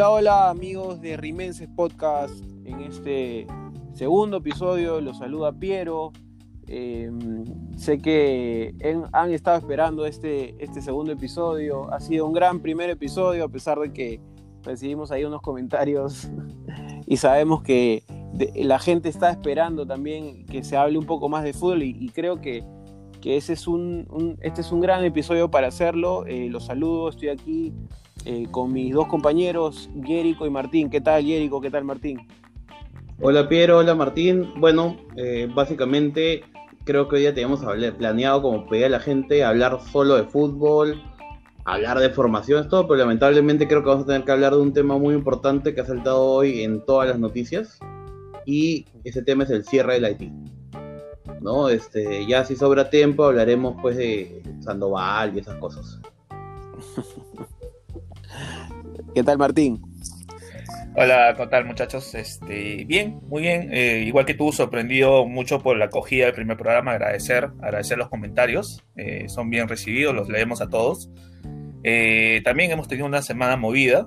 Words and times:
Hola, 0.00 0.10
hola 0.12 0.48
amigos 0.48 1.02
de 1.02 1.18
Rimenses 1.18 1.68
Podcast. 1.76 2.42
En 2.64 2.80
este 2.80 3.46
segundo 3.92 4.38
episodio 4.38 4.98
los 5.02 5.18
saluda 5.18 5.52
Piero. 5.52 6.12
Em, 6.66 7.44
sé 7.76 7.98
que 7.98 8.74
han 9.12 9.30
estado 9.30 9.58
esperando 9.58 10.06
este, 10.06 10.54
este 10.58 10.80
segundo 10.80 11.12
episodio. 11.12 11.92
Ha 11.92 12.00
sido 12.00 12.26
un 12.26 12.32
gran 12.32 12.60
primer 12.60 12.88
episodio, 12.88 13.44
a 13.44 13.50
pesar 13.50 13.78
de 13.78 13.92
que 13.92 14.22
recibimos 14.62 15.10
ahí 15.10 15.26
unos 15.26 15.42
comentarios 15.42 16.30
y 17.06 17.18
sabemos 17.18 17.62
que 17.62 18.02
la 18.54 18.78
gente 18.78 19.10
está 19.10 19.30
esperando 19.30 19.86
también 19.86 20.46
que 20.46 20.64
se 20.64 20.78
hable 20.78 20.96
un 20.96 21.04
poco 21.04 21.28
más 21.28 21.44
de 21.44 21.52
fútbol 21.52 21.82
y, 21.82 22.08
creo 22.08 22.40
que, 22.40 22.64
que 23.20 23.36
ese 23.36 23.52
es 23.52 23.66
un, 23.66 24.38
este 24.40 24.62
es 24.62 24.72
un 24.72 24.80
gran 24.80 25.04
episodio 25.04 25.50
para 25.50 25.68
hacerlo. 25.68 26.24
Eh, 26.24 26.48
los 26.48 26.64
saludo, 26.64 27.10
estoy 27.10 27.28
aquí 27.28 27.74
eh, 28.24 28.46
con 28.50 28.72
mis 28.72 28.94
dos 28.94 29.06
compañeros, 29.06 29.90
Jerico 30.04 30.46
y 30.46 30.50
Martín. 30.50 30.90
¿Qué 30.90 31.00
tal, 31.00 31.24
Jerico? 31.24 31.60
¿Qué 31.60 31.70
tal, 31.70 31.84
Martín? 31.84 32.26
Hola, 33.20 33.48
Piero. 33.48 33.78
Hola, 33.78 33.94
Martín. 33.94 34.52
Bueno, 34.56 34.96
eh, 35.16 35.48
básicamente 35.54 36.42
creo 36.84 37.08
que 37.08 37.16
hoy 37.16 37.22
ya 37.24 37.34
teníamos 37.34 37.60
planeado, 37.98 38.42
como 38.42 38.66
pedía 38.66 38.88
la 38.88 39.00
gente, 39.00 39.44
hablar 39.44 39.78
solo 39.92 40.16
de 40.16 40.24
fútbol, 40.24 41.02
hablar 41.64 41.98
de 41.98 42.10
formaciones, 42.10 42.68
todo, 42.68 42.88
pero 42.88 42.98
lamentablemente 42.98 43.68
creo 43.68 43.82
que 43.82 43.88
vamos 43.88 44.04
a 44.04 44.06
tener 44.06 44.24
que 44.24 44.32
hablar 44.32 44.54
de 44.54 44.60
un 44.60 44.72
tema 44.72 44.98
muy 44.98 45.14
importante 45.14 45.74
que 45.74 45.80
ha 45.80 45.86
saltado 45.86 46.22
hoy 46.22 46.62
en 46.62 46.84
todas 46.84 47.08
las 47.08 47.18
noticias. 47.18 47.78
Y 48.46 48.86
ese 49.04 49.22
tema 49.22 49.44
es 49.44 49.50
el 49.50 49.64
cierre 49.64 49.94
del 49.94 50.04
Haití. 50.04 50.32
¿no? 51.40 51.68
Este, 51.68 52.26
ya 52.26 52.44
si 52.44 52.56
sobra 52.56 52.90
tiempo 52.90 53.24
hablaremos 53.24 53.76
pues 53.80 53.96
de 53.96 54.42
Sandoval 54.60 55.36
y 55.36 55.40
esas 55.40 55.56
cosas. 55.56 56.00
¿Qué 59.14 59.22
tal, 59.22 59.38
Martín? 59.38 59.80
Hola, 60.96 61.34
¿qué 61.36 61.46
tal, 61.46 61.64
muchachos? 61.64 62.14
Este, 62.14 62.84
bien, 62.84 63.20
muy 63.28 63.42
bien. 63.42 63.68
Eh, 63.72 64.02
igual 64.06 64.26
que 64.26 64.34
tú, 64.34 64.52
sorprendido 64.52 65.24
mucho 65.26 65.62
por 65.62 65.76
la 65.76 65.86
acogida 65.86 66.26
del 66.26 66.34
primer 66.34 66.56
programa. 66.56 66.92
Agradecer, 66.92 67.50
agradecer 67.60 67.96
los 67.96 68.08
comentarios. 68.08 68.84
Eh, 68.96 69.28
son 69.28 69.50
bien 69.50 69.68
recibidos, 69.68 70.14
los 70.14 70.28
leemos 70.28 70.60
a 70.60 70.68
todos. 70.68 71.10
Eh, 71.84 72.42
también 72.44 72.70
hemos 72.70 72.88
tenido 72.88 73.06
una 73.06 73.22
semana 73.22 73.56
movida. 73.56 74.06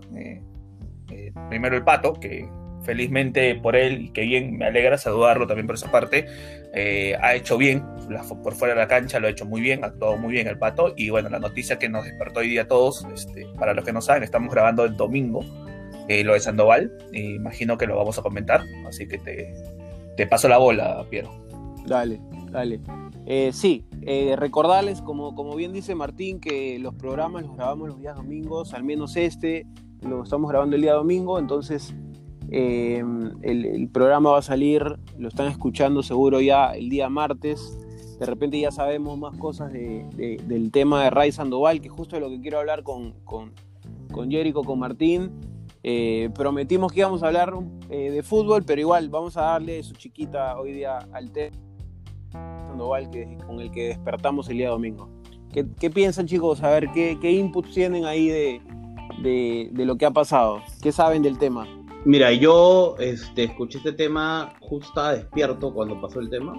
primero 1.50 1.76
el 1.76 1.84
pato, 1.84 2.14
que 2.14 2.48
felizmente 2.84 3.56
por 3.56 3.76
él, 3.76 4.02
y 4.02 4.10
que 4.10 4.22
bien 4.22 4.58
me 4.58 4.66
alegra 4.66 4.98
saludarlo 4.98 5.48
también 5.48 5.68
por 5.68 5.76
esa 5.76 5.92
parte, 5.92 6.26
eh, 6.74 7.16
ha 7.22 7.36
hecho 7.36 7.58
bien, 7.58 7.84
por 8.44 8.54
fuera 8.54 8.74
de 8.74 8.80
la 8.80 8.88
cancha 8.88 9.20
lo 9.20 9.28
ha 9.28 9.30
hecho 9.30 9.46
muy 9.46 9.62
bien, 9.62 9.84
ha 9.84 9.88
actuado 9.88 10.18
muy 10.18 10.34
bien 10.34 10.48
el 10.48 10.58
pato, 10.58 10.94
y 10.96 11.10
bueno, 11.10 11.30
la 11.30 11.40
noticia 11.40 11.80
que 11.80 11.90
nos 11.90 12.04
despertó 12.06 12.42
hoy 12.42 12.50
día 12.50 12.64
a 12.64 12.68
todos, 12.68 13.06
este, 13.14 13.48
para 13.58 13.74
los 13.74 13.86
que 13.86 13.94
no 13.94 14.02
saben, 14.02 14.24
estamos 14.24 14.54
grabando 14.54 14.84
el 14.86 14.96
domingo, 14.98 15.46
eh, 16.10 16.24
lo 16.24 16.34
de 16.34 16.40
Sandoval, 16.40 16.92
imagino 17.14 17.78
que 17.78 17.88
lo 17.88 17.96
vamos 17.96 18.18
a 18.18 18.22
comentar, 18.22 18.62
así 18.88 19.08
que 19.08 19.18
te, 19.18 19.54
te 20.18 20.28
paso 20.28 20.50
la 20.50 20.58
bola, 20.58 21.06
Piero. 21.10 21.32
Dale, 21.86 22.20
dale. 22.52 22.82
Eh, 23.26 23.52
sí, 23.54 23.86
recordarles, 24.36 25.02
como, 25.02 25.34
como 25.34 25.56
bien 25.56 25.72
dice 25.72 25.96
Martín, 25.96 26.42
que 26.42 26.78
los 26.80 26.94
programas 26.96 27.44
los 27.44 27.56
grabamos 27.56 27.88
los 27.88 28.00
días 28.00 28.18
domingos, 28.18 28.74
al 28.74 28.84
menos 28.84 29.16
este, 29.16 29.66
lo 30.02 30.24
estamos 30.24 30.50
grabando 30.50 30.76
el 30.76 30.82
día 30.82 30.94
domingo, 30.94 31.40
entonces 31.40 31.96
Em, 32.52 33.32
el, 33.42 33.90
programa 33.90 34.32
va 34.32 34.40
a 34.40 34.44
salir, 34.44 34.84
lo 35.18 35.28
están 35.28 35.48
escuchando 35.48 36.04
seguro 36.04 36.42
ya 36.42 36.72
el 36.72 36.90
día 36.90 37.10
martes. 37.10 37.80
De 38.20 38.26
repente 38.26 38.60
ya 38.60 38.72
sabemos 38.72 39.18
más 39.18 39.36
cosas 39.38 39.74
del 39.74 40.70
tema 40.72 41.04
de 41.04 41.10
Ray 41.10 41.32
Sandoval, 41.32 41.82
que 41.82 41.90
justo 41.90 42.16
es 42.16 42.22
lo 42.22 42.30
que 42.30 42.40
quiero 42.40 42.60
hablar 42.60 42.84
con, 42.84 43.14
con, 43.24 43.54
con 44.12 44.30
con 44.54 44.80
Martín. 44.80 45.32
Eh, 45.86 46.30
prometimos 46.34 46.94
que 46.94 47.00
íbamos 47.00 47.24
a 47.24 47.28
hablar 47.28 47.54
eh, 47.90 48.12
de 48.12 48.24
fútbol, 48.24 48.64
pero 48.64 48.80
igual 48.80 49.10
vamos 49.10 49.36
a 49.36 49.42
darle 49.42 49.84
su 49.84 49.94
chiquita 49.96 50.58
hoy 50.58 50.72
día 50.72 51.00
al 51.12 51.32
tema 51.32 51.58
Sandoval 52.32 53.10
con 53.46 53.60
el 53.60 53.70
que 53.72 53.90
despertamos 53.90 54.48
el 54.50 54.58
día 54.58 54.70
domingo. 54.70 55.10
¿Qué, 55.52 55.90
piensan 55.90 56.26
chicos? 56.26 56.64
A 56.64 56.70
ver, 56.70 56.90
¿qué, 56.94 57.18
qué 57.22 57.32
inputs 57.32 57.74
tienen 57.74 58.06
ahí 58.06 58.28
de, 58.28 58.62
de 59.72 59.86
lo 59.86 59.98
que 59.98 60.06
ha 60.06 60.12
pasado? 60.12 60.62
¿Qué 60.82 60.92
saben 60.92 61.22
del 61.22 61.38
tema? 61.38 61.68
Mira, 62.06 62.34
yo 62.34 62.96
este, 63.00 63.46
escuché 63.46 63.78
este 63.78 63.94
tema 63.94 64.54
justo 64.60 65.08
despierto 65.08 65.74
cuando 65.74 66.02
pasó 66.02 66.20
el 66.20 66.30
tema. 66.30 66.54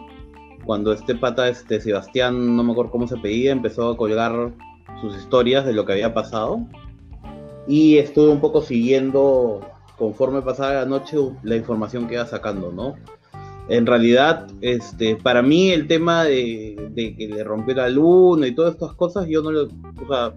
Cuando 0.65 0.93
este 0.93 1.15
pata, 1.15 1.49
este 1.49 1.81
Sebastián, 1.83 2.57
no 2.57 2.63
me 2.63 2.73
acuerdo 2.73 2.91
cómo 2.91 3.07
se 3.07 3.19
pedía, 3.19 3.53
empezó 3.53 3.91
a 3.91 3.97
colgar 3.97 4.55
sus 5.03 5.15
historias 5.17 5.67
de 5.67 5.75
lo 5.75 5.85
que 5.85 5.93
había 5.93 6.15
pasado. 6.15 6.67
Y 7.69 7.99
estuve 7.99 8.31
un 8.31 8.41
poco 8.41 8.63
siguiendo, 8.63 9.61
conforme 9.99 10.41
pasaba 10.41 10.73
la 10.73 10.87
noche, 10.87 11.19
la 11.43 11.57
información 11.57 12.07
que 12.07 12.15
iba 12.15 12.25
sacando, 12.25 12.73
¿no? 12.73 12.95
En 13.69 13.85
realidad, 13.85 14.47
este, 14.63 15.17
para 15.17 15.43
mí 15.43 15.71
el 15.71 15.87
tema 15.87 16.25
de, 16.25 16.91
que 16.95 17.29
le 17.29 17.45
rompió 17.45 17.75
la 17.75 17.91
luna 17.91 18.47
y 18.47 18.55
todas 18.55 18.75
estas 18.75 18.95
cosas, 18.95 19.27
yo 19.29 19.43
no 19.43 19.51
lo, 19.51 19.65
o 19.65 20.09
sea, 20.09 20.33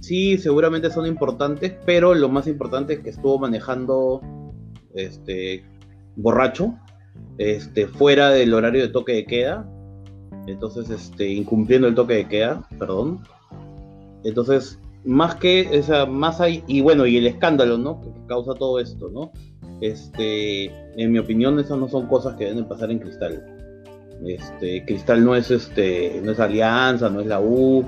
sí, 0.00 0.38
seguramente 0.38 0.90
son 0.90 1.06
importantes, 1.06 1.74
pero 1.84 2.14
lo 2.14 2.28
más 2.28 2.46
importante 2.46 2.94
es 2.94 3.00
que 3.00 3.10
estuvo 3.10 3.38
manejando 3.38 4.20
este 4.94 5.64
borracho, 6.16 6.74
este, 7.38 7.86
fuera 7.86 8.30
del 8.30 8.54
horario 8.54 8.82
de 8.82 8.88
toque 8.88 9.12
de 9.12 9.24
queda, 9.26 9.68
entonces 10.46 10.90
este, 10.90 11.28
incumpliendo 11.28 11.88
el 11.88 11.94
toque 11.94 12.14
de 12.14 12.28
queda, 12.28 12.66
perdón. 12.78 13.20
Entonces, 14.24 14.80
más 15.04 15.36
que, 15.36 15.60
esa 15.72 16.06
más 16.06 16.40
hay, 16.40 16.64
y 16.66 16.80
bueno, 16.80 17.06
y 17.06 17.16
el 17.16 17.26
escándalo, 17.26 17.78
¿no? 17.78 18.00
Que 18.00 18.10
causa 18.26 18.54
todo 18.54 18.80
esto, 18.80 19.08
¿no? 19.10 19.30
Este, 19.80 20.66
en 20.96 21.12
mi 21.12 21.18
opinión, 21.18 21.58
esas 21.60 21.78
no 21.78 21.88
son 21.88 22.06
cosas 22.08 22.34
que 22.36 22.46
deben 22.46 22.66
pasar 22.66 22.90
en 22.90 22.98
Cristal. 22.98 23.44
Este, 24.26 24.84
Cristal 24.84 25.24
no 25.24 25.36
es 25.36 25.50
este, 25.50 26.20
no 26.24 26.32
es 26.32 26.40
Alianza, 26.40 27.08
no 27.08 27.20
es 27.20 27.26
la 27.26 27.40
U, 27.40 27.84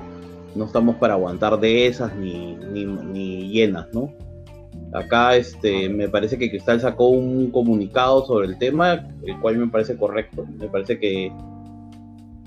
no 0.54 0.64
estamos 0.64 0.96
para 0.96 1.14
aguantar 1.14 1.58
de 1.60 1.86
esas 1.86 2.14
ni, 2.16 2.54
ni, 2.54 3.48
llenas, 3.48 3.86
¿no? 3.92 4.12
Acá 4.92 5.36
este, 5.36 5.88
me 5.88 6.08
parece 6.08 6.36
que 6.38 6.50
Cristal 6.50 6.80
sacó 6.80 7.08
un 7.08 7.50
comunicado 7.50 8.26
sobre 8.26 8.48
el 8.48 8.58
tema, 8.58 9.06
el 9.24 9.38
cual 9.40 9.58
me 9.58 9.68
parece 9.68 9.96
correcto. 9.96 10.46
Me 10.58 10.66
parece 10.66 10.98
que, 10.98 11.32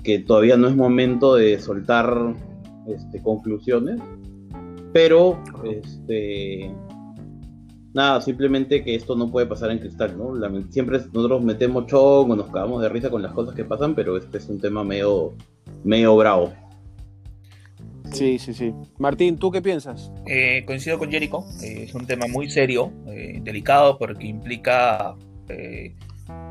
que 0.02 0.18
todavía 0.18 0.56
no 0.56 0.68
es 0.68 0.76
momento 0.76 1.36
de 1.36 1.58
soltar 1.58 2.34
este, 2.86 3.22
conclusiones, 3.22 3.98
pero 4.92 5.38
este, 5.64 6.70
nada, 7.94 8.20
simplemente 8.20 8.84
que 8.84 8.94
esto 8.94 9.16
no 9.16 9.30
puede 9.30 9.46
pasar 9.46 9.70
en 9.70 9.78
Cristal, 9.78 10.18
¿no? 10.18 10.34
siempre 10.68 10.98
nosotros 11.12 11.42
metemos 11.42 11.86
chongo, 11.86 12.36
nos 12.36 12.50
cagamos 12.50 12.82
de 12.82 12.90
risa 12.90 13.08
con 13.08 13.22
las 13.22 13.32
cosas 13.32 13.54
que 13.54 13.64
pasan, 13.64 13.94
pero 13.94 14.18
este 14.18 14.38
es 14.38 14.48
un 14.50 14.60
tema 14.60 14.84
medio, 14.84 15.32
medio 15.82 16.14
bravo. 16.16 16.52
Sí, 18.14 18.38
sí, 18.38 18.54
sí. 18.54 18.72
Martín, 18.98 19.36
¿tú 19.38 19.50
qué 19.50 19.60
piensas? 19.60 20.12
Eh, 20.26 20.64
coincido 20.66 20.98
con 20.98 21.10
Jericho, 21.10 21.44
eh, 21.62 21.84
es 21.84 21.94
un 21.94 22.06
tema 22.06 22.26
muy 22.26 22.50
serio, 22.50 22.92
eh, 23.06 23.40
delicado, 23.42 23.98
porque 23.98 24.26
implica, 24.26 25.14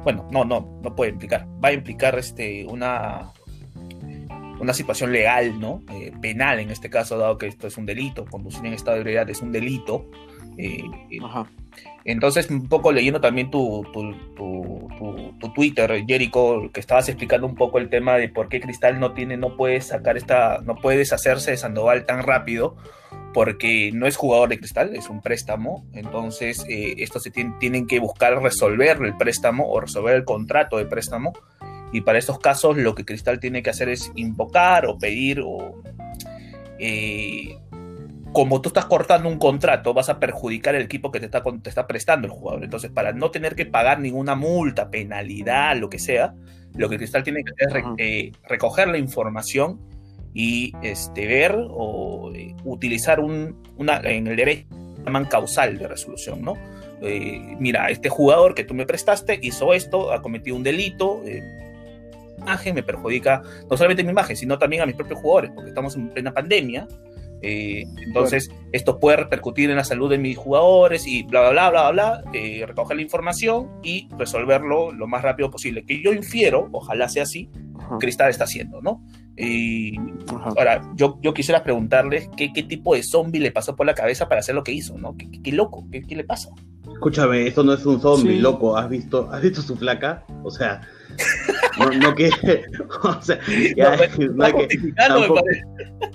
bueno, 0.03 0.28
no, 0.31 0.46
no, 0.46 0.79
no 0.84 0.96
puede 0.96 1.12
implicar, 1.12 1.47
va 1.63 1.69
a 1.69 1.74
implicar 1.74 2.18
este, 2.19 2.66
una, 2.66 3.31
una 4.59 4.74
situación 4.74 5.12
legal, 5.12 5.59
¿no? 5.59 5.81
penal 6.22 6.59
en 6.59 6.69
este 6.69 6.90
caso, 6.90 7.18
dado 7.18 7.38
que 7.38 7.47
esto 7.47 7.68
es 7.68 7.78
un 7.78 7.85
delito, 7.85 8.25
conducir 8.25 8.66
en 8.66 8.74
estado 8.74 8.95
de 8.95 9.01
ebriedad 9.01 9.30
es 9.30 9.42
un 9.42 9.51
delito. 9.51 10.09
Ajá. 11.23 11.47
Entonces, 12.05 12.50
un 12.50 12.67
poco 12.67 12.91
leyendo 12.91 13.21
también 13.21 13.50
tu, 13.50 13.85
tu, 13.94 14.13
tu, 14.35 15.53
Twitter, 15.53 16.03
Jericho, 16.05 16.69
que 16.73 16.79
estabas 16.79 17.07
explicando 17.07 17.47
un 17.47 17.55
poco 17.55 17.77
el 17.77 17.89
tema 17.89 18.15
de 18.17 18.27
por 18.27 18.50
qué 18.50 18.59
Cristal 18.59 19.00
no 19.00 19.13
tiene, 19.13 19.38
no 19.38 19.55
puede 19.55 19.79
sacar 19.81 20.17
esta, 20.17 20.59
no 20.63 20.75
puede 20.75 20.97
deshacerse 20.97 21.51
de 21.51 21.57
Sandoval 21.57 22.05
tan 22.05 22.23
rápido, 22.23 22.75
porque 23.33 23.91
no 23.94 24.05
es 24.05 24.17
jugador 24.17 24.50
de 24.50 24.59
Cristal, 24.59 24.95
es 24.95 25.09
un 25.09 25.21
préstamo. 25.21 25.85
Entonces, 25.94 26.65
eh, 26.67 26.95
esto 26.97 27.19
se 27.19 27.31
tienen 27.31 27.88
que 27.88 27.99
buscar 27.99 28.41
resolver 28.41 28.97
el 29.01 29.15
préstamo 29.15 29.69
o 29.69 29.79
resolver 29.79 30.15
el 30.15 30.25
contrato 30.25 30.77
de 30.77 30.85
préstamo. 30.85 31.33
Y 31.94 32.01
para 32.01 32.19
estos 32.19 32.39
casos, 32.39 32.75
lo 32.75 32.95
que 32.95 33.06
Cristal 33.06 33.39
tiene 33.39 33.63
que 33.63 33.69
hacer 33.69 33.88
es 33.88 34.11
invocar 34.15 34.88
o 34.88 34.97
pedir 34.97 35.41
o 35.41 35.81
eh, 36.79 37.57
como 38.33 38.62
tú 38.62 38.69
estás 38.69 38.85
cortando 38.85 39.30
un 39.30 39.38
contrato, 39.38 39.94
vas 39.94 40.09
a 40.09 40.19
perjudicar 40.19 40.75
el 40.75 40.83
equipo 40.83 41.12
que 41.12 41.19
te 41.19 41.25
está, 41.25 41.44
te 41.44 41.69
está 41.69 41.88
prestando 41.88 42.27
el 42.27 42.33
jugador. 42.33 42.63
Entonces, 42.63 42.91
para 42.91 43.13
no 43.13 43.31
tener 43.31 43.56
que 43.56 43.65
pagar 43.65 44.00
ninguna 44.00 44.35
multa, 44.35 44.89
penalidad, 44.89 45.77
lo 45.77 45.89
que 45.89 46.00
sea, 46.00 46.33
lo 46.75 46.89
que 46.89 46.97
Cristal 46.97 47.24
tiene 47.24 47.44
que 47.44 47.51
hacer 47.51 47.77
es 47.77 47.85
eh, 47.97 48.31
recoger 48.50 48.88
la 48.88 48.97
información 48.97 49.80
y 50.33 50.74
este, 50.81 51.27
ver 51.27 51.56
o 51.56 52.31
eh, 52.33 52.56
utilizar 52.65 53.19
un, 53.19 53.62
una, 53.77 53.97
en 54.00 54.27
el 54.27 54.35
derecho 54.35 54.68
llaman 55.06 55.25
causal 55.25 55.77
de 55.77 55.88
resolución, 55.88 56.41
¿no? 56.41 56.57
Eh, 57.01 57.56
mira, 57.59 57.89
este 57.89 58.09
jugador 58.09 58.56
que 58.56 58.63
tú 58.63 58.74
me 58.74 58.85
prestaste 58.85 59.38
hizo 59.41 59.74
esto, 59.74 60.12
ha 60.13 60.21
cometido 60.21 60.56
un 60.56 60.63
delito, 60.63 61.21
imagen 62.39 62.75
me 62.75 62.83
perjudica 62.83 63.41
no 63.69 63.77
solamente 63.77 64.03
mi 64.03 64.12
imagen, 64.12 64.38
sino 64.38 64.57
también 64.57 64.81
a 64.81 64.85
mis 64.85 64.95
propios 64.95 65.19
jugadores, 65.19 65.51
porque 65.53 65.69
estamos 65.69 65.95
en 65.95 66.09
plena 66.09 66.33
pandemia 66.33 66.88
Eh, 67.45 67.84
entonces, 68.07 68.50
esto 68.72 69.00
puede 69.00 69.18
repercutir 69.18 69.69
en 69.69 69.75
la 69.75 69.84
salud 69.84 70.10
de 70.10 70.18
mis 70.18 70.38
jugadores 70.38 71.06
y 71.06 71.24
bla, 71.24 71.50
bla, 71.51 71.69
bla, 71.69 71.92
bla, 71.92 71.92
bla, 71.92 72.24
eh, 72.34 72.63
recoger 72.66 72.95
la 72.95 73.01
información 73.04 73.69
y 73.84 74.07
resolverlo 74.18 74.92
lo 74.94 75.07
más 75.07 75.22
rápido 75.24 75.51
posible. 75.51 75.84
Que 75.86 76.01
yo 76.01 76.13
infiero, 76.13 76.69
ojalá 76.72 77.10
sea 77.10 77.24
así, 77.24 77.50
Ajá, 77.78 77.98
Cristal 78.00 78.30
está 78.30 78.45
haciendo, 78.45 78.81
¿no? 78.81 79.04
Y 79.36 79.98
ajá. 80.30 80.54
ahora, 80.57 80.81
yo, 80.95 81.19
yo 81.22 81.34
quisiera 81.34 81.63
preguntarles 81.63 82.30
qué, 82.38 82.54
qué 82.54 82.63
tipo 82.63 82.95
de 82.95 83.04
zombie 83.04 83.42
le 83.42 83.51
pasó 83.51 83.75
por 83.75 83.86
la 83.86 83.94
cabeza 83.94 84.30
para 84.30 84.40
hacer 84.40 84.56
lo 84.56 84.63
que 84.63 84.72
hizo, 84.72 84.98
¿no? 84.98 85.18
¿Qué, 85.18 85.30
qué- 85.30 85.42
qué 85.42 85.51
loco? 85.51 85.86
¿Qué, 85.92 86.01
qué 86.04 86.16
le 86.16 86.24
pasa? 86.24 86.50
Escúchame, 86.94 87.48
esto 87.48 87.63
no 87.63 87.74
es 87.74 87.86
un 87.86 88.00
zombie, 88.00 88.36
Sí. 88.36 88.40
loco. 88.40 88.78
¿Has 88.78 88.88
visto, 88.90 89.30
¿Has 89.31 89.42
visto 89.42 89.62
su 89.62 89.75
flaca? 89.75 90.24
O 90.44 90.51
sea, 90.51 90.81
no, 91.80 91.89
no 91.92 92.15
que. 92.15 92.30
O 93.04 93.21
sea, 93.21 93.39
ya, 93.75 93.92
No, 93.92 93.98
pues, 93.98 94.19
no 94.19 94.44
hay 94.45 94.51
está 94.51 94.57
que- 94.57 94.63
justificando, 94.77 95.15
me 95.19 95.25
tampoco- 95.27 95.42
parece. 95.44 95.63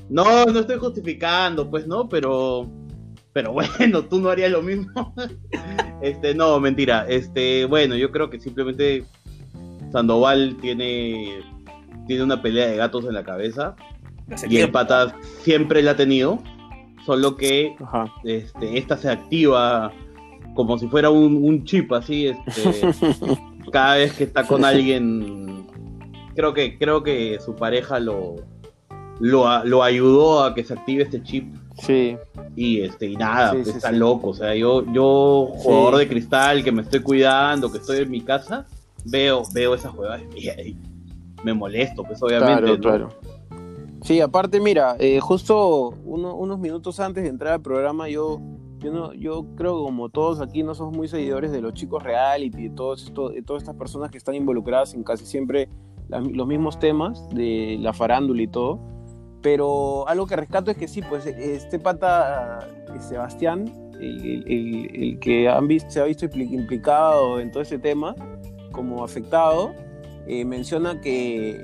No, 0.08 0.44
no 0.46 0.60
estoy 0.60 0.78
justificando, 0.78 1.70
pues 1.70 1.86
no, 1.86 2.08
pero. 2.08 2.70
Pero 3.34 3.52
bueno, 3.52 4.02
tú 4.04 4.20
no 4.20 4.30
harías 4.30 4.50
lo 4.50 4.62
mismo. 4.62 5.14
Este, 6.00 6.32
no, 6.32 6.60
mentira. 6.60 7.06
Este, 7.08 7.64
bueno, 7.64 7.96
yo 7.96 8.12
creo 8.12 8.30
que 8.30 8.38
simplemente 8.38 9.04
Sandoval 9.92 10.56
tiene. 10.60 11.40
Tiene 12.06 12.22
una 12.22 12.40
pelea 12.40 12.68
de 12.68 12.76
gatos 12.76 13.04
en 13.04 13.14
la 13.14 13.24
cabeza. 13.24 13.74
Hace 14.30 14.46
Y 14.48 14.58
el 14.58 14.70
pata 14.70 15.14
siempre 15.42 15.82
la 15.82 15.90
ha 15.92 15.96
tenido. 15.96 16.40
Solo 17.04 17.36
que 17.36 17.74
Ajá. 17.80 18.12
este, 18.24 18.78
esta 18.78 18.96
se 18.96 19.08
activa 19.10 19.92
como 20.54 20.78
si 20.78 20.86
fuera 20.88 21.10
un, 21.10 21.36
un 21.42 21.64
chip 21.64 21.92
así, 21.92 22.26
este, 22.28 22.42
cada 23.70 23.96
vez 23.96 24.12
que 24.14 24.24
está 24.24 24.46
con 24.46 24.64
alguien, 24.64 25.66
creo 26.34 26.54
que, 26.54 26.78
creo 26.78 27.02
que 27.02 27.38
su 27.40 27.54
pareja 27.54 28.00
lo, 28.00 28.36
lo, 29.20 29.82
ayudó 29.82 30.44
a 30.44 30.54
que 30.54 30.64
se 30.64 30.74
active 30.74 31.02
este 31.04 31.22
chip 31.22 31.54
Sí, 31.80 32.16
y 32.56 32.80
este, 32.80 33.06
y 33.06 33.16
nada, 33.16 33.52
Sí, 33.52 33.56
pues 33.58 33.68
sí, 33.70 33.76
está 33.76 33.90
sí. 33.90 33.96
loco, 33.96 34.30
o 34.30 34.34
sea, 34.34 34.54
yo, 34.54 34.84
yo, 34.92 35.48
jugador 35.54 35.96
de 35.98 36.08
cristal, 36.08 36.64
que 36.64 36.72
me 36.72 36.82
estoy 36.82 37.00
cuidando, 37.00 37.70
que 37.70 37.78
estoy 37.78 37.98
en 37.98 38.10
mi 38.10 38.20
casa, 38.20 38.66
veo, 39.04 39.42
veo 39.54 39.74
esas 39.74 39.92
jugadas 39.92 40.22
y, 40.36 40.76
me 41.44 41.54
molesto, 41.54 42.02
pues 42.02 42.20
obviamente. 42.22 42.78
claro, 42.80 42.80
claro. 42.80 43.08
Sí, 44.02 44.20
aparte, 44.20 44.60
mira, 44.60 44.96
eh, 44.98 45.20
justo 45.20 45.90
uno- 46.04 46.34
unos 46.34 46.58
minutos 46.58 46.98
antes 46.98 47.22
de 47.22 47.28
entrar 47.30 47.54
al 47.54 47.62
programa, 47.62 48.08
yo, 48.08 48.40
yo, 48.78 48.92
no, 48.92 49.12
yo 49.14 49.44
creo 49.56 49.76
que 49.78 49.82
como 49.84 50.08
todos 50.08 50.40
aquí 50.40 50.62
no 50.62 50.74
somos 50.74 50.96
muy 50.96 51.08
seguidores 51.08 51.50
de 51.52 51.60
los 51.60 51.74
chicos 51.74 52.02
reality, 52.02 52.68
de, 52.68 52.70
todos 52.70 53.04
esto, 53.04 53.30
de 53.30 53.42
todas 53.42 53.62
estas 53.62 53.76
personas 53.76 54.10
que 54.10 54.18
están 54.18 54.34
involucradas 54.34 54.94
en 54.94 55.02
casi 55.02 55.26
siempre 55.26 55.68
las- 56.08 56.26
los 56.26 56.46
mismos 56.46 56.78
temas 56.78 57.28
de 57.30 57.76
la 57.80 57.92
farándula 57.92 58.42
y 58.42 58.46
todo. 58.48 58.78
Pero 59.42 60.06
algo 60.08 60.26
que 60.26 60.36
rescato 60.36 60.70
es 60.70 60.76
que 60.76 60.88
sí, 60.88 61.00
pues 61.08 61.24
este 61.26 61.78
pata 61.78 62.58
eh, 62.94 63.00
Sebastián, 63.00 63.72
el, 64.00 64.44
el- 64.46 64.90
el- 65.02 65.18
que 65.20 65.48
han 65.48 65.68
visto, 65.68 65.90
se 65.90 66.00
ha 66.00 66.04
visto 66.04 66.26
impli- 66.26 66.50
implicado 66.52 67.38
en 67.40 67.50
todo 67.52 67.62
este 67.62 67.78
tema 67.78 68.14
como 68.72 69.02
afectado, 69.04 69.72
eh, 70.26 70.44
menciona 70.44 71.00
que, 71.00 71.62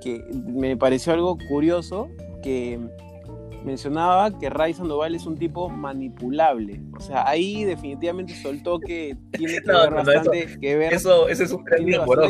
que 0.00 0.24
me 0.32 0.76
pareció 0.76 1.12
algo 1.12 1.36
curioso, 1.48 2.08
que 2.42 2.78
mencionaba 3.64 4.38
que 4.38 4.50
Ray 4.50 4.74
Sandoval 4.74 5.14
es 5.14 5.26
un 5.26 5.36
tipo 5.36 5.68
manipulable. 5.68 6.80
O 6.96 7.00
sea, 7.00 7.26
ahí 7.28 7.64
definitivamente 7.64 8.34
soltó 8.34 8.78
que 8.78 9.16
tiene 9.32 9.54
que 9.54 9.60
No, 9.66 9.80
ver 9.80 9.90
no, 9.90 9.96
bastante 9.96 10.58
que 10.60 10.76
ver. 10.76 10.92
Eso, 10.92 11.28
ese 11.28 11.44
es 11.44 11.52
un 11.52 11.64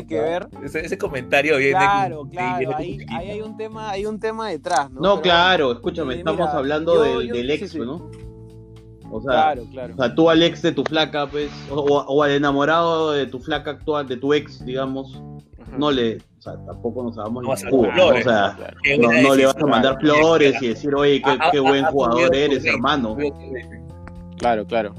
que 0.06 0.20
ver. 0.20 0.48
Ese, 0.64 0.80
ese 0.80 0.98
comentario 0.98 1.56
viene. 1.56 1.72
Claro, 1.72 2.26
claro, 2.30 2.58
viene 2.58 2.74
ahí, 2.74 2.98
ahí 3.10 3.30
hay 3.30 3.40
un 3.40 3.56
tema, 3.56 3.90
hay 3.90 4.06
un 4.06 4.18
tema 4.20 4.48
detrás, 4.48 4.90
¿no? 4.90 5.00
No, 5.00 5.10
Pero- 5.14 5.22
claro, 5.22 5.72
escúchame, 5.72 6.14
eh, 6.14 6.18
estamos 6.18 6.40
mira, 6.40 6.52
hablando 6.58 6.94
yo- 6.94 7.18
del, 7.18 7.28
yo- 7.28 7.34
del 7.34 7.46
sí, 7.46 7.52
ex, 7.64 7.70
sí. 7.72 7.78
¿no? 7.78 8.10
O 9.12 9.20
sea, 9.20 9.32
Claro, 9.32 9.64
claro. 9.70 9.94
O 9.94 9.96
sea, 9.96 10.14
tú 10.14 10.30
al 10.30 10.42
ex 10.42 10.62
de 10.62 10.72
tu 10.72 10.84
flaca, 10.84 11.26
pues, 11.26 11.50
o, 11.70 12.22
al 12.22 12.30
enamorado 12.32 13.12
de 13.12 13.26
tu 13.26 13.38
flaca 13.38 13.72
actual, 13.72 14.08
de 14.08 14.16
tu 14.16 14.32
ex, 14.32 14.64
digamos, 14.64 15.22
Ajá. 15.60 15.76
no 15.76 15.90
le, 15.90 16.16
o 16.16 16.42
sea, 16.42 16.54
tampoco 16.64 17.04
nos 17.04 17.16
damos 17.16 17.44
No 17.44 17.50
O 17.50 17.56
sea, 17.56 18.56
Claro. 18.56 18.76
No, 19.22 19.34
le 19.34 19.46
vas 19.46 19.56
a 19.56 19.66
mandar 19.66 20.00
flores 20.00 20.60
y 20.62 20.68
decir, 20.68 20.94
oye, 20.94 21.20
qué, 21.22 21.30
Ah, 21.38 21.50
qué 21.52 21.58
ah, 21.58 21.62
buen 21.62 21.84
ah, 21.84 21.90
jugador 21.90 22.34
eres, 22.34 22.64
hermano. 22.64 23.16
Claro, 24.38 24.66
claro. 24.66 24.94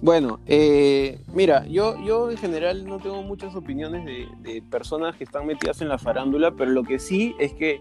Bueno, 0.00 0.38
eh, 0.46 1.20
mira, 1.34 1.66
yo, 1.66 1.96
yo 2.04 2.30
en 2.30 2.36
general 2.36 2.86
no 2.86 2.98
tengo 2.98 3.20
muchas 3.22 3.56
opiniones 3.56 4.04
de, 4.04 4.28
de 4.38 4.62
personas 4.62 5.16
que 5.16 5.24
están 5.24 5.44
metidas 5.44 5.82
en 5.82 5.88
la 5.88 5.98
farándula, 5.98 6.52
pero 6.52 6.70
lo 6.70 6.84
que 6.84 7.00
sí 7.00 7.34
es 7.40 7.52
que 7.54 7.80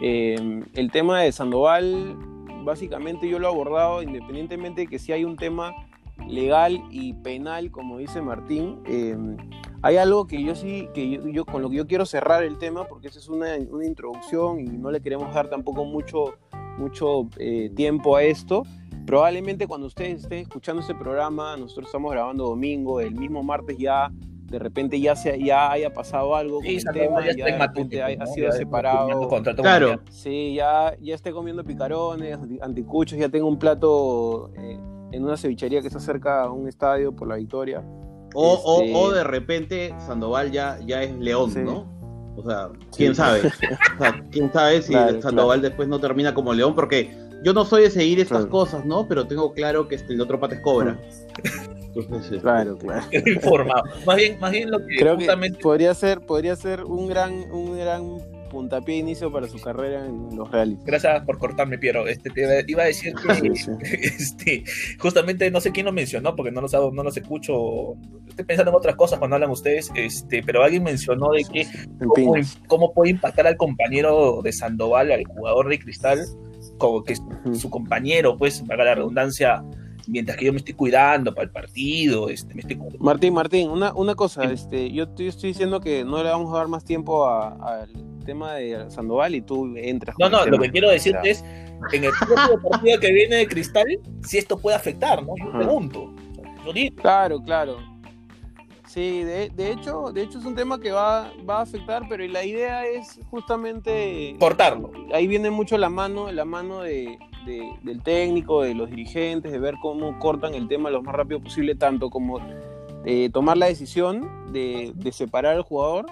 eh, 0.00 0.64
el 0.74 0.90
tema 0.90 1.20
de 1.20 1.30
Sandoval, 1.30 2.16
básicamente 2.64 3.28
yo 3.28 3.38
lo 3.38 3.48
he 3.48 3.50
abordado 3.50 4.02
independientemente 4.02 4.82
de 4.82 4.86
que 4.86 4.98
si 4.98 5.12
hay 5.12 5.24
un 5.24 5.36
tema 5.36 5.74
legal 6.28 6.82
y 6.90 7.14
penal, 7.14 7.70
como 7.70 7.98
dice 7.98 8.20
Martín, 8.20 8.80
eh, 8.86 9.16
hay 9.82 9.96
algo 9.96 10.26
que 10.26 10.42
yo 10.42 10.54
sí, 10.54 10.88
que 10.94 11.20
yo, 11.32 11.44
con 11.44 11.62
lo 11.62 11.68
que 11.68 11.76
yo 11.76 11.86
quiero 11.86 12.06
cerrar 12.06 12.44
el 12.44 12.58
tema, 12.58 12.84
porque 12.84 13.08
esa 13.08 13.18
es 13.18 13.28
una, 13.28 13.56
una 13.70 13.84
introducción 13.84 14.60
y 14.60 14.64
no 14.64 14.90
le 14.90 15.00
queremos 15.00 15.34
dar 15.34 15.48
tampoco 15.48 15.84
mucho, 15.84 16.34
mucho 16.78 17.28
eh, 17.38 17.70
tiempo 17.74 18.16
a 18.16 18.22
esto. 18.22 18.62
Probablemente 19.06 19.66
cuando 19.66 19.88
ustedes 19.88 20.22
estén 20.22 20.38
escuchando 20.38 20.80
este 20.80 20.94
programa, 20.94 21.56
nosotros 21.56 21.86
estamos 21.86 22.12
grabando 22.12 22.44
domingo, 22.44 23.00
el 23.00 23.14
mismo 23.16 23.42
martes 23.42 23.76
ya, 23.76 24.12
de 24.52 24.58
repente 24.58 25.00
ya, 25.00 25.16
se, 25.16 25.42
ya 25.42 25.72
haya 25.72 25.92
pasado 25.92 26.36
algo 26.36 26.56
con 26.58 26.66
Sí, 26.66 26.74
el 26.76 26.80
Sandoval 26.82 27.08
tema, 27.08 27.20
ya 27.20 27.26
ya, 27.26 27.30
está 27.30 27.44
de 27.44 27.50
en 27.52 27.60
repente 27.60 28.02
ha, 28.02 28.06
pues, 28.06 28.20
ha 28.20 28.24
¿no? 28.24 28.32
sido 28.32 28.46
Ya 28.48 28.52
separado. 28.52 29.28
Claro. 29.56 29.88
con. 30.04 30.12
Sí, 30.12 30.54
ya, 30.54 30.94
ya 31.00 31.14
esté 31.14 31.32
comiendo 31.32 31.64
picarones, 31.64 32.36
anti- 32.38 32.58
anticuchos, 32.60 33.18
ya 33.18 33.28
tengo 33.30 33.48
un 33.48 33.58
plato 33.58 34.50
eh, 34.56 34.78
en 35.12 35.24
una 35.24 35.36
cevichería 35.38 35.80
que 35.80 35.86
está 35.88 35.98
cerca 36.00 36.42
a 36.44 36.52
un 36.52 36.68
estadio 36.68 37.16
por 37.16 37.26
la 37.28 37.36
Victoria. 37.36 37.82
O, 38.34 38.52
o- 38.52 38.82
Este- 38.82 38.94
o 38.94 39.10
de 39.10 39.24
repente 39.24 39.94
Sandoval 40.06 40.52
ya, 40.52 40.78
ya 40.86 41.02
es 41.02 41.16
León, 41.18 41.50
Sí. 41.50 41.60
¿no? 41.60 41.90
O 42.36 42.42
sea, 42.42 42.68
quién 42.96 43.14
Sí. 43.14 43.22
sabe. 43.22 43.40
O 43.98 44.02
sea, 44.02 44.24
quién 44.30 44.52
sabe 44.52 44.82
si 44.82 44.92
Claro, 44.92 45.20
Sandoval 45.22 45.62
después 45.62 45.88
no 45.88 45.98
termina 45.98 46.32
como 46.34 46.52
León, 46.52 46.74
porque 46.74 47.10
yo 47.44 47.52
no 47.54 47.64
soy 47.64 47.82
de 47.84 47.90
seguir 47.90 48.20
estas 48.20 48.38
Claro. 48.42 48.50
cosas, 48.50 48.84
¿no? 48.84 49.08
Pero 49.08 49.26
tengo 49.26 49.52
claro 49.54 49.88
que 49.88 49.94
este, 49.96 50.12
el 50.12 50.20
otro 50.20 50.38
pata 50.38 50.54
es 50.56 50.60
cobra. 50.60 50.98
Entonces, 51.94 52.24
este, 52.32 52.38
Claro, 52.40 52.76
claro. 52.78 53.04
informado. 53.26 53.82
Más 54.06 54.16
bien, 54.16 54.38
más 54.40 54.50
bien 54.52 54.70
lo 54.70 54.78
que 54.86 54.96
Creo 54.98 55.16
que 55.18 55.26
podría 55.60 55.94
ser, 55.94 56.20
podría 56.20 56.56
ser 56.56 56.84
un 56.84 57.06
gran, 57.08 57.32
un 57.52 57.78
gran 57.78 58.18
puntapié 58.50 58.96
de 58.96 59.00
inicio 59.00 59.32
para 59.32 59.48
su 59.48 59.58
carrera 59.58 60.04
en 60.04 60.36
los 60.36 60.50
realities. 60.50 60.84
Gracias 60.84 61.24
por 61.24 61.38
cortarme, 61.38 61.78
Piero. 61.78 62.06
Este, 62.06 62.28
te 62.30 62.64
iba- 62.68 62.82
a 62.82 62.86
decir 62.86 63.14
que 63.14 63.34
Sí, 63.34 63.56
sí. 63.56 63.70
este, 63.92 64.64
justamente 64.98 65.50
no 65.50 65.58
sé 65.60 65.72
quién 65.72 65.86
lo 65.86 65.92
mencionó, 65.92 66.36
porque 66.36 66.50
no 66.52 66.60
los, 66.60 66.74
hago- 66.74 66.92
no 66.92 67.02
los 67.02 67.16
escucho. 67.16 67.94
Estoy 68.28 68.44
pensando 68.44 68.70
en 68.70 68.76
otras 68.76 68.96
cosas 68.96 69.18
cuando 69.18 69.36
hablan 69.36 69.50
ustedes, 69.50 69.90
este, 69.94 70.42
pero 70.42 70.62
alguien 70.62 70.82
mencionó 70.82 71.30
de 71.32 71.44
que 71.44 71.66
cómo, 72.68 72.92
puede 72.92 73.10
impactar 73.10 73.46
al 73.46 73.56
compañero 73.56 74.40
de 74.42 74.52
Sandoval, 74.52 75.12
al 75.12 75.24
jugador 75.24 75.68
de 75.70 75.78
Cristal, 75.78 76.20
como 76.78 77.02
que 77.04 77.16
su 77.54 77.70
compañero, 77.70 78.36
pues, 78.36 78.62
para 78.62 78.84
la 78.84 78.94
redundancia, 78.94 79.62
mientras 80.06 80.36
que 80.38 80.44
yo 80.46 80.52
me 80.52 80.58
estoy 80.58 80.74
cuidando 80.74 81.34
para 81.34 81.44
el 81.44 81.50
partido, 81.50 82.28
este, 82.28 82.54
me 82.54 82.60
estoy 82.60 82.78
Martín, 82.98 83.34
Martín, 83.34 83.70
una, 83.70 83.92
una 83.94 84.14
cosa, 84.14 84.42
Sí. 84.48 84.54
este, 84.54 84.92
yo 84.92 85.08
te 85.08 85.26
estoy 85.26 85.48
diciendo 85.50 85.80
que 85.80 86.04
no 86.04 86.22
le 86.22 86.28
vamos 86.30 86.52
a 86.54 86.58
dar 86.58 86.68
más 86.68 86.84
tiempo 86.84 87.28
al 87.28 87.88
tema 88.24 88.54
de 88.54 88.90
Sandoval 88.90 89.34
y 89.34 89.42
tú 89.42 89.74
entras. 89.76 90.14
No, 90.18 90.26
con 90.26 90.32
no, 90.32 90.44
el 90.44 90.50
lo 90.50 90.58
que 90.58 90.70
quiero 90.70 90.90
decirte 90.90 91.30
es, 91.30 91.44
en 91.92 92.04
el 92.04 92.12
próximo 92.26 92.60
partido 92.70 93.00
que 93.00 93.12
viene 93.12 93.36
de 93.36 93.46
Cristal, 93.48 93.86
si 94.24 94.38
esto 94.38 94.56
puede 94.58 94.76
afectar, 94.76 95.22
¿no? 95.22 95.34
Yo 95.38 95.48
Ajá. 95.48 95.58
pregunto. 95.58 96.12
Yo 96.64 96.72
digo, 96.72 96.94
Claro, 96.96 97.42
claro. 97.42 97.76
Sí, 98.92 99.22
de, 99.24 99.48
de 99.48 99.72
hecho, 99.72 100.12
de 100.12 100.22
hecho 100.22 100.38
es 100.38 100.44
un 100.44 100.54
tema 100.54 100.78
que 100.78 100.92
va, 100.92 101.32
va 101.48 101.60
a 101.60 101.62
afectar, 101.62 102.02
pero 102.10 102.26
la 102.26 102.44
idea 102.44 102.84
es 102.86 103.18
justamente 103.30 104.36
cortarlo. 104.38 104.90
ahí 105.14 105.26
viene 105.26 105.50
mucho 105.50 105.78
la 105.78 105.88
mano, 105.88 106.30
la 106.30 106.44
mano 106.44 106.80
de, 106.82 107.18
de- 107.46 107.72
del 107.82 108.02
técnico, 108.02 108.62
de 108.62 108.74
los 108.74 108.90
dirigentes, 108.90 109.50
de 109.50 109.58
ver 109.58 109.76
cómo 109.80 110.18
cortan 110.18 110.54
el 110.54 110.68
tema 110.68 110.90
lo 110.90 111.02
más 111.02 111.14
rápido 111.14 111.40
posible, 111.40 111.74
tanto 111.74 112.10
como 112.10 112.38
eh, 113.06 113.30
tomar 113.32 113.56
la 113.56 113.66
decisión 113.66 114.28
de, 114.52 114.92
de 114.94 115.10
separar 115.12 115.56
al 115.56 115.62
jugador, 115.62 116.04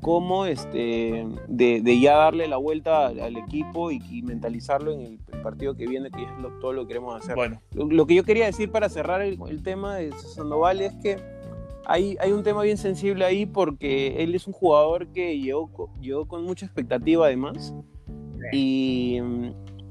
como 0.00 0.44
este, 0.44 1.24
de, 1.46 1.80
de 1.82 2.00
ya 2.00 2.16
darle 2.16 2.48
la 2.48 2.56
vuelta 2.56 3.06
al, 3.06 3.20
al 3.20 3.36
equipo 3.36 3.90
y, 3.92 4.02
y 4.10 4.22
mentalizarlo 4.22 4.92
en 4.92 5.00
el, 5.00 5.18
el 5.32 5.40
partido 5.40 5.76
que 5.76 5.86
viene, 5.86 6.10
que 6.10 6.22
es 6.24 6.28
lo- 6.42 6.50
todo 6.58 6.72
lo 6.72 6.82
que 6.82 6.88
queremos 6.88 7.14
hacer. 7.16 7.36
Bueno, 7.36 7.60
Lo, 7.72 7.86
lo 7.86 8.06
que 8.06 8.14
yo 8.16 8.24
quería 8.24 8.46
decir 8.46 8.70
para 8.72 8.88
cerrar 8.88 9.22
el, 9.22 9.38
el 9.48 9.62
tema 9.62 9.96
de 9.96 10.10
Sandoval 10.12 10.80
es 10.80 10.94
que 10.96 11.33
hay, 11.86 12.16
hay 12.20 12.32
un 12.32 12.42
tema 12.42 12.62
bien 12.62 12.76
sensible 12.76 13.24
ahí 13.24 13.46
porque 13.46 14.22
él 14.22 14.34
es 14.34 14.46
un 14.46 14.52
jugador 14.52 15.08
que 15.08 15.38
llegó, 15.38 15.90
llegó 16.00 16.26
con 16.26 16.44
mucha 16.44 16.66
expectativa 16.66 17.26
además. 17.26 17.74
Y, 18.52 19.20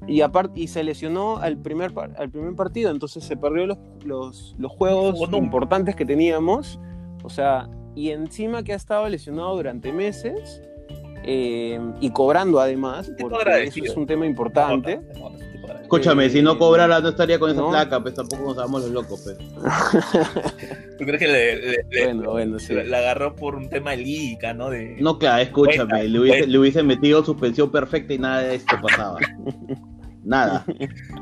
y, 0.07 0.21
aparte, 0.21 0.59
y 0.59 0.67
se 0.67 0.83
lesionó 0.83 1.38
al 1.38 1.57
primer, 1.57 1.91
al 2.17 2.29
primer 2.29 2.55
partido, 2.55 2.91
entonces 2.91 3.23
se 3.23 3.35
perdió 3.35 3.65
los, 3.65 3.77
los, 4.05 4.55
los 4.59 4.71
juegos 4.71 5.19
importantes 5.33 5.95
que 5.95 6.05
teníamos, 6.05 6.79
o 7.23 7.29
sea, 7.29 7.69
y 7.95 8.09
encima 8.09 8.63
que 8.63 8.73
ha 8.73 8.75
estado 8.75 9.09
lesionado 9.09 9.55
durante 9.55 9.91
meses 9.91 10.62
eh, 11.23 11.79
y 12.00 12.09
cobrando 12.12 12.59
además, 12.59 13.12
porque 13.19 13.63
eso 13.63 13.83
es 13.83 13.97
un 13.97 14.05
tema 14.05 14.25
importante. 14.25 15.01
no, 15.19 15.31
Escúchame, 15.82 16.25
Eh, 16.25 16.29
si 16.29 16.41
no 16.41 16.58
cobrara 16.58 17.00
no 17.00 17.10
estaría 17.10 17.39
con 17.39 17.51
esa 17.51 17.62
no. 17.62 17.70
placa, 17.70 18.01
pues 18.01 18.15
tampoco 18.15 18.43
nos 18.43 18.55
damos 18.58 18.82
los 18.84 18.91
locos, 18.91 19.22
pues. 19.24 19.38
¿Tú 20.98 21.05
crees 21.05 21.20
que 21.20 21.27
le, 21.27 21.55
le- 21.55 21.86
le- 21.89 22.05
Bueno, 22.05 22.32
bueno, 22.32 22.60
sí. 22.60 22.74
la 22.74 22.98
agarró 23.00 23.36
por 23.36 23.55
un 23.55 23.70
tema 23.70 23.91
de 23.91 23.98
liga, 23.98 24.53
¿no? 24.53 24.70
De... 24.70 24.98
No, 25.00 25.17
claro, 25.20 25.41
escúchame, 25.41 25.77
Cuenta, 25.89 26.03
le 26.03 26.20
hubiese, 26.20 26.38
cuenta. 26.39 26.51
le 26.51 26.60
hubiese 26.60 26.84
metido 26.84 27.24
suspensión 27.25 27.72
perfecta 27.72 28.13
y 28.13 28.20
nada 28.20 28.41
de 28.41 28.55
esto 28.55 28.75
pasaba. 28.82 29.17
Nada. 30.25 30.63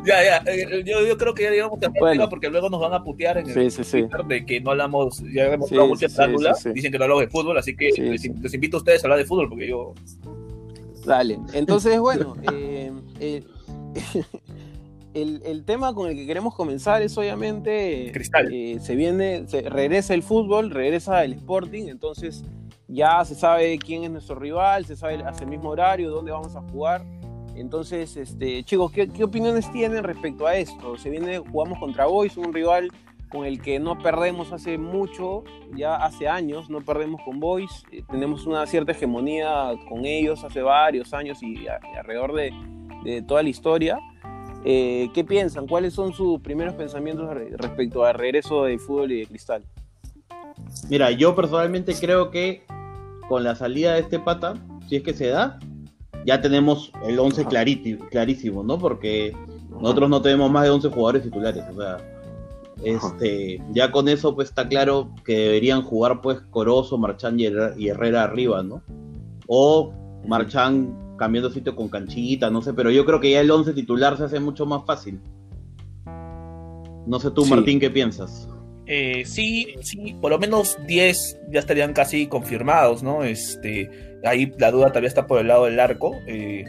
Ya, 0.05 0.23
ya, 0.23 0.37
eh, 0.51 0.83
yo, 0.85 1.03
yo 1.03 1.17
creo 1.17 1.33
que 1.33 1.41
ya 1.41 1.49
digamos 1.49 1.79
que 1.79 1.87
Bueno. 1.99 2.29
porque 2.29 2.49
luego 2.51 2.69
nos 2.69 2.79
van 2.79 2.93
a 2.93 3.03
putear 3.03 3.39
en 3.39 3.47
el 3.49 3.53
Sí, 3.55 3.71
sí, 3.71 3.83
sí. 3.83 4.01
Twitter 4.03 4.25
de 4.25 4.45
que 4.45 4.61
no 4.61 4.69
hablamos, 4.69 5.23
ya 5.33 5.45
hemos 5.51 5.69
Sí, 5.69 5.73
hablado 5.73 5.89
mucha 5.89 6.07
sí, 6.07 6.11
sí, 6.11 6.17
farándula, 6.17 6.53
sí, 6.53 6.61
sí. 6.69 6.69
dicen 6.73 6.91
que 6.91 6.99
no 6.99 7.05
hablamos 7.05 7.23
de 7.23 7.29
fútbol, 7.31 7.57
así 7.57 7.75
que 7.75 7.91
Sí, 7.93 8.01
les, 8.03 8.21
sí. 8.21 8.31
les 8.39 8.53
invito 8.53 8.77
a 8.77 8.79
ustedes 8.81 9.03
a 9.03 9.07
hablar 9.07 9.17
de 9.17 9.25
fútbol, 9.25 9.49
porque 9.49 9.67
yo... 9.67 9.95
Dale. 11.05 11.39
Entonces, 11.53 11.99
bueno, 11.99 12.35
eh, 12.51 12.91
eh, 13.19 13.43
el, 15.13 15.41
el 15.45 15.65
tema 15.65 15.93
con 15.93 16.09
el 16.09 16.15
que 16.15 16.25
queremos 16.25 16.55
comenzar 16.55 17.01
es 17.01 17.17
obviamente 17.17 18.11
Cristal. 18.13 18.49
eh, 18.51 18.79
se 18.81 18.95
viene, 18.95 19.47
se, 19.47 19.61
regresa 19.61 20.13
el 20.13 20.23
fútbol, 20.23 20.71
regresa 20.71 21.23
el 21.23 21.33
Sporting, 21.33 21.87
entonces 21.87 22.43
ya 22.87 23.23
se 23.25 23.35
sabe 23.35 23.77
quién 23.79 24.03
es 24.03 24.11
nuestro 24.11 24.35
rival, 24.35 24.85
se 24.85 24.95
sabe 24.95 25.23
hacia 25.23 25.43
el 25.43 25.49
mismo 25.49 25.69
horario, 25.69 26.09
dónde 26.09 26.31
vamos 26.31 26.55
a 26.55 26.61
jugar. 26.61 27.03
Entonces, 27.55 28.15
este, 28.15 28.63
chicos, 28.63 28.91
¿qué, 28.91 29.09
qué 29.09 29.23
opiniones 29.23 29.71
tienen 29.71 30.03
respecto 30.03 30.47
a 30.47 30.55
esto? 30.55 30.97
Se 30.97 31.09
viene, 31.09 31.39
jugamos 31.39 31.79
contra 31.79 32.05
Boys, 32.05 32.37
un 32.37 32.53
rival 32.53 32.89
con 33.31 33.45
el 33.45 33.61
que 33.61 33.79
no 33.79 33.97
perdemos 33.97 34.51
hace 34.51 34.77
mucho, 34.77 35.43
ya 35.75 35.95
hace 35.95 36.27
años, 36.27 36.69
no 36.69 36.81
perdemos 36.81 37.21
con 37.23 37.39
Boys, 37.39 37.83
eh, 37.91 38.03
tenemos 38.09 38.45
una 38.45 38.65
cierta 38.67 38.91
hegemonía 38.91 39.71
con 39.87 40.05
ellos 40.05 40.43
hace 40.43 40.61
varios 40.61 41.13
años 41.13 41.41
y, 41.41 41.67
a- 41.67 41.79
y 41.93 41.97
alrededor 41.97 42.33
de, 42.33 42.51
de 43.03 43.21
toda 43.21 43.41
la 43.43 43.49
historia. 43.49 43.97
Eh, 44.65 45.09
¿Qué 45.13 45.23
piensan? 45.23 45.65
¿Cuáles 45.67 45.93
son 45.93 46.13
sus 46.13 46.39
primeros 46.41 46.73
pensamientos 46.75 47.27
re- 47.33 47.51
respecto 47.57 48.03
al 48.05 48.13
regreso 48.15 48.65
del 48.65 48.79
fútbol 48.79 49.11
y 49.11 49.19
de 49.21 49.27
cristal? 49.27 49.63
Mira, 50.89 51.09
yo 51.11 51.33
personalmente 51.35 51.93
creo 51.99 52.29
que 52.31 52.63
con 53.27 53.43
la 53.43 53.55
salida 53.55 53.93
de 53.93 54.01
este 54.01 54.19
pata, 54.19 54.55
si 54.87 54.97
es 54.97 55.03
que 55.03 55.13
se 55.13 55.27
da, 55.27 55.57
ya 56.25 56.41
tenemos 56.41 56.91
el 57.07 57.17
11 57.17 57.41
Ajá. 57.41 57.49
clariti- 57.49 57.97
clarísimo, 58.09 58.61
¿no? 58.61 58.77
Porque 58.77 59.35
nosotros 59.69 60.09
no 60.09 60.21
tenemos 60.21 60.51
más 60.51 60.63
de 60.63 60.69
11 60.69 60.89
jugadores 60.89 61.23
titulares, 61.23 61.63
o 61.71 61.75
sea, 61.81 61.97
este, 62.83 63.61
ya 63.71 63.91
con 63.91 64.07
eso 64.09 64.35
pues 64.35 64.49
está 64.49 64.67
claro 64.67 65.13
que 65.25 65.37
deberían 65.37 65.81
jugar 65.83 66.21
pues 66.21 66.39
Corozo, 66.49 66.97
Marchán 66.97 67.39
y 67.39 67.45
Herrera, 67.87 68.23
arriba, 68.23 68.63
¿no? 68.63 68.81
O 69.47 69.93
Marchán 70.27 71.15
cambiando 71.17 71.51
sitio 71.51 71.75
con 71.75 71.87
Canchita, 71.89 72.49
no 72.49 72.61
sé, 72.61 72.73
pero 72.73 72.89
yo 72.89 73.05
creo 73.05 73.19
que 73.19 73.31
ya 73.31 73.41
el 73.41 73.51
11 73.51 73.73
titular 73.73 74.17
se 74.17 74.23
hace 74.23 74.39
mucho 74.39 74.65
más 74.65 74.85
fácil. 74.85 75.19
No 77.05 77.19
sé 77.19 77.31
tú, 77.31 77.43
Sí. 77.43 77.49
Martín, 77.51 77.79
¿qué 77.79 77.89
piensas? 77.89 78.47
Eh, 78.87 79.23
sí, 79.25 79.67
sí, 79.81 80.15
por 80.19 80.31
lo 80.31 80.39
menos 80.39 80.77
10 80.87 81.39
ya 81.51 81.59
estarían 81.59 81.93
casi 81.93 82.27
confirmados, 82.27 83.03
¿no? 83.03 83.23
Este, 83.23 83.89
ahí 84.25 84.51
la 84.57 84.71
duda 84.71 84.87
todavía 84.87 85.07
está 85.07 85.27
por 85.27 85.39
el 85.39 85.47
lado 85.47 85.65
del 85.65 85.79
arco. 85.79 86.15
eh, 86.27 86.65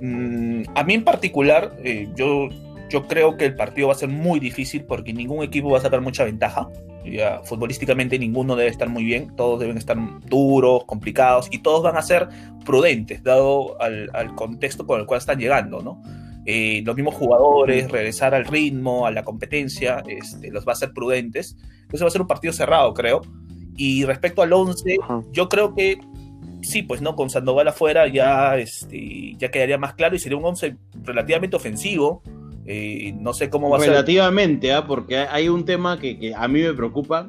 mm, 0.00 0.62
a 0.74 0.82
mí 0.84 0.94
en 0.94 1.04
particular, 1.04 1.76
eh, 1.84 2.08
yo, 2.16 2.48
yo 2.90 3.06
creo 3.06 3.36
que 3.36 3.46
el 3.46 3.54
partido 3.54 3.88
va 3.88 3.94
a 3.94 3.96
ser 3.96 4.08
muy 4.08 4.40
difícil 4.40 4.84
porque 4.84 5.12
ningún 5.12 5.42
equipo 5.42 5.70
va 5.70 5.78
a 5.78 5.80
sacar 5.80 6.00
mucha 6.00 6.24
ventaja. 6.24 6.68
Ya, 7.04 7.40
futbolísticamente 7.44 8.18
ninguno 8.18 8.56
debe 8.56 8.68
estar 8.68 8.88
muy 8.88 9.04
bien, 9.04 9.34
todos 9.34 9.58
deben 9.60 9.78
estar 9.78 9.96
duros, 10.26 10.84
complicados 10.84 11.48
y 11.50 11.60
todos 11.60 11.82
van 11.82 11.96
a 11.96 12.02
ser 12.02 12.28
prudentes, 12.66 13.22
dado 13.22 13.80
al, 13.80 14.10
al 14.12 14.34
contexto 14.34 14.86
con 14.86 15.00
el 15.00 15.06
cual 15.06 15.18
están 15.18 15.38
llegando, 15.38 15.80
¿no? 15.80 16.02
Eh, 16.46 16.82
los 16.84 16.96
mismos 16.96 17.14
jugadores, 17.14 17.90
regresar 17.90 18.34
al 18.34 18.44
ritmo, 18.44 19.06
a 19.06 19.10
la 19.10 19.22
competencia, 19.22 20.02
este, 20.06 20.50
los 20.50 20.66
va 20.66 20.72
a 20.72 20.76
ser 20.76 20.92
prudentes. 20.92 21.56
Entonces 21.82 22.02
va 22.02 22.08
a 22.08 22.10
ser 22.10 22.22
un 22.22 22.26
partido 22.26 22.52
cerrado, 22.52 22.92
creo. 22.94 23.20
Y 23.76 24.04
respecto 24.04 24.42
al 24.42 24.52
11, 24.52 24.96
Ajá. 25.02 25.22
yo 25.32 25.48
creo 25.48 25.74
que 25.74 26.00
sí, 26.62 26.82
pues 26.82 27.00
no, 27.02 27.14
con 27.14 27.30
Sandoval 27.30 27.68
afuera 27.68 28.08
ya, 28.08 28.56
este, 28.58 29.34
ya 29.38 29.50
quedaría 29.50 29.78
más 29.78 29.94
claro 29.94 30.16
y 30.16 30.18
sería 30.18 30.38
un 30.38 30.44
11 30.44 30.76
relativamente 31.02 31.56
ofensivo. 31.56 32.22
Eh, 32.66 33.14
no 33.18 33.32
sé 33.32 33.50
cómo 33.50 33.70
va 33.70 33.78
a 33.78 33.80
ser. 33.80 33.90
Relativamente, 33.90 34.72
¿ah? 34.72 34.86
porque 34.86 35.18
hay 35.18 35.48
un 35.48 35.64
tema 35.64 35.98
que, 35.98 36.18
que 36.18 36.34
a 36.34 36.46
mí 36.48 36.60
me 36.60 36.72
preocupa, 36.72 37.26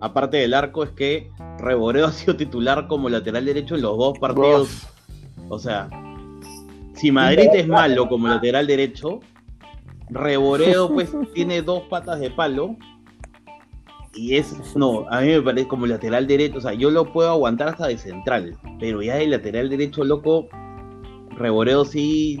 aparte 0.00 0.38
del 0.38 0.54
arco, 0.54 0.82
es 0.82 0.90
que 0.90 1.30
Reboreo 1.58 2.06
ha 2.06 2.12
sido 2.12 2.36
titular 2.36 2.86
como 2.88 3.08
lateral 3.08 3.44
derecho 3.44 3.74
en 3.74 3.82
los 3.82 3.96
dos 3.96 4.18
partidos. 4.18 4.86
O 5.48 5.58
sea, 5.58 5.88
si 6.94 7.12
Madrid 7.12 7.48
es 7.54 7.68
malo 7.68 8.08
como 8.08 8.28
lateral 8.28 8.66
derecho, 8.66 9.20
Reboreo 10.08 10.88
pues 10.92 11.10
tiene 11.34 11.62
dos 11.62 11.82
patas 11.84 12.20
de 12.20 12.30
palo. 12.30 12.76
Y 14.14 14.36
es, 14.36 14.74
no, 14.74 15.06
a 15.10 15.20
mí 15.20 15.28
me 15.28 15.42
parece 15.42 15.68
como 15.68 15.86
lateral 15.86 16.26
derecho, 16.26 16.56
o 16.56 16.60
sea, 16.62 16.72
yo 16.72 16.90
lo 16.90 17.12
puedo 17.12 17.28
aguantar 17.28 17.68
hasta 17.68 17.88
de 17.88 17.98
central, 17.98 18.56
pero 18.80 19.02
ya 19.02 19.16
de 19.16 19.26
lateral 19.26 19.68
derecho, 19.68 20.04
loco, 20.04 20.48
Reboreo 21.36 21.84
sí, 21.84 22.40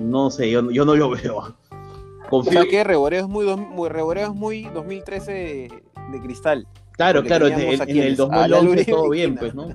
no 0.00 0.30
sé, 0.30 0.50
yo, 0.50 0.70
yo 0.70 0.84
no 0.84 0.94
lo 0.96 1.10
veo. 1.10 1.38
O 1.38 2.28
Confío 2.30 2.52
sea 2.52 2.64
que 2.70 2.82
Reboreo 2.84 3.20
es 3.20 3.28
muy, 3.28 3.44
Reboreo 3.88 4.28
es 4.28 4.34
muy 4.34 4.64
2013 4.74 5.32
de, 5.32 5.82
de 6.12 6.20
cristal. 6.22 6.66
Claro, 6.92 7.22
claro, 7.22 7.46
en, 7.48 7.54
el 7.60 7.80
quienes, 7.86 8.20
a 8.20 8.48
la 8.48 8.56
2011 8.56 8.64
Luribe 8.66 8.84
todo 8.84 9.10
bien, 9.10 9.36
pues, 9.36 9.54
¿no? 9.54 9.68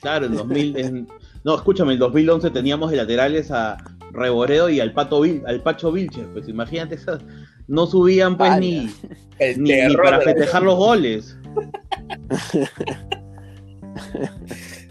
Claro, 0.00 0.26
en 0.26 0.34
2000, 0.34 0.76
en- 0.78 1.08
no, 1.42 1.54
escúchame, 1.54 1.94
en 1.94 1.98
2011 1.98 2.50
teníamos 2.50 2.90
de 2.90 2.98
laterales 2.98 3.50
a 3.50 3.76
Reboreo 4.12 4.68
y 4.68 4.78
al 4.80 4.92
Pato 4.92 5.20
Vil- 5.22 5.42
al 5.46 5.62
Pacho 5.62 5.90
Vilches, 5.90 6.26
pues 6.32 6.48
imagínate 6.48 6.94
esas, 6.96 7.22
no 7.66 7.86
subían 7.86 8.36
pues 8.36 8.58
ni, 8.60 8.90
ni, 9.56 9.96
para 9.96 10.20
festejar 10.20 10.62
los 10.62 10.76
goles. 10.76 11.36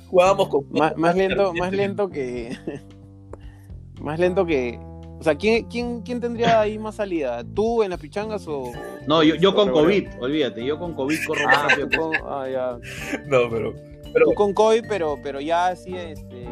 Jugábamos 0.07 0.49
con. 0.49 0.65
Más, 0.71 0.97
más 0.97 1.15
lento, 1.15 1.53
más 1.53 1.71
lento 1.71 2.09
que. 2.09 2.57
Más 4.01 4.19
lento 4.19 4.45
que. 4.45 4.79
O 5.19 5.23
sea, 5.23 5.35
¿quién, 5.35 5.65
quién, 5.65 6.01
quién 6.01 6.19
tendría 6.19 6.59
ahí 6.59 6.77
más 6.77 6.95
salida? 6.95 7.43
¿Tú 7.55 7.81
en 7.83 7.89
las 7.89 7.99
pichangas 7.99 8.45
o.? 8.47 8.71
No, 9.07 9.23
yo, 9.23 9.35
yo 9.35 9.55
con? 9.55 9.71
COVID, 9.71 10.07
olvídate, 10.19 10.63
yo 10.65 10.77
con 10.77 10.93
COVID 10.93 11.17
corro 11.25 11.45
más 11.45 11.57
Ah, 11.57 11.67
rápido 11.69 11.89
con, 11.97 12.15
ah, 12.25 12.45
ya. 12.51 12.77
No, 13.27 13.49
pero. 13.49 13.73
Tú 13.73 14.33
con 14.35 14.53
COVID, 14.53 14.83
pero, 14.89 15.17
pero 15.23 15.39
ya 15.41 15.67
así, 15.67 15.95
este. 15.95 16.45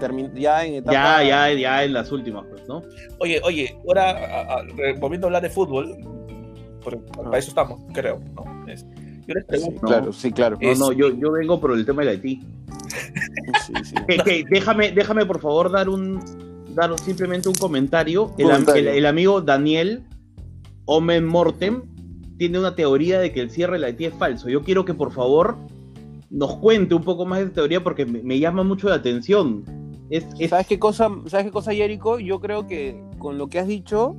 termin- 0.00 0.32
ya 0.34 0.64
en 0.64 0.74
etapa. 0.74 0.92
Ya, 1.22 1.22
ya, 1.22 1.52
ya 1.58 1.84
en 1.84 1.92
las 1.92 2.10
últimas, 2.10 2.44
pues, 2.50 2.66
¿no? 2.66 2.82
Oye, 3.20 3.40
oye, 3.44 3.76
ahora 3.86 4.10
a- 4.58 4.62
volviendo 4.98 5.26
a 5.26 5.28
hablar 5.28 5.42
de 5.42 5.50
fútbol, 5.50 5.96
por- 6.82 7.00
para 7.04 7.38
eso 7.38 7.48
estamos, 7.50 7.80
creo, 7.92 8.20
¿no? 8.34 8.44
Es- 8.66 8.84
yo 9.26 9.34
les 9.34 9.44
Sí, 9.44 9.48
pregunto, 9.48 9.80
claro, 9.86 10.12
sí, 10.12 10.32
claro. 10.32 10.58
No, 10.60 10.68
Es- 10.70 10.78
no, 10.78 10.92
yo, 10.92 11.10
yo 11.14 11.30
vengo 11.32 11.60
por 11.60 11.72
el 11.72 11.86
tema 11.86 12.02
del 12.02 12.10
Haití. 12.10 12.40
Sí, 13.66 13.72
sí. 13.84 13.94
Que- 14.08 14.18
que 14.18 14.44
déjame, 14.50 14.90
déjame 14.92 15.24
por 15.26 15.40
favor 15.40 15.70
dar 15.70 15.88
un 15.88 16.20
dar 16.74 16.98
simplemente 16.98 17.48
un 17.48 17.54
comentario. 17.54 18.32
El, 18.38 18.46
am- 18.46 18.50
Comentario. 18.64 18.90
el- 18.90 18.96
el 18.98 19.06
amigo 19.06 19.40
Daniel 19.40 20.04
Omen 20.86 21.26
Mortem 21.26 21.82
tiene 22.38 22.58
una 22.58 22.74
teoría 22.74 23.20
de 23.20 23.32
que 23.32 23.40
el 23.40 23.50
cierre 23.50 23.74
de 23.74 23.78
la 23.80 23.86
Haití 23.88 24.04
es 24.06 24.14
falso. 24.14 24.48
Yo 24.48 24.62
quiero 24.62 24.84
que 24.84 24.94
por 24.94 25.12
favor 25.12 25.56
nos 26.30 26.56
cuente 26.56 26.94
un 26.94 27.02
poco 27.04 27.24
más 27.26 27.38
de 27.38 27.44
esa 27.46 27.54
teoría 27.54 27.82
porque 27.82 28.04
me, 28.06 28.22
me 28.22 28.38
llama 28.38 28.64
mucho 28.64 28.88
la 28.88 28.96
atención. 28.96 29.64
Es, 30.10 30.26
es- 30.38 30.50
¿Sabes 30.50 30.66
qué 30.66 30.78
cosa, 30.78 31.08
¿sabes 31.26 31.46
qué 31.46 31.52
cosa? 31.52 31.72
Yo 31.72 32.40
creo 32.40 32.66
que 32.66 33.02
con 33.18 33.38
lo 33.38 33.48
que 33.48 33.58
has 33.58 33.66
dicho 33.68 34.16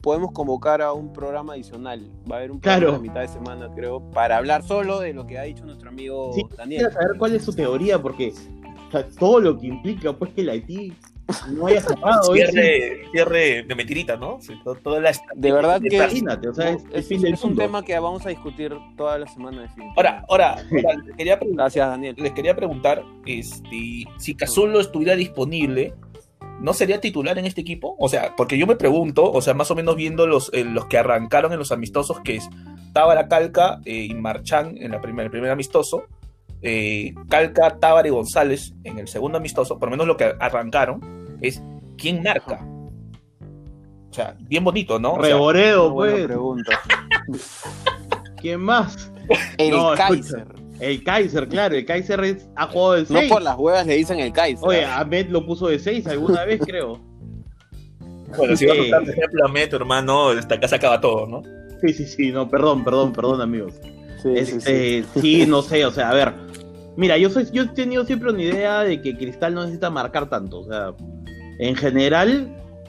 podemos 0.00 0.32
convocar 0.32 0.80
a 0.80 0.94
un 0.94 1.12
programa 1.12 1.52
adicional. 1.52 2.10
Va 2.30 2.36
a 2.36 2.38
haber 2.38 2.52
un 2.52 2.60
programa 2.60 2.80
Claro. 2.86 2.96
a 2.96 3.00
mitad 3.02 3.20
de 3.20 3.28
semana, 3.28 3.68
creo, 3.74 4.00
para 4.12 4.38
hablar 4.38 4.62
solo 4.62 4.98
de 5.00 5.12
lo 5.12 5.26
que 5.26 5.38
ha 5.38 5.42
dicho 5.42 5.66
nuestro 5.66 5.90
amigo 5.90 6.32
Sí, 6.34 6.42
Daniel. 6.56 6.80
quisiera 6.86 6.92
saber 7.02 7.18
cuál 7.18 7.34
es 7.34 7.44
su 7.44 7.52
teoría 7.52 8.00
porque 8.00 8.32
o 8.88 8.90
sea, 8.90 9.06
todo 9.18 9.40
lo 9.40 9.58
que 9.58 9.66
implica 9.66 10.14
pues 10.16 10.32
que 10.32 10.40
el 10.40 10.48
Haití 10.48 10.94
no 11.52 11.66
haya 11.66 11.80
cerrado 11.80 12.34
es- 12.34 12.50
cierre, 12.50 13.02
cierre 13.12 13.62
de 13.64 13.74
mentirita, 13.74 14.16
¿no? 14.16 14.38
Sí, 14.40 14.54
to- 14.64 14.74
toda 14.76 15.00
la 15.00 15.12
De 15.34 15.52
verdad 15.52 15.80
que 15.80 15.96
Imagínate, 15.96 16.48
o 16.48 16.54
sea, 16.54 16.70
es, 16.70 16.84
el 16.84 16.96
es, 17.00 17.08
fin 17.08 17.22
del 17.22 17.34
es 17.34 17.42
un 17.42 17.50
mundo. 17.50 17.62
tema 17.62 17.82
que 17.84 17.98
vamos 17.98 18.24
a 18.26 18.28
discutir 18.30 18.72
toda 18.96 19.18
la 19.18 19.26
semana. 19.26 19.62
definitivamente. 19.62 19.94
Ahora, 20.00 20.24
ahora, 20.28 20.50
ahora, 20.52 21.02
les 21.06 21.16
quería 21.16 21.38
Gracias, 21.42 21.88
Daniel. 21.88 22.14
les 22.18 22.32
quería 22.32 22.54
preguntar 22.56 23.02
este, 23.26 24.04
si 24.18 24.34
Cazulo 24.36 24.80
estuviera 24.80 25.16
disponible, 25.16 25.94
¿no 26.60 26.72
sería 26.74 27.00
titular 27.00 27.38
en 27.38 27.46
este 27.46 27.60
equipo? 27.62 27.96
O 27.98 28.08
sea, 28.08 28.34
porque 28.36 28.58
yo 28.58 28.66
me 28.66 28.76
pregunto, 28.76 29.30
o 29.30 29.40
sea, 29.42 29.54
más 29.54 29.70
o 29.70 29.74
menos 29.74 29.96
viendo 29.96 30.26
los, 30.26 30.50
eh, 30.52 30.64
los 30.64 30.86
que 30.86 30.98
arrancaron 30.98 31.52
en 31.52 31.58
los 31.58 31.72
amistosos, 31.72 32.20
que 32.20 32.36
es 32.36 32.48
Tábara 32.92 33.28
Calca 33.28 33.80
eh, 33.84 34.06
y 34.10 34.14
Marchán 34.14 34.76
en 34.76 34.90
la 34.90 35.00
primer, 35.00 35.26
el 35.26 35.30
primer 35.30 35.50
amistoso, 35.50 36.04
eh, 36.62 37.14
Calca, 37.30 37.78
Tábara 37.78 38.08
y 38.08 38.10
González 38.10 38.74
en 38.84 38.98
el 38.98 39.08
segundo 39.08 39.38
amistoso, 39.38 39.78
por 39.78 39.88
lo 39.88 39.92
menos 39.92 40.06
lo 40.06 40.16
que 40.18 40.34
arrancaron, 40.38 41.00
es 41.40 41.62
quién 41.96 42.22
marca. 42.22 42.64
O 44.10 44.12
sea, 44.12 44.36
bien 44.40 44.64
bonito, 44.64 44.98
¿no? 44.98 45.12
O 45.14 45.22
sea, 45.24 45.34
Reboreo, 45.34 45.90
Buena 45.90 46.12
pues. 46.14 46.26
pregunta. 46.26 46.80
¿Quién 48.40 48.60
más? 48.60 49.12
El 49.58 49.70
No, 49.70 49.94
escucha. 49.94 50.08
Kaiser. 50.08 50.46
El 50.80 51.04
Kaiser, 51.04 51.46
claro, 51.48 51.74
el 51.76 51.84
Kaiser 51.84 52.24
es- 52.24 52.48
ha 52.56 52.66
jugado 52.66 52.92
de 52.94 53.00
No 53.02 53.18
6. 53.20 53.30
por 53.30 53.42
las 53.42 53.56
huevas 53.58 53.86
le 53.86 53.96
dicen 53.96 54.18
el 54.18 54.32
Kaiser. 54.32 54.66
Oye, 54.66 54.84
Ahmed 54.84 55.28
lo 55.28 55.44
puso 55.44 55.68
de 55.68 55.78
6 55.78 56.06
alguna 56.06 56.44
vez, 56.44 56.58
creo. 56.64 56.98
Bueno, 58.36 58.56
si 58.56 58.64
vas 58.66 58.78
a 58.78 58.80
Sí. 58.82 58.86
usar 58.88 59.04
de 59.04 59.12
ejemplo 59.12 59.44
a 59.44 59.48
Meto, 59.48 59.76
hermano, 59.76 60.32
esta 60.32 60.58
casa 60.58 60.76
acaba 60.76 61.00
todo, 61.00 61.26
¿no? 61.26 61.42
Sí, 61.82 61.92
sí, 61.92 62.06
sí, 62.06 62.32
no, 62.32 62.48
perdón, 62.48 62.82
perdón, 62.84 63.12
perdón, 63.12 63.40
amigos. 63.42 63.74
Sí, 64.22 64.44
sí, 64.44 64.56
Este, 64.56 65.04
sí, 65.20 65.46
no 65.46 65.62
sé, 65.62 65.84
o 65.84 65.90
sea, 65.90 66.10
a 66.10 66.14
ver. 66.14 66.32
Mira, 66.96 67.16
yo 67.18 67.28
soy, 67.30 67.46
yo 67.52 67.62
he 67.64 67.68
tenido 67.68 68.04
siempre 68.04 68.30
una 68.30 68.42
idea 68.42 68.80
de 68.80 69.00
que 69.02 69.16
Cristal 69.16 69.54
no 69.54 69.60
necesita 69.62 69.90
marcar 69.90 70.28
tanto. 70.28 70.60
O 70.60 70.64
sea, 70.64 70.92
en 71.60 71.76
general, 71.76 72.48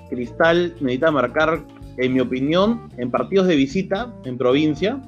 Cristal 0.09 0.73
necesita 0.79 1.11
marcar, 1.11 1.65
en 1.97 2.13
mi 2.13 2.19
opinión, 2.21 2.89
en 2.97 3.11
partidos 3.11 3.47
de 3.47 3.55
visita, 3.55 4.13
en 4.25 4.37
provincia, 4.37 5.01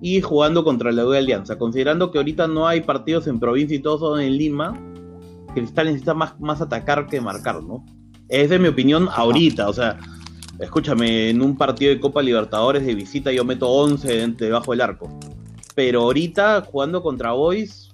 y 0.00 0.20
jugando 0.20 0.62
contra 0.64 0.92
la 0.92 1.06
U 1.06 1.10
de 1.10 1.18
Alianza. 1.18 1.56
Considerando 1.56 2.10
que 2.10 2.18
ahorita 2.18 2.46
no 2.48 2.66
hay 2.66 2.82
partidos 2.82 3.26
en 3.28 3.40
provincia 3.40 3.76
y 3.76 3.80
todos 3.80 4.00
son 4.00 4.20
en 4.20 4.36
Lima, 4.36 4.78
Cristal 5.54 5.86
necesita 5.86 6.14
más, 6.14 6.38
más 6.38 6.60
atacar 6.60 7.06
que 7.06 7.20
marcar, 7.20 7.62
¿no? 7.62 7.84
Es 8.28 8.50
mi 8.60 8.68
opinión 8.68 9.08
ahorita, 9.10 9.68
o 9.68 9.72
sea, 9.72 9.98
escúchame, 10.58 11.30
en 11.30 11.40
un 11.40 11.56
partido 11.56 11.94
de 11.94 12.00
Copa 12.00 12.20
Libertadores 12.22 12.84
de 12.84 12.94
visita 12.94 13.32
yo 13.32 13.44
meto 13.44 13.70
11 13.70 14.08
de- 14.08 14.26
debajo 14.46 14.72
del 14.72 14.80
arco. 14.80 15.18
Pero 15.74 16.02
ahorita 16.02 16.62
jugando 16.62 17.02
contra 17.02 17.32
Boys, 17.32 17.92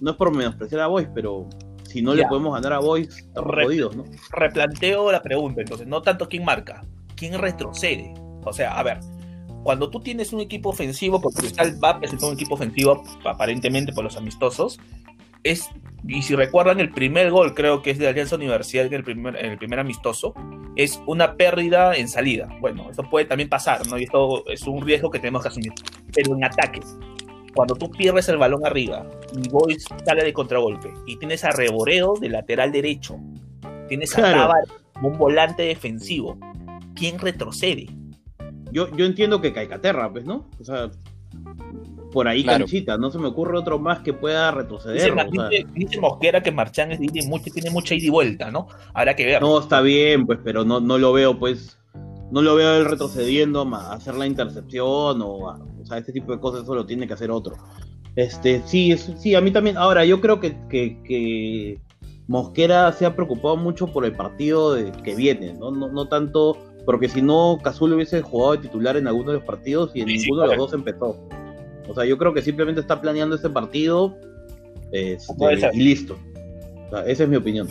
no 0.00 0.10
es 0.10 0.16
por 0.16 0.34
menospreciar 0.36 0.82
a 0.82 0.86
Boys, 0.86 1.08
pero 1.14 1.48
si 1.96 2.02
no 2.02 2.14
le 2.14 2.26
podemos 2.26 2.52
ganar 2.54 2.74
a 2.74 2.78
Boys, 2.80 3.08
estamos 3.08 3.54
Re- 3.54 3.64
jodidos, 3.64 3.96
¿no? 3.96 4.04
replanteo 4.30 5.10
la 5.10 5.22
pregunta, 5.22 5.62
entonces, 5.62 5.86
no 5.86 6.02
tanto 6.02 6.28
quién 6.28 6.44
marca, 6.44 6.84
quién 7.16 7.38
retrocede. 7.38 8.12
O 8.44 8.52
sea, 8.52 8.78
a 8.78 8.82
ver, 8.82 9.00
cuando 9.62 9.88
tú 9.90 10.00
tienes 10.00 10.32
un 10.32 10.40
equipo 10.40 10.68
ofensivo, 10.68 11.20
porque 11.20 11.40
Cristal 11.40 11.82
va 11.82 11.90
a 11.90 11.98
presentar 11.98 12.28
un 12.28 12.34
equipo 12.34 12.54
ofensivo 12.54 13.02
aparentemente 13.24 13.92
por 13.92 14.04
los 14.04 14.16
amistosos, 14.16 14.78
es, 15.42 15.68
y 16.06 16.22
si 16.22 16.34
recuerdan 16.34 16.80
el 16.80 16.90
primer 16.90 17.30
gol, 17.30 17.54
creo 17.54 17.80
que 17.82 17.90
es 17.90 17.98
de 17.98 18.08
Alianza 18.08 18.36
Universidad, 18.36 18.88
que 18.88 18.96
el 18.96 19.04
primer, 19.04 19.36
el 19.36 19.56
primer 19.58 19.78
amistoso, 19.78 20.34
es 20.76 21.00
una 21.06 21.36
pérdida 21.36 21.94
en 21.94 22.08
salida. 22.08 22.48
Bueno, 22.60 22.90
eso 22.90 23.02
puede 23.04 23.24
también 23.26 23.48
pasar, 23.48 23.86
¿no? 23.86 23.98
Y 23.98 24.04
esto 24.04 24.46
es 24.48 24.62
un 24.62 24.84
riesgo 24.84 25.10
que 25.10 25.18
tenemos 25.18 25.42
que 25.42 25.48
asumir. 25.48 25.72
Pero 26.12 26.34
en 26.36 26.44
ataques, 26.44 26.96
cuando 27.56 27.74
tú 27.74 27.90
pierdes 27.90 28.28
el 28.28 28.36
balón 28.36 28.64
arriba 28.64 29.04
y 29.36 29.48
Boys 29.48 29.86
sale 30.04 30.22
de 30.22 30.32
contragolpe 30.32 30.92
y 31.06 31.16
tienes 31.16 31.42
a 31.44 31.50
Reboreo 31.50 32.14
de 32.20 32.28
lateral 32.28 32.70
derecho, 32.70 33.16
tienes 33.88 34.12
a 34.14 34.18
Claro. 34.20 34.38
Tábara 34.42 34.64
como 34.92 35.08
un 35.08 35.18
volante 35.18 35.62
defensivo, 35.64 36.38
¿quién 36.94 37.18
retrocede? 37.18 37.86
Yo, 38.70 38.94
yo 38.96 39.06
entiendo 39.06 39.40
que 39.40 39.52
Caicaterra, 39.52 40.12
pues, 40.12 40.24
¿no? 40.26 40.46
O 40.60 40.64
sea, 40.64 40.90
por 42.12 42.28
ahí 42.28 42.42
Claro. 42.42 42.60
canchita, 42.60 42.96
no 42.98 43.10
se 43.10 43.18
me 43.18 43.26
ocurre 43.28 43.58
otro 43.58 43.78
más 43.78 44.00
que 44.00 44.12
pueda 44.12 44.50
retroceder. 44.50 45.12
o 45.12 45.14
sea. 45.14 45.48
dice- 45.48 45.66
dice 45.74 46.00
Mosquera 46.00 46.42
que 46.42 46.52
Marchán 46.52 46.92
es- 46.92 46.98
tiene, 46.98 47.26
mucho- 47.28 47.50
tiene 47.52 47.70
mucha 47.70 47.94
ida 47.94 48.06
y 48.06 48.10
vuelta, 48.10 48.50
¿no? 48.50 48.68
Habrá 48.94 49.14
que 49.16 49.24
ver. 49.26 49.40
No, 49.42 49.58
está 49.58 49.80
bien, 49.80 50.26
pues, 50.26 50.38
pero 50.44 50.64
no, 50.64 50.80
no 50.80 50.98
lo 50.98 51.12
veo, 51.12 51.38
pues, 51.38 51.78
no 52.30 52.42
lo 52.42 52.54
veo 52.54 52.76
él 52.78 52.84
retrocediendo 52.86 53.62
a 53.74 53.92
hacer 53.94 54.14
la 54.14 54.26
intercepción 54.26 55.20
o, 55.22 55.48
a- 55.50 55.58
o 55.86 55.88
sea, 55.88 55.98
este 55.98 56.12
tipo 56.12 56.32
de 56.32 56.40
cosas, 56.40 56.64
eso 56.64 56.74
lo 56.74 56.84
tiene 56.84 57.06
que 57.06 57.14
hacer 57.14 57.30
otro. 57.30 57.54
Este, 58.16 58.60
sí, 58.66 58.90
es- 58.90 59.12
sí, 59.18 59.36
a 59.36 59.40
mí 59.40 59.52
también. 59.52 59.76
Ahora, 59.76 60.04
yo 60.04 60.20
creo 60.20 60.40
que, 60.40 60.56
que, 60.68 61.00
que 61.04 61.78
Mosquera 62.26 62.90
se 62.92 63.06
ha 63.06 63.14
preocupado 63.14 63.56
mucho 63.56 63.86
por 63.86 64.04
el 64.04 64.12
partido 64.12 64.74
de- 64.74 64.90
que 65.04 65.14
viene, 65.14 65.52
¿no? 65.54 65.70
No, 65.70 65.88
no 65.88 66.08
tanto, 66.08 66.56
porque 66.84 67.08
si 67.08 67.22
no, 67.22 67.58
Cazul 67.62 67.92
hubiese 67.92 68.22
jugado 68.22 68.52
de 68.52 68.58
titular 68.58 68.96
en 68.96 69.06
alguno 69.06 69.30
de 69.30 69.36
los 69.38 69.44
partidos 69.46 69.92
y 69.94 70.00
en 70.00 70.08
Sí, 70.08 70.18
sí, 70.18 70.24
ninguno 70.24 70.42
de 70.42 70.48
los 70.48 70.56
dos 70.56 70.72
empezó. 70.74 71.16
O 71.88 71.94
sea, 71.94 72.04
yo 72.04 72.18
creo 72.18 72.34
que 72.34 72.42
simplemente 72.42 72.80
está 72.80 73.00
planeando 73.00 73.36
este 73.36 73.48
partido 73.48 74.16
este, 74.90 75.32
y 75.72 75.78
listo. 75.80 76.18
O 76.86 76.90
sea, 76.90 77.06
esa 77.06 77.22
es 77.24 77.28
mi 77.28 77.36
opinión. 77.36 77.68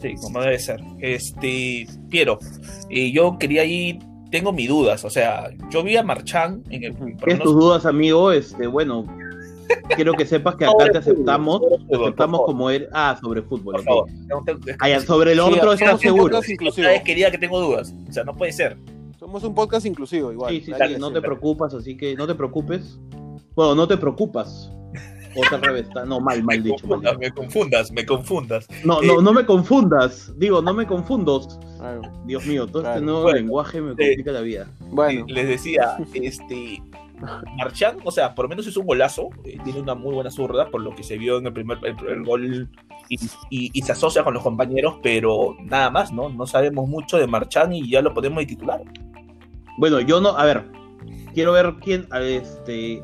Sí, 0.00 0.14
como 0.22 0.40
debe 0.40 0.58
ser. 0.58 0.80
Este, 1.00 1.86
Piero, 2.08 2.38
eh, 2.88 3.10
yo 3.12 3.36
quería 3.38 3.64
ir, 3.64 3.98
tengo 4.30 4.52
mis 4.52 4.68
dudas, 4.68 5.04
o 5.04 5.10
sea, 5.10 5.50
yo 5.70 5.82
vi 5.82 5.96
a 5.96 6.02
Marchán 6.02 6.62
en 6.70 6.84
el... 6.84 6.94
¿Tienes 6.96 7.20
menos- 7.26 7.42
tus 7.44 7.54
dudas, 7.54 7.86
amigo? 7.86 8.30
Este, 8.32 8.66
bueno, 8.66 9.06
quiero 9.96 10.14
que 10.14 10.26
sepas 10.26 10.56
que 10.56 10.64
acá 10.64 10.72
Sobre 10.78 10.90
te 10.90 10.98
aceptamos, 10.98 11.62
te 11.88 11.96
aceptamos 11.96 12.40
como 12.44 12.70
eres. 12.70 12.88
Ah, 12.92 13.16
sobre 13.20 13.42
fútbol, 13.42 13.74
Por 13.76 13.84
favor. 13.84 14.10
No 14.28 14.42
te- 14.44 14.76
Ah, 14.80 15.00
sobre 15.06 15.32
el 15.32 15.38
Sí, 15.38 15.44
otro 15.44 15.76
Sí, 15.76 16.52
inclusivo. 16.52 16.86
Otra 16.86 16.92
vez 16.92 17.02
quería 17.04 17.30
que 17.30 17.38
tengo 17.38 17.60
dudas, 17.60 17.94
o 18.08 18.12
sea, 18.12 18.24
no 18.24 18.34
puede 18.36 18.52
ser. 18.52 18.76
Somos 19.18 19.42
un 19.44 19.54
podcast 19.54 19.84
inclusivo, 19.86 20.30
igual. 20.32 20.50
sí, 20.52 20.60
sí, 20.60 20.72
que 20.72 20.98
no 20.98 21.08
te 21.08 21.14
decirlo. 21.14 21.22
preocupas, 21.22 21.74
así 21.74 21.96
que 21.96 22.14
no 22.14 22.26
te 22.26 22.34
preocupes. 22.34 22.98
Bueno, 23.54 23.74
no 23.74 23.88
te 23.88 23.96
preocupas. 23.96 24.70
O 25.38 25.44
sea, 25.44 25.58
al 25.58 25.62
revés, 25.62 25.86
está- 25.88 26.04
no, 26.04 26.20
mal, 26.20 26.42
mal 26.42 26.58
me, 26.58 26.64
dicho, 26.70 26.86
mal 26.86 27.00
dicho. 27.00 27.18
me 27.18 27.30
confundas, 27.30 27.92
me 27.92 28.04
confundas. 28.06 28.66
No, 28.84 29.00
no, 29.02 29.20
no 29.22 29.32
me 29.32 29.44
confundas. 29.46 30.32
Digo, 30.36 30.60
no 30.62 30.74
me 30.74 30.86
confundos. 30.86 31.58
Claro. 31.78 32.02
Dios 32.26 32.44
mío, 32.46 32.66
todo 32.66 32.82
Claro. 32.82 32.94
este 32.96 33.04
nuevo 33.06 33.22
Bueno, 33.22 33.38
lenguaje 33.38 33.80
me 33.80 33.90
sí. 33.92 33.96
complica 33.96 34.32
la 34.32 34.40
vida. 34.40 34.66
Bueno, 34.90 35.20
Eh, 35.28 35.32
les 35.32 35.48
decía, 35.48 35.96
este, 36.14 36.82
Marchán, 37.56 37.96
o 38.04 38.10
sea, 38.10 38.34
por 38.34 38.44
lo 38.44 38.48
menos 38.50 38.66
es 38.66 38.76
un 38.76 38.86
golazo, 38.86 39.28
eh, 39.44 39.58
tiene 39.64 39.80
una 39.80 39.94
muy 39.94 40.14
buena 40.14 40.30
zurda, 40.30 40.70
por 40.70 40.80
lo 40.82 40.94
que 40.94 41.02
se 41.02 41.18
vio 41.18 41.38
en 41.38 41.46
el 41.46 41.52
primer 41.52 41.78
el, 41.82 41.96
el 42.08 42.22
gol 42.24 42.68
y, 43.08 43.16
y- 43.50 43.70
y 43.72 43.82
se 43.82 43.92
asocia 43.92 44.22
con 44.22 44.34
los 44.34 44.42
compañeros, 44.42 44.96
pero 45.02 45.56
nada 45.64 45.90
más, 45.90 46.12
¿no? 46.12 46.28
No 46.28 46.46
sabemos 46.46 46.88
mucho 46.88 47.16
de 47.18 47.26
Marchán 47.26 47.72
y 47.72 47.88
ya 47.90 48.02
lo 48.02 48.14
podemos 48.14 48.38
de 48.40 48.46
titular. 48.46 48.80
Bueno, 49.78 50.00
yo 50.00 50.20
no, 50.20 50.30
a 50.30 50.44
ver, 50.44 50.64
quiero 51.34 51.52
ver 51.52 51.74
quién, 51.82 52.06
a- 52.10 52.20
este, 52.20 53.02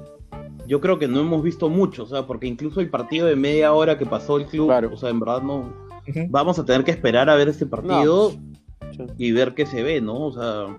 yo 0.67 0.81
creo 0.81 0.99
que 0.99 1.09
no 1.09 1.21
hemos 1.21 1.43
visto 1.43 1.69
mucho, 1.69 2.05
o 2.05 2.07
sea, 2.07 2.27
porque 2.27 2.47
incluso 2.47 2.81
el 2.81 2.91
partido 2.91 3.27
de 3.27 3.37
media 3.37 3.73
hora 3.73 3.99
que 3.99 4.07
pasó 4.07 4.37
el 4.39 4.47
club, 4.47 4.67
Claro. 4.69 4.91
o 4.93 4.97
sea, 4.97 5.11
en 5.11 5.21
verdad 5.21 5.43
no, 5.43 5.73
vamos 6.29 6.59
a 6.59 6.65
tener 6.65 6.85
que 6.85 6.91
esperar 6.91 7.29
a 7.31 7.35
ver 7.35 7.49
este 7.49 7.67
partido 7.67 8.31
sí. 8.31 8.39
y 9.19 9.33
ver 9.33 9.55
qué 9.55 9.67
se 9.67 9.83
ve, 9.83 10.01
¿no? 10.01 10.27
O 10.27 10.33
sea, 10.33 10.79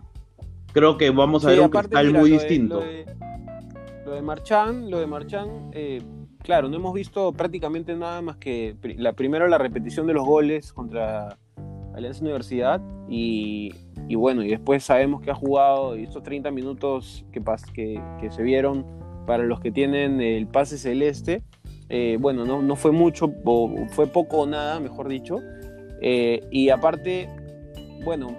creo 0.74 0.98
que 0.98 1.10
vamos 1.12 1.46
a 1.46 1.50
Sí, 1.50 1.56
ver 1.56 1.60
un 1.62 1.66
aparte, 1.68 1.90
cristal 1.90 2.08
mira, 2.08 2.20
muy 2.20 2.30
lo 2.30 2.36
de- 2.38 2.42
distinto. 2.44 2.76
Lo 2.80 2.86
de, 2.86 3.06
lo 4.06 4.12
de 4.12 4.22
Marchán, 4.22 4.90
lo 4.92 5.00
de 5.00 5.08
Marchán, 5.08 5.50
eh, 5.74 6.02
claro, 6.44 6.70
no 6.70 6.76
hemos 6.78 6.94
visto 6.94 7.32
prácticamente 7.34 7.96
nada 7.96 8.22
más 8.22 8.38
que 8.38 8.76
la 8.98 9.14
primero 9.14 9.48
la 9.48 9.58
repetición 9.58 10.06
de 10.08 10.14
los 10.14 10.26
goles 10.26 10.72
contra 10.74 11.38
Alianza 11.96 12.22
Universidad 12.22 12.82
y, 13.10 13.74
y 14.08 14.16
bueno, 14.16 14.44
y 14.44 14.50
después 14.50 14.84
sabemos 14.84 15.22
que 15.22 15.32
ha 15.32 15.36
jugado 15.36 15.98
y 15.98 16.04
estos 16.04 16.22
30 16.24 16.52
minutos 16.52 17.26
que, 17.32 17.42
pas- 17.42 17.72
que, 17.72 18.00
que 18.20 18.30
se 18.32 18.44
vieron 18.44 18.86
para 19.26 19.44
los 19.44 19.60
que 19.60 19.72
tienen 19.72 20.22
el 20.22 20.48
pase 20.48 20.78
celeste, 20.78 21.44
eh, 21.90 22.18
bueno, 22.20 22.46
no, 22.46 22.62
no 22.62 22.76
fue 22.76 22.92
mucho, 22.92 23.32
o 23.44 23.74
fue 23.90 24.08
poco 24.08 24.40
o 24.42 24.48
nada, 24.48 24.80
mejor 24.80 25.08
dicho. 25.08 25.38
Eh, 26.02 26.42
y 26.52 26.70
aparte, 26.70 27.30
bueno, 28.04 28.36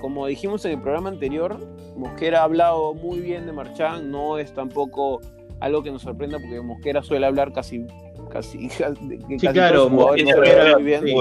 como 0.00 0.26
dijimos 0.26 0.64
en 0.64 0.72
el 0.72 0.80
programa 0.80 1.08
anterior, 1.10 1.58
Mosquera 1.96 2.40
ha 2.40 2.44
hablado 2.44 2.94
muy 2.94 3.20
bien 3.20 3.46
de 3.46 3.52
Marchán, 3.52 4.10
no 4.10 4.38
es 4.38 4.52
tampoco 4.52 5.20
algo 5.60 5.82
que 5.82 5.90
nos 5.90 6.02
sorprenda 6.02 6.38
porque 6.38 6.60
Mosquera 6.60 7.02
suele 7.02 7.26
hablar 7.26 7.52
casi 7.52 7.86
casi, 8.30 8.68
casi 8.68 9.46
claro, 9.48 9.88
Mosquera 9.88 10.78
sí. 11.02 11.14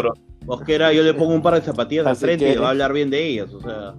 Mosquera, 0.45 0.93
yo 0.93 1.01
le 1.01 1.13
pongo 1.13 1.33
un 1.33 1.41
par 1.41 1.55
de 1.55 1.61
zapatillas 1.61 2.05
al 2.05 2.15
frente 2.15 2.51
y 2.51 2.55
va 2.55 2.67
a 2.67 2.69
hablar 2.71 2.93
bien 2.93 3.09
de 3.09 3.25
ellas, 3.25 3.53
o 3.53 3.59
sea, 3.61 3.95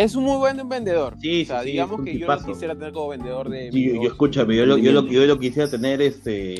Es 0.00 0.14
un 0.14 0.24
muy 0.24 0.38
buen 0.38 0.66
vendedor. 0.66 1.14
Sí, 1.20 1.42
o 1.42 1.46
sea, 1.46 1.62
sí, 1.62 1.72
digamos 1.72 2.00
que 2.02 2.18
yo 2.18 2.26
lo 2.26 2.38
quisiera 2.44 2.74
tener 2.74 2.90
como 2.92 3.08
vendedor 3.08 3.50
de 3.50 3.70
sí, 3.70 3.92
yo, 4.02 4.08
escúchame, 4.08 4.56
yo 4.56 4.64
lo, 4.64 4.78
yo, 4.78 4.92
lo, 4.92 5.04
yo 5.06 5.26
lo 5.26 5.38
quisiera 5.38 5.68
tener 5.68 6.00
este 6.00 6.54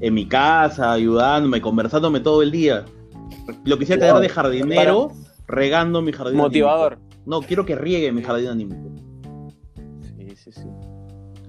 en 0.00 0.12
mi 0.12 0.26
casa, 0.26 0.92
ayudándome, 0.92 1.62
conversándome 1.62 2.20
todo 2.20 2.42
el 2.42 2.50
día. 2.50 2.84
Lo 3.64 3.78
quisiera 3.78 3.98
Claro. 4.00 4.16
tener 4.16 4.28
de 4.28 4.34
jardinero, 4.34 5.10
regando 5.46 6.02
mi 6.02 6.12
jardín. 6.12 6.36
motivador. 6.36 6.94
anímico. 6.94 7.22
No, 7.24 7.40
quiero 7.40 7.64
que 7.64 7.76
riegue 7.76 8.12
mi 8.12 8.22
jardín 8.22 8.48
anímico. 8.48 8.90
Sí, 10.02 10.36
sí, 10.36 10.52
sí. 10.52 10.68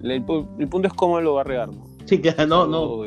El, 0.01 0.11
el 0.11 0.23
punto 0.69 0.87
es 0.87 0.93
cómo 0.93 1.19
lo 1.19 1.33
va 1.33 1.41
a 1.41 1.43
regar, 1.43 1.67
¿no? 1.73 1.86
Sí, 2.07 2.19
claro, 2.21 2.47
no, 2.47 2.65
no, 2.67 2.97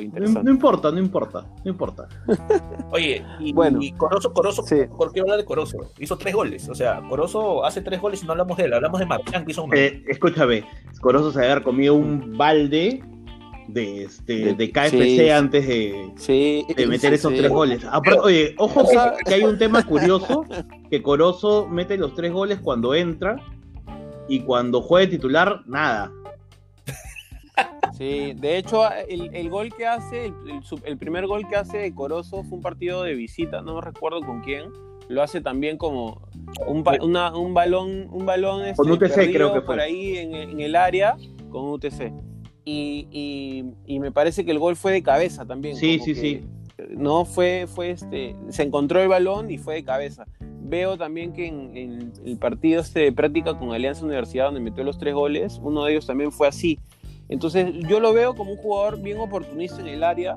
no, 0.42 0.50
importa, 0.50 0.90
no 0.92 0.98
importa, 0.98 1.46
no 1.64 1.70
importa. 1.70 2.06
Oye, 2.92 3.24
y, 3.40 3.52
Bueno. 3.52 3.78
y 3.80 3.92
Corozo, 3.92 4.32
Corozo, 4.32 4.62
Sí. 4.62 4.76
¿por 4.96 5.12
qué 5.12 5.20
hablar 5.20 5.38
de 5.38 5.44
Corozo? 5.44 5.78
Hizo 5.98 6.16
tres 6.18 6.34
goles, 6.34 6.68
o 6.68 6.74
sea, 6.74 7.00
Corozo 7.08 7.64
hace 7.64 7.80
tres 7.80 8.00
goles 8.00 8.22
y 8.22 8.26
no 8.26 8.32
hablamos 8.32 8.56
de 8.58 8.64
él, 8.64 8.74
hablamos 8.74 9.00
de 9.00 9.06
Marchán 9.06 9.44
que 9.44 9.52
hizo 9.52 9.64
uno. 9.64 9.74
Eh, 9.74 10.04
escúchame, 10.08 10.64
Corozo 11.00 11.32
se 11.32 11.38
haber 11.44 11.62
comido 11.62 11.94
un 11.94 12.36
balde 12.36 13.02
de, 13.68 14.02
este, 14.04 14.36
De- 14.36 14.54
de 14.54 14.70
KFC 14.72 14.98
sí. 15.04 15.30
antes 15.30 15.66
de, 15.66 16.12
Sí. 16.16 16.66
de 16.76 16.86
meter 16.86 17.10
sí, 17.10 17.14
esos 17.16 17.32
sí. 17.32 17.38
tres 17.38 17.50
goles. 17.50 17.84
Aparte, 17.90 18.20
oye, 18.20 18.54
ojo 18.58 18.82
que, 18.88 18.98
que 19.24 19.34
hay 19.34 19.44
un 19.44 19.56
tema 19.58 19.82
curioso, 19.86 20.44
que 20.90 21.02
Corozo 21.02 21.68
mete 21.68 21.96
los 21.96 22.14
tres 22.14 22.32
goles 22.32 22.58
cuando 22.60 22.94
entra 22.94 23.36
y 24.28 24.40
cuando 24.40 24.82
juega 24.82 25.06
de 25.06 25.12
titular, 25.16 25.62
nada. 25.66 26.12
Sí, 28.00 28.32
de 28.34 28.56
hecho, 28.56 28.82
el, 29.08 29.28
el 29.34 29.50
gol 29.50 29.68
que 29.76 29.86
hace, 29.86 30.26
el, 30.26 30.34
el 30.84 30.96
primer 30.96 31.26
gol 31.26 31.46
que 31.46 31.56
hace 31.56 31.94
Corozo 31.94 32.42
fue 32.44 32.56
un 32.56 32.62
partido 32.62 33.02
de 33.02 33.14
visita, 33.14 33.60
no 33.60 33.82
recuerdo 33.82 34.20
con 34.22 34.40
quién. 34.40 34.70
Lo 35.08 35.22
hace 35.22 35.42
también 35.42 35.76
como 35.76 36.22
un, 36.66 36.82
una- 37.02 37.36
un 37.36 37.52
balón, 37.52 38.08
un 38.10 38.24
balón 38.24 38.62
este, 38.64 38.76
Con 38.76 38.90
UTC 38.92 39.30
creo 39.32 39.52
que 39.52 39.60
fue. 39.60 39.66
por 39.74 39.80
ahí 39.80 40.16
en, 40.16 40.34
en 40.34 40.60
el 40.60 40.76
área 40.76 41.16
con 41.50 41.68
UTC. 41.68 42.10
Y, 42.64 43.06
y- 43.10 43.64
y 43.86 44.00
me 44.00 44.12
parece 44.12 44.46
que 44.46 44.50
el 44.52 44.58
gol 44.58 44.76
fue 44.76 44.92
de 44.92 45.02
cabeza 45.02 45.44
también. 45.44 45.76
Sí, 45.76 45.98
sí, 45.98 46.14
que, 46.14 46.20
sí. 46.20 46.40
No, 46.96 47.26
fue, 47.26 47.66
fue 47.68 47.90
este, 47.90 48.34
se 48.48 48.62
encontró 48.62 49.02
el 49.02 49.08
balón 49.08 49.50
y 49.50 49.58
fue 49.58 49.74
de 49.74 49.84
cabeza. 49.84 50.24
veo 50.62 50.96
también 50.96 51.34
que 51.34 51.46
en, 51.48 51.76
en 51.76 52.12
el 52.24 52.38
partido 52.38 52.80
este 52.80 53.00
de 53.00 53.12
práctica 53.12 53.58
con 53.58 53.72
Alianza 53.72 54.04
Universidad, 54.06 54.46
donde 54.46 54.60
metió 54.60 54.84
los 54.84 54.96
tres 54.98 55.12
goles, 55.12 55.60
uno 55.62 55.84
de 55.84 55.92
ellos 55.92 56.06
también 56.06 56.32
fue 56.32 56.48
así. 56.48 56.78
Entonces 57.30 57.72
yo 57.88 58.00
lo 58.00 58.12
veo 58.12 58.34
como 58.34 58.52
un 58.52 58.58
jugador 58.58 59.00
bien 59.00 59.18
oportunista 59.18 59.80
en 59.80 59.86
el 59.86 60.02
área 60.04 60.36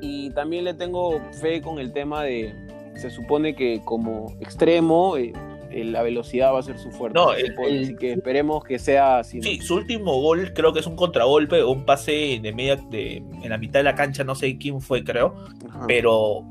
y 0.00 0.30
también 0.30 0.64
le 0.64 0.74
tengo 0.74 1.20
fe 1.40 1.60
con 1.62 1.78
el 1.78 1.92
tema 1.92 2.24
de, 2.24 2.52
se 2.96 3.10
supone 3.10 3.54
que 3.54 3.80
como 3.84 4.32
extremo, 4.40 5.16
eh, 5.16 5.32
eh, 5.70 5.84
la 5.84 6.02
velocidad 6.02 6.52
va 6.52 6.58
a 6.58 6.62
ser 6.62 6.78
su 6.78 6.90
fuerte. 6.90 7.18
No, 7.18 7.30
así 7.30 7.42
el- 7.42 7.54
que- 7.54 7.62
el- 7.64 7.82
así 7.84 7.96
que 7.96 8.12
esperemos 8.12 8.64
que 8.64 8.78
sea 8.78 9.18
así. 9.20 9.40
Sí, 9.42 9.58
su 9.60 9.76
último 9.76 10.20
gol 10.20 10.52
creo 10.54 10.72
que 10.72 10.80
es 10.80 10.86
un 10.86 10.96
contragolpe 10.96 11.62
o 11.62 11.70
un 11.70 11.84
pase 11.84 12.40
de 12.42 12.52
media 12.52 12.76
de, 12.76 13.18
en 13.42 13.48
la 13.48 13.58
mitad 13.58 13.80
de 13.80 13.84
la 13.84 13.94
cancha, 13.94 14.24
no 14.24 14.34
sé 14.34 14.58
quién 14.58 14.80
fue, 14.80 15.04
creo, 15.04 15.34
Ajá. 15.68 15.84
pero 15.86 16.44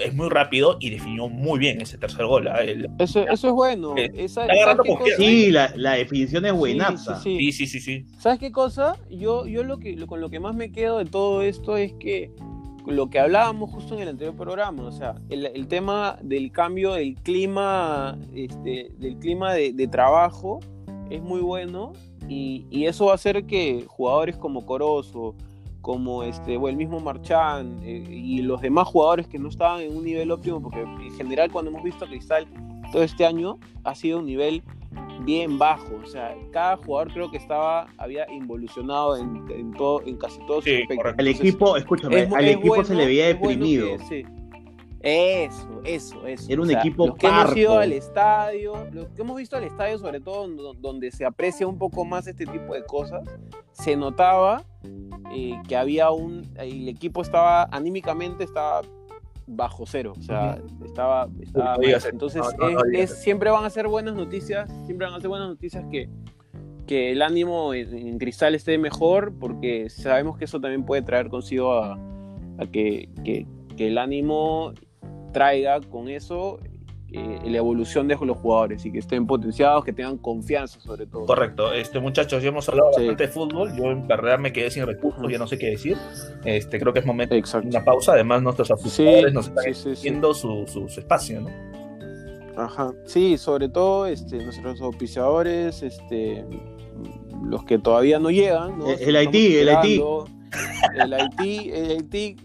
es 0.00 0.14
muy 0.14 0.28
rápido 0.28 0.76
y 0.80 0.90
definió 0.90 1.28
muy 1.28 1.58
bien 1.58 1.80
ese 1.80 1.98
tercer 1.98 2.26
gol. 2.26 2.48
¿ah? 2.48 2.62
El- 2.62 2.88
Eso, 2.98 3.20
eso 3.28 3.48
es 3.48 3.52
bueno. 3.54 3.94
Eh, 3.96 4.10
Esa- 4.14 4.42
está 4.46 4.52
agarrando. 4.70 4.84
Sí, 5.16 5.50
la, 5.50 5.72
la 5.76 5.92
definición 5.94 6.44
es 6.46 6.52
Sí, 6.52 6.58
buenaza. 6.58 7.20
sí, 7.20 7.36
sí. 7.38 7.52
sí, 7.52 7.66
sí, 7.66 7.80
sí, 7.80 7.80
sí. 7.80 8.06
¿Sabes 8.18 8.38
qué 8.38 8.52
cosa? 8.52 8.96
Yo, 9.10 9.46
yo 9.46 9.62
lo 9.64 9.78
que, 9.78 9.94
lo- 9.96 10.06
con 10.06 10.20
lo 10.20 10.30
que 10.30 10.40
más 10.40 10.54
me 10.54 10.70
quedo 10.72 10.98
de 10.98 11.04
todo 11.06 11.42
esto 11.42 11.76
es 11.76 11.92
que 11.94 12.30
lo 12.86 13.10
que 13.10 13.18
hablábamos 13.18 13.70
justo 13.70 13.94
en 13.94 14.00
el 14.00 14.08
anterior 14.08 14.34
programa, 14.34 14.84
o 14.84 14.92
sea, 14.92 15.14
el, 15.28 15.44
el 15.44 15.66
tema 15.68 16.18
del 16.22 16.50
cambio 16.50 16.94
del 16.94 17.16
clima, 17.16 18.16
este, 18.34 18.92
del 18.98 19.18
clima 19.18 19.52
de, 19.52 19.72
de 19.74 19.88
trabajo 19.88 20.60
es 21.10 21.20
muy 21.22 21.40
bueno 21.40 21.92
y, 22.30 22.64
y 22.70 22.86
eso 22.86 23.06
va 23.06 23.12
a 23.12 23.14
hacer 23.16 23.44
que 23.44 23.84
jugadores 23.86 24.36
como 24.36 24.64
Corozo, 24.64 25.34
como 25.80 26.22
este, 26.22 26.56
o 26.56 26.68
el 26.68 26.76
mismo 26.76 27.00
Marchán 27.00 27.78
eh, 27.82 28.04
y 28.08 28.42
los 28.42 28.60
demás 28.60 28.88
jugadores 28.88 29.26
que 29.28 29.38
no 29.38 29.48
estaban 29.48 29.80
en 29.80 29.96
un 29.96 30.04
nivel 30.04 30.30
óptimo, 30.30 30.60
porque 30.60 30.80
en 30.80 31.12
general 31.16 31.50
cuando 31.50 31.70
hemos 31.70 31.82
visto 31.82 32.04
a 32.04 32.08
Cristal 32.08 32.46
todo 32.92 33.02
este 33.02 33.24
año 33.26 33.58
ha 33.84 33.94
sido 33.94 34.18
un 34.18 34.26
nivel 34.26 34.62
bien 35.24 35.58
bajo. 35.58 35.94
O 36.02 36.06
sea, 36.06 36.34
cada 36.52 36.76
jugador 36.78 37.12
creo 37.12 37.30
que 37.30 37.36
estaba, 37.36 37.86
había 37.98 38.30
involucionado 38.32 39.16
en, 39.16 39.44
en 39.50 39.72
todo, 39.72 40.02
en 40.06 40.16
casi 40.16 40.38
todos 40.46 40.64
Sí, 40.64 40.70
sus 40.72 40.82
aspectos. 40.82 41.10
Entonces, 41.18 41.40
equipo, 41.40 41.76
escúchame, 41.76 42.22
es- 42.22 42.32
al 42.32 42.44
es 42.44 42.56
equipo 42.56 42.74
se 42.84 42.94
bueno- 42.94 43.00
le 43.00 43.06
veía 43.06 43.34
bueno 43.34 43.48
deprimido. 43.66 43.96
que- 43.98 44.04
sí. 44.04 44.24
Eso, 45.00 45.80
eso, 45.84 46.26
eso. 46.26 46.46
Era 46.50 46.60
un 46.60 46.66
O 46.68 46.70
sea, 46.70 46.80
equipo 46.80 47.06
los 47.06 47.16
que 47.16 47.26
hemos 47.28 47.56
ido 47.56 47.78
al 47.78 47.92
estadio, 47.92 48.86
los 48.92 49.06
que 49.10 49.22
hemos 49.22 49.36
visto 49.36 49.56
al 49.56 49.64
estadio, 49.64 49.98
sobre 49.98 50.20
todo 50.20 50.48
do- 50.48 50.74
donde 50.74 51.10
se 51.12 51.24
aprecia 51.24 51.66
un 51.68 51.78
poco 51.78 52.04
más 52.04 52.26
este 52.26 52.46
tipo 52.46 52.74
de 52.74 52.84
cosas, 52.84 53.22
se 53.72 53.94
notaba 53.96 54.64
eh, 55.32 55.60
que 55.68 55.76
había 55.76 56.10
un. 56.10 56.42
El 56.56 56.88
equipo 56.88 57.22
estaba 57.22 57.64
anímicamente 57.70 58.42
estaba 58.44 58.82
bajo 59.46 59.86
cero, 59.86 60.14
o 60.18 60.22
sea, 60.22 60.58
estaba, 60.84 61.28
Entonces, 62.04 62.42
no, 62.58 62.66
no, 62.66 62.70
no 62.72 62.80
es- 62.80 62.90
digas 62.92 63.10
es- 63.12 63.18
siempre 63.22 63.50
van 63.50 63.64
a 63.64 63.70
ser 63.70 63.86
buenas 63.88 64.14
noticias, 64.14 64.68
siempre 64.84 65.06
van 65.06 65.14
a 65.14 65.20
ser 65.20 65.28
buenas 65.28 65.48
noticias 65.48 65.84
que, 65.90 66.08
que 66.86 67.12
el 67.12 67.22
ánimo 67.22 67.72
en, 67.72 67.94
en 67.96 68.18
Cristal 68.18 68.54
esté 68.56 68.76
mejor, 68.78 69.32
porque 69.38 69.88
sabemos 69.90 70.36
que 70.36 70.44
eso 70.46 70.60
también 70.60 70.84
puede 70.84 71.02
traer 71.02 71.28
consigo 71.28 71.72
a, 71.74 71.94
a 72.58 72.66
que, 72.66 73.08
que- 73.24 73.46
que 73.76 73.86
el 73.86 73.96
ánimo 73.98 74.72
traiga 75.32 75.80
con 75.80 76.08
eso 76.08 76.58
eh, 77.10 77.40
la 77.46 77.56
evolución 77.56 78.06
de 78.06 78.16
los 78.16 78.36
jugadores 78.36 78.84
y 78.84 78.92
que 78.92 78.98
estén 78.98 79.26
potenciados, 79.26 79.82
que 79.82 79.94
tengan 79.94 80.18
confianza 80.18 80.78
sobre 80.78 81.06
todo. 81.06 81.24
Correcto, 81.24 81.72
este 81.72 82.00
muchachos, 82.00 82.42
ya 82.42 82.50
hemos 82.50 82.68
hablado 82.68 82.90
Sí. 82.92 83.00
bastante 83.00 83.26
de 83.26 83.32
fútbol, 83.32 83.74
yo 83.74 83.84
en 83.90 84.06
verdad 84.06 84.38
me 84.38 84.52
quedé 84.52 84.70
sin 84.70 84.84
recursos, 84.84 85.24
ya 85.30 85.38
no 85.38 85.46
sé 85.46 85.56
qué 85.56 85.70
decir, 85.70 85.96
este 86.44 86.78
creo 86.78 86.92
que 86.92 86.98
es 86.98 87.06
momento 87.06 87.34
de 87.34 87.38
Exacto. 87.40 87.66
una 87.66 87.82
pausa, 87.82 88.12
además 88.12 88.42
nuestros 88.42 88.68
Sí, 88.68 88.74
aficionados 88.74 89.32
nos 89.32 89.48
están 89.48 89.64
sí, 89.64 89.72
sí, 89.74 89.82
sí. 89.84 89.90
haciendo 89.92 90.34
su, 90.34 90.66
su, 90.66 90.86
su 90.88 91.00
espacio, 91.00 91.40
¿no? 91.40 91.48
Ajá. 92.62 92.92
Sí, 93.06 93.38
sobre 93.38 93.68
todo 93.70 94.04
este, 94.06 94.36
nuestros 94.44 94.80
auspiciadores, 94.82 95.82
este, 95.82 96.44
los 97.42 97.64
que 97.64 97.78
todavía 97.78 98.18
no 98.18 98.30
llegan. 98.30 98.78
¿no? 98.80 98.90
El- 98.90 99.00
el 99.00 99.16
Haití, 99.16 99.56
el 99.56 99.68
Haití. 99.70 100.02
El 100.94 101.12
Haití, 101.14 101.70
el 101.72 101.90
Haití. 101.92 102.36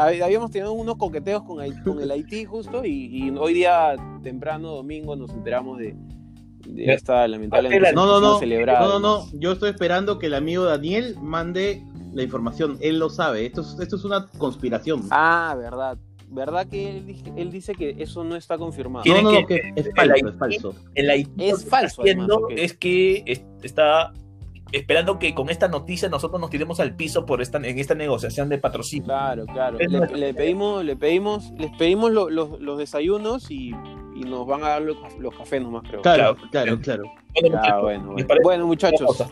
Hab- 0.00 0.22
Habíamos 0.22 0.50
tenido 0.50 0.72
unos 0.72 0.96
coqueteos 0.96 1.42
con, 1.44 1.60
el 1.62 2.10
Haití 2.10 2.44
justo 2.44 2.84
y, 2.84 3.06
y 3.06 3.30
hoy 3.30 3.54
día 3.54 3.96
temprano, 4.22 4.68
domingo, 4.76 5.16
nos 5.16 5.30
enteramos 5.30 5.78
de, 5.78 5.94
de 6.66 6.86
Ya. 6.86 6.92
esta 6.94 7.26
lamentable 7.28 7.68
No, 7.92 8.06
No, 8.06 8.06
no, 8.06 8.20
no, 8.20 8.38
celebrada. 8.38 8.80
no, 8.80 8.98
no, 8.98 9.00
no. 9.00 9.26
Yo 9.34 9.52
estoy 9.52 9.70
esperando 9.70 10.18
que 10.18 10.26
el 10.26 10.34
amigo 10.34 10.64
Daniel 10.64 11.16
mande 11.20 11.82
la 12.12 12.22
información. 12.22 12.76
Él 12.80 12.98
lo 12.98 13.08
sabe. 13.10 13.46
Esto 13.46 13.60
es, 13.60 13.76
esto 13.80 13.96
es 13.96 14.04
una 14.04 14.26
conspiración. 14.38 15.02
Ah, 15.10 15.54
verdad. 15.58 15.98
¿Verdad 16.32 16.68
que 16.68 16.88
él, 16.98 17.06
dije- 17.06 17.32
él 17.36 17.50
dice 17.50 17.74
que 17.74 17.96
eso 17.98 18.22
no 18.22 18.36
está 18.36 18.56
confirmado? 18.56 19.02
¿Quién? 19.02 19.24
no, 19.24 19.32
no, 19.32 19.46
que- 19.46 19.60
que 19.60 19.72
es 19.74 19.90
falso, 19.96 20.28
es 20.28 20.36
falso. 20.36 20.74
El 20.94 21.10
Haití 21.10 21.44
Es 21.44 21.64
falso, 21.68 22.02
además, 22.02 22.28
es 22.50 22.76
que 22.76 23.24
es- 23.26 23.42
está 23.64 24.12
esperando 24.72 25.18
que 25.18 25.34
con 25.34 25.50
esta 25.50 25.68
noticia 25.68 26.08
nosotros 26.08 26.40
nos 26.40 26.50
tiremos 26.50 26.80
al 26.80 26.94
piso 26.96 27.26
por 27.26 27.40
esta 27.42 27.58
en 27.58 27.78
esta 27.78 27.94
negociación 27.94 28.48
de 28.48 28.58
patrocinio. 28.58 29.04
Claro, 29.06 29.44
claro. 29.46 29.78
Le, 29.78 30.34
pedimos, 30.34 30.84
le 30.84 30.96
pedimos, 30.96 31.50
les 31.58 31.70
pedimos 31.76 32.10
lo- 32.12 32.30
los- 32.30 32.60
los 32.60 32.78
desayunos 32.78 33.50
y, 33.50 33.70
y 34.14 34.20
nos 34.24 34.46
van 34.46 34.64
a 34.64 34.68
dar 34.70 34.82
los, 34.82 34.96
los 35.18 35.34
cafés 35.34 35.60
nomás, 35.62 35.82
creo. 35.88 36.02
Claro, 36.02 36.36
Claro. 36.50 36.78
claro, 36.80 37.02
claro. 37.34 37.82
Bueno. 37.82 38.14
Bueno, 38.42 38.66
muchachos. 38.66 39.24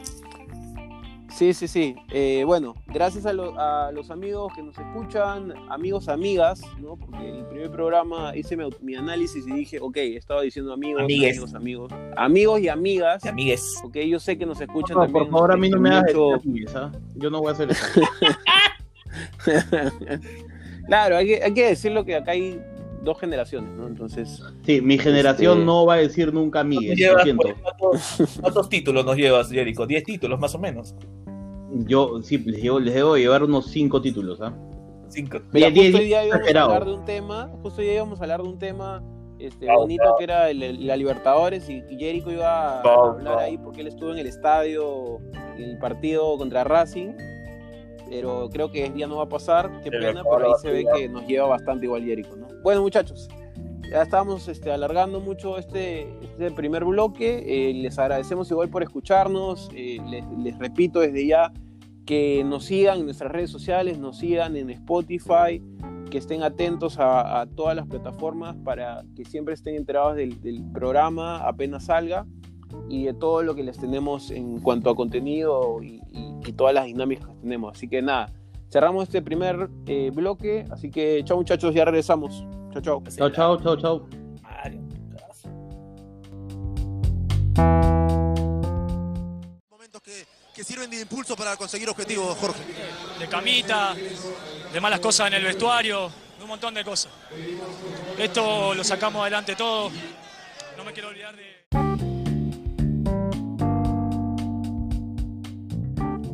Sí, 1.39 1.55
sí, 1.55 1.69
sí. 1.69 1.95
Eh, 2.11 2.43
bueno, 2.45 2.75
gracias 2.89 3.25
a, 3.25 3.33
lo- 3.33 3.55
a 3.61 3.93
los 3.93 4.11
amigos 4.11 4.53
que 4.57 4.63
nos 4.65 4.77
escuchan, 4.77 5.55
amigos, 5.71 6.09
amigas, 6.09 6.61
¿no? 6.81 6.97
Porque 6.97 7.29
el 7.29 7.45
primer 7.45 7.71
programa 7.71 8.37
hice 8.37 8.57
mi, 8.57 8.69
mi 8.81 8.97
análisis 8.97 9.47
y 9.47 9.53
dije, 9.53 9.79
ok, 9.81 9.99
estaba 9.99 10.43
diciendo 10.43 10.73
amigos, 10.73 11.05
Amigues. 11.05 11.37
amigos, 11.39 11.55
amigos. 11.55 11.93
Amigos 12.17 12.61
y 12.61 12.69
amigas, 12.69 13.25
Y 13.25 13.29
amigues. 13.29 13.81
ok, 13.85 13.99
yo 13.99 14.19
sé 14.19 14.37
que 14.37 14.47
nos 14.47 14.61
escuchan 14.61 14.97
No, 14.97 15.05
también. 15.05 15.27
por 15.27 15.33
favor, 15.33 15.53
a 15.53 15.57
mí 15.57 15.71
no 15.71 15.79
me 15.79 15.91
hagas 15.91 16.13
mucho- 16.13 16.77
¿ah? 16.77 16.91
Yo 17.15 17.31
no 17.31 17.39
voy 17.39 17.51
a 17.51 17.53
hacer 17.53 17.71
eso. 17.71 17.87
claro, 20.89 21.19
hay 21.19 21.27
que, 21.27 21.45
hay 21.45 21.55
que 21.55 21.67
decirlo 21.67 22.05
que 22.05 22.17
acá 22.17 22.33
hay 22.33 22.61
dos 23.05 23.21
generaciones, 23.21 23.71
¿no? 23.77 23.87
Entonces, 23.87 24.43
Sí, 24.67 24.81
mi 24.81 24.99
generación 24.99 25.59
Este- 25.59 25.67
no 25.67 25.87
va 25.87 25.95
a 25.95 25.99
decir 25.99 26.35
nunca 26.35 26.65
pues, 27.79 28.39
¿cuántos, 28.41 28.69
títulos 28.69 29.05
nos 29.05 29.17
llevas, 29.17 29.51
Jerico? 29.51 29.87
¿10 29.87 30.05
títulos 30.05 30.39
más 30.41 30.55
o 30.55 30.59
menos? 30.59 30.95
Yo 31.71 32.21
sí, 32.23 32.39
les, 32.39 32.63
llevo, 32.63 32.81
les 32.81 32.95
debo 32.95 33.17
llevar 33.17 33.43
unos 33.43 33.67
cinco 33.67 34.01
títulos, 34.01 34.41
¿ah? 34.41 34.55
Cinco. 35.09 35.39
Mira, 35.53 35.69
justo 35.71 35.99
hoy 35.99 36.05
día 36.05 36.25
íbamos 36.27 36.47
a 36.55 36.63
hablar 36.63 36.85
de 36.85 36.93
un 36.95 37.05
tema, 37.05 37.51
justo 37.63 37.81
hoy 37.81 37.87
día 37.87 37.95
íbamos 37.97 38.21
a 38.21 38.25
hablar 38.25 38.43
de 38.43 38.49
un 38.49 38.59
tema 38.59 39.03
este, 39.39 39.67
bonito 39.73 40.15
que 40.19 40.25
era 40.25 40.51
el- 40.51 40.63
el- 40.63 40.87
la 40.87 40.97
Libertadores 40.97 41.69
y, 41.71 41.83
Jericho 41.97 42.31
iba 42.31 42.81
a 42.81 43.11
hablar 43.11 43.39
ahí 43.39 43.57
porque 43.59 43.83
él 43.83 43.87
estuvo 43.87 44.11
en 44.13 44.19
el 44.19 44.27
estadio 44.27 45.19
en 45.57 45.71
el 45.71 45.79
partido 45.79 46.37
contra 46.37 46.65
Racing, 46.65 47.11
pero 48.11 48.49
creo 48.51 48.71
que 48.73 48.91
ya 48.97 49.07
no 49.07 49.19
va 49.19 49.25
a 49.25 49.29
pasar, 49.29 49.71
qué 49.83 49.91
pena, 49.91 50.23
pero 50.25 50.47
ahí 50.47 50.53
se 50.61 50.71
ve 50.71 50.85
que 50.95 51.09
nos 51.09 51.27
lleva 51.27 51.47
bastante 51.47 51.87
igual 51.87 52.03
Jericho, 52.05 52.35
¿no? 52.37 52.49
Bueno 52.63 52.83
muchachos, 52.83 53.29
ya 53.91 54.03
estamos 54.03 54.49
este, 54.49 54.71
alargando 54.71 55.21
mucho 55.21 55.59
este, 55.59 56.09
este 56.23 56.51
primer 56.51 56.85
bloque, 56.85 57.71
eh, 57.71 57.75
les 57.75 57.99
agradecemos 57.99 58.51
igual 58.51 58.69
por 58.69 58.83
escucharnos, 58.83 59.71
eh, 59.75 59.99
les, 60.09 60.25
les 60.39 60.59
repito 60.59 61.01
desde 61.01 61.27
ya 61.27 61.53
que 62.05 62.43
nos 62.45 62.65
sigan 62.65 63.01
en 63.01 63.05
nuestras 63.07 63.31
redes 63.33 63.51
sociales, 63.51 63.99
nos 63.99 64.19
sigan 64.19 64.57
en 64.57 64.71
Spotify, 64.71 65.63
que 66.11 66.19
estén 66.19 66.43
atentos 66.43 66.99
a, 66.99 67.41
a 67.43 67.47
todas 67.47 67.77
las 67.77 67.87
plataformas 67.87 68.57
para 68.65 69.05
que 69.15 69.25
siempre 69.27 69.53
estén 69.55 69.75
enterados 69.75 70.17
del, 70.17 70.41
del 70.41 70.63
programa 70.73 71.39
apenas 71.47 71.85
salga 71.85 72.27
y 72.89 73.05
de 73.05 73.13
todo 73.15 73.43
lo 73.43 73.55
que 73.55 73.63
les 73.63 73.77
tenemos 73.79 74.31
en 74.31 74.59
cuanto 74.61 74.89
a 74.91 74.97
contenido 74.97 75.83
y, 75.83 76.01
y- 76.13 76.29
y 76.47 76.53
todas 76.53 76.73
las 76.73 76.87
dinámicas 76.87 77.27
que 77.29 77.35
tenemos. 77.43 77.77
Así 77.77 77.89
que 77.89 78.01
nada, 78.01 78.33
cerramos 78.71 79.05
este 79.05 79.23
primer 79.23 79.69
eh, 79.87 80.11
bloque, 80.13 80.65
así 80.71 80.91
que 80.91 81.23
chao 81.25 81.37
muchachos, 81.37 81.75
ya 81.75 81.85
regresamos. 81.85 82.45
Chao, 82.73 82.83
chao. 82.83 83.03
Chao, 83.17 83.31
chao, 83.31 83.57
chao, 83.63 83.77
chao. 83.77 84.09
Momentos 89.71 90.03
que, 90.03 90.27
que 90.55 90.65
sirven 90.65 90.91
de 90.91 91.01
impulso 91.01 91.35
para 91.37 91.57
conseguir 91.57 91.89
objetivos, 91.89 92.37
Jorge. 92.39 92.63
de 93.19 93.27
camita, 93.29 93.95
de 94.73 94.81
malas 94.81 95.01
cosas 95.01 95.29
en 95.29 95.35
el 95.35 95.45
vestuario, 95.45 96.11
de 96.37 96.43
un 96.43 96.49
montón 96.49 96.75
de 96.75 96.85
cosas. 96.85 97.13
Esto 98.19 98.75
lo 98.75 98.85
sacamos 98.85 99.23
adelante 99.23 99.57
todo. 99.57 99.91
No 100.77 100.85
me 100.85 100.93
quiero 100.93 101.09
olvidar 101.09 101.35
de... 101.35 102.18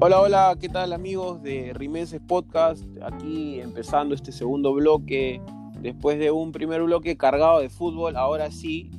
Hola, 0.07 0.21
hola, 0.21 0.59
¿qué 0.61 0.69
tal 0.69 0.93
amigos 0.93 1.43
de 1.43 1.73
Rimenses 1.73 2.21
Podcast? 2.21 2.85
Aquí 3.03 3.59
empezando 3.59 4.15
este 4.15 4.33
segundo 4.33 4.75
bloque, 4.75 5.41
después 5.81 6.19
de 6.19 6.31
un 6.31 6.53
primer 6.53 6.83
bloque 6.83 7.17
cargado 7.17 7.61
de 7.61 7.71
fútbol, 7.71 8.15
ahora 8.19 8.51
sí, 8.51 8.91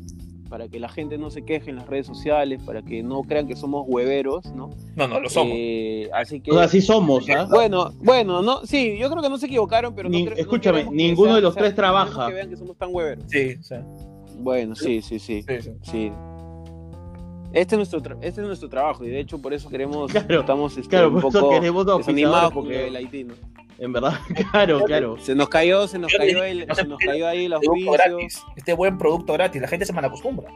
para 0.49 0.67
que 0.67 0.79
la 0.79 0.89
gente 0.89 1.19
no 1.19 1.29
se 1.29 1.45
queje 1.45 1.69
en 1.69 1.75
las 1.75 1.85
redes 1.85 2.07
sociales, 2.07 2.59
para 2.65 2.81
que 2.81 3.03
no 3.03 3.21
crean 3.21 3.47
que 3.47 3.55
somos 3.55 3.85
hueveros, 3.87 4.47
¿no? 4.55 4.71
No, 4.95 5.07
no, 5.07 5.19
lo 5.19 5.29
somos. 5.29 5.53
Eh, 5.55 6.09
así 6.11 6.41
que... 6.41 6.49
O 6.49 6.55
sea, 6.55 6.63
así 6.63 6.81
somos, 6.81 7.29
¿ah? 7.29 7.45
Bueno, 7.51 7.91
bueno, 8.01 8.41
no, 8.41 8.65
sí, 8.65 8.97
yo 8.97 9.07
creo 9.11 9.21
que 9.21 9.29
no 9.29 9.37
se 9.37 9.45
equivocaron, 9.45 9.93
pero 9.93 10.09
no 10.09 10.17
Ni- 10.17 10.25
cre- 10.25 10.31
no 10.31 10.41
escúchame, 10.41 10.85
que 10.85 10.89
ninguno 10.89 11.35
de 11.35 11.41
los 11.41 11.51
o 11.51 11.53
sea, 11.53 11.61
tres 11.61 11.73
no 11.73 11.75
trabaja. 11.75 12.25
Que 12.29 12.33
vean 12.33 12.49
que 12.49 12.57
somos 12.57 12.77
tan 12.77 12.89
hueveros. 12.91 13.25
Sí, 13.27 13.53
o 13.59 13.63
sea, 13.63 13.85
Bueno, 14.39 14.73
sí, 14.73 15.03
sí, 15.03 15.19
sí. 15.19 15.43
Sí, 15.47 15.61
sí. 15.61 15.71
sí. 15.83 16.11
Este 17.55 17.75
es, 17.75 17.77
nuestro 17.77 18.01
tra- 18.01 18.17
este 18.21 18.41
es 18.41 18.47
nuestro 18.47 18.69
trabajo 18.69 19.03
y 19.05 19.09
de 19.09 19.19
hecho 19.19 19.41
por 19.41 19.53
eso 19.53 19.69
queremos, 19.69 20.11
Claro, 20.11 20.41
estamos 20.41 20.77
este, 20.77 20.89
claro, 20.89 21.07
un 21.07 21.21
por 21.21 21.29
eso 21.29 21.39
poco 21.39 21.97
desanimados 21.97 22.53
porque- 22.53 22.87
el 22.87 22.95
Haití, 22.95 23.23
¿no? 23.23 23.33
En 23.79 23.91
verdad, 23.93 24.13
claro, 24.51 24.83
claro. 24.85 25.17
Se 25.19 25.35
nos 25.35 25.49
cayó, 25.49 25.87
se 25.87 25.97
nos 25.99 26.13
cayó, 26.13 26.43
el, 26.43 26.65
se 26.75 26.83
nos 26.85 26.99
cayó 26.99 27.27
ahí 27.27 27.45
el 27.45 27.51
Producto 27.51 27.71
auspicio. 27.71 27.91
gratis. 27.93 28.43
Este 28.55 28.73
buen 28.73 28.97
producto 28.97 29.33
gratis, 29.33 29.61
la 29.61 29.67
gente 29.67 29.85
se 29.85 29.93
malacostumbra. 29.93 30.49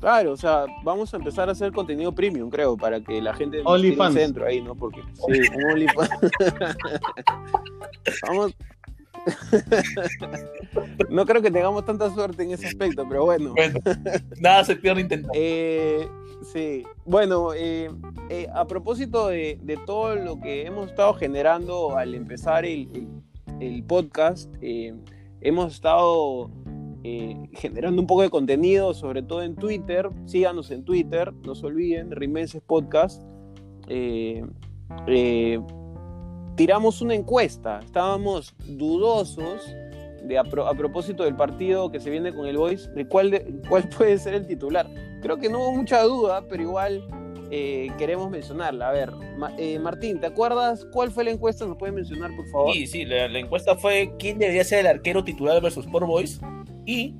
Claro, 0.00 0.32
o 0.32 0.36
sea, 0.36 0.64
vamos 0.82 1.14
a 1.14 1.16
empezar 1.16 1.48
a 1.48 1.52
hacer 1.52 1.70
contenido 1.72 2.12
premium, 2.12 2.50
creo, 2.50 2.76
para 2.76 3.00
que 3.00 3.22
la 3.22 3.34
gente 3.34 3.62
un 3.64 4.12
centro 4.12 4.46
ahí, 4.46 4.60
¿no? 4.60 4.74
Porque 4.74 5.00
sí, 5.14 5.40
un 5.54 5.70
OnlyFans. 5.72 6.10
vamos. 8.26 8.52
no 11.10 11.24
creo 11.26 11.42
que 11.42 11.50
tengamos 11.50 11.84
tanta 11.84 12.12
suerte 12.14 12.42
en 12.42 12.52
ese 12.52 12.66
aspecto, 12.66 13.06
pero 13.08 13.24
bueno. 13.24 13.52
Bueno, 13.54 13.78
nada 14.40 14.64
se 14.64 14.76
pierde 14.76 15.02
intentando. 15.02 15.32
Eh, 15.36 16.06
sí, 16.52 16.84
bueno, 17.04 17.52
eh, 17.54 17.90
eh, 18.30 18.48
a 18.54 18.66
propósito 18.66 19.28
de, 19.28 19.58
de 19.62 19.76
todo 19.86 20.14
lo 20.16 20.40
que 20.40 20.66
hemos 20.66 20.88
estado 20.90 21.14
generando 21.14 21.96
al 21.96 22.14
empezar 22.14 22.64
el, 22.64 22.88
el- 22.94 23.08
el 23.60 23.84
podcast, 23.84 24.52
hemos 24.60 25.72
estado 25.74 26.50
generando 27.52 28.00
un 28.00 28.06
poco 28.08 28.22
de 28.22 28.30
contenido, 28.30 28.92
sobre 28.94 29.22
todo 29.22 29.42
en 29.42 29.54
Twitter. 29.54 30.08
Síganos 30.24 30.70
en 30.72 30.84
Twitter, 30.84 31.32
no 31.46 31.54
se 31.54 31.66
olviden, 31.66 32.10
Rimenses 32.10 32.60
Podcast. 32.62 33.22
Eh, 33.88 34.44
tiramos 36.62 37.00
una 37.02 37.16
encuesta, 37.16 37.80
estábamos 37.84 38.54
dudosos 38.64 39.74
a, 40.38 40.44
pro- 40.44 40.70
propósito 40.76 41.24
del 41.24 41.34
partido 41.34 41.90
que 41.90 41.98
se 41.98 42.08
viene 42.08 42.32
con 42.32 42.46
el 42.46 42.56
Boys, 42.56 42.88
de 42.94 43.04
cuál, 43.08 43.32
de- 43.32 43.44
cuál 43.68 43.88
puede 43.98 44.16
ser 44.16 44.34
el 44.34 44.46
titular. 44.46 44.88
Creo 45.22 45.38
que 45.38 45.48
no 45.48 45.58
hubo 45.58 45.72
mucha 45.72 46.00
duda, 46.04 46.46
pero 46.48 46.62
igual 46.62 47.02
eh, 47.50 47.88
queremos 47.98 48.30
mencionarla. 48.30 48.90
A 48.90 48.92
ver, 48.92 49.10
eh, 49.58 49.80
Martín, 49.80 50.20
¿te 50.20 50.26
acuerdas 50.28 50.86
cuál 50.92 51.10
fue 51.10 51.24
la 51.24 51.32
encuesta? 51.32 51.66
¿Nos 51.66 51.76
puedes 51.78 51.96
mencionar, 51.96 52.30
por 52.36 52.46
favor? 52.48 52.72
Sí, 52.74 52.86
sí, 52.86 53.04
la, 53.06 53.26
la 53.26 53.40
encuesta 53.40 53.74
fue 53.74 54.12
quién 54.20 54.38
debería 54.38 54.62
ser 54.62 54.78
el 54.80 54.86
arquero 54.86 55.24
titular 55.24 55.60
versus 55.60 55.84
Sport 55.86 56.06
Boys 56.06 56.40
y 56.86 57.16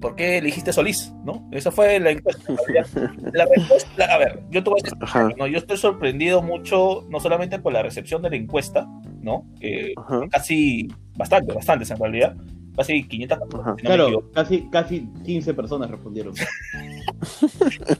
por 0.00 0.16
qué 0.16 0.38
elegiste 0.38 0.72
Solís, 0.72 1.12
¿no? 1.24 1.48
Esa 1.52 1.70
fue 1.70 2.00
la 2.00 2.10
encuesta. 2.10 2.52
La 3.32 3.44
respuesta, 3.46 4.04
a 4.04 4.18
ver, 4.18 4.42
yo 4.50 4.64
te 4.64 4.70
voy 4.70 4.80
a 4.80 4.82
decir, 4.82 5.36
no, 5.36 5.46
yo 5.46 5.58
estoy 5.58 5.76
sorprendido 5.76 6.42
mucho, 6.42 7.06
no 7.08 7.20
solamente 7.20 7.58
por 7.58 7.72
la 7.72 7.82
recepción 7.82 8.22
de 8.22 8.30
la 8.30 8.36
encuesta, 8.36 8.88
¿no? 9.20 9.46
Que 9.60 9.92
ajá, 9.96 10.22
casi, 10.30 10.88
bastante, 11.16 11.52
bastantes 11.52 11.90
en 11.90 11.98
realidad, 11.98 12.36
casi 12.76 13.06
500 13.06 13.38
personas, 13.38 13.76
si 13.76 13.82
no. 13.82 13.94
Claro, 13.94 14.30
casi, 14.32 14.70
casi 14.70 15.08
15 15.24 15.54
personas 15.54 15.90
respondieron. 15.90 16.34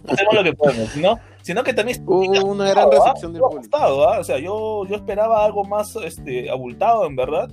hacemos 0.08 0.34
lo 0.34 0.44
que 0.44 0.52
podemos, 0.54 0.96
¿no? 0.96 1.18
Sino 1.42 1.62
que 1.62 1.74
también 1.74 2.02
Hubo 2.06 2.44
una 2.46 2.70
gran 2.70 2.84
Estuvo 2.88 3.04
recepción 3.04 3.32
del 3.32 3.40
público. 3.42 3.58
ajustado, 3.58 4.08
¿ah? 4.08 4.18
O 4.20 4.24
sea, 4.24 4.38
yo, 4.38 4.86
yo 4.86 4.96
esperaba 4.96 5.44
algo 5.44 5.64
más 5.64 5.96
este, 5.96 6.50
abultado, 6.50 7.06
en 7.06 7.16
verdad. 7.16 7.50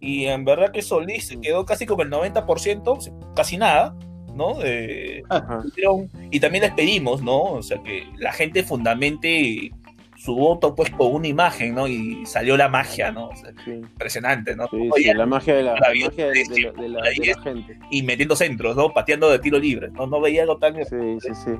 Y 0.00 0.24
en 0.26 0.44
verdad 0.44 0.72
que 0.72 0.82
Solís 0.82 1.26
se 1.28 1.40
quedó 1.40 1.64
casi 1.66 1.84
con 1.86 2.00
el 2.00 2.10
90%, 2.10 2.82
o 2.96 3.00
sea, 3.00 3.12
casi 3.36 3.56
nada, 3.58 3.94
¿no? 4.34 4.54
Eh, 4.62 5.22
y 6.30 6.40
también 6.40 6.64
les 6.64 6.72
pedimos, 6.72 7.22
¿no? 7.22 7.42
O 7.42 7.62
sea, 7.62 7.82
que 7.82 8.06
la 8.16 8.32
gente 8.32 8.62
fundamente 8.62 9.70
su 10.16 10.34
voto 10.36 10.74
pues 10.74 10.90
con 10.90 11.14
una 11.14 11.28
imagen, 11.28 11.74
¿no? 11.74 11.88
Y 11.88 12.24
salió 12.26 12.56
la 12.56 12.68
magia, 12.68 13.10
¿no? 13.10 13.28
O 13.28 13.36
sea, 13.36 13.52
Sí, 13.64 13.70
impresionante, 13.72 14.54
¿no? 14.54 14.66
sí, 14.68 14.76
Oye, 14.92 15.04
sí, 15.10 15.14
la 15.14 15.24
magia 15.26 15.54
de 15.54 15.62
la, 15.62 15.74
magia 15.74 16.26
de, 16.28 16.44
sí, 16.44 16.52
de 16.54 16.60
la, 16.62 16.72
de 16.82 16.88
la- 16.90 17.02
de 17.02 17.26
la 17.34 17.42
gente. 17.42 17.78
Y 17.90 18.02
metiendo 18.02 18.36
centros, 18.36 18.76
¿no? 18.76 18.90
Pateando 18.92 19.30
de 19.30 19.38
tiro 19.38 19.58
libre, 19.58 19.88
¿no? 19.92 20.06
No 20.06 20.20
veía 20.20 20.42
algo 20.42 20.58
tan... 20.58 20.74
Sí, 20.84 20.96
sí, 21.20 21.34
sí. 21.34 21.50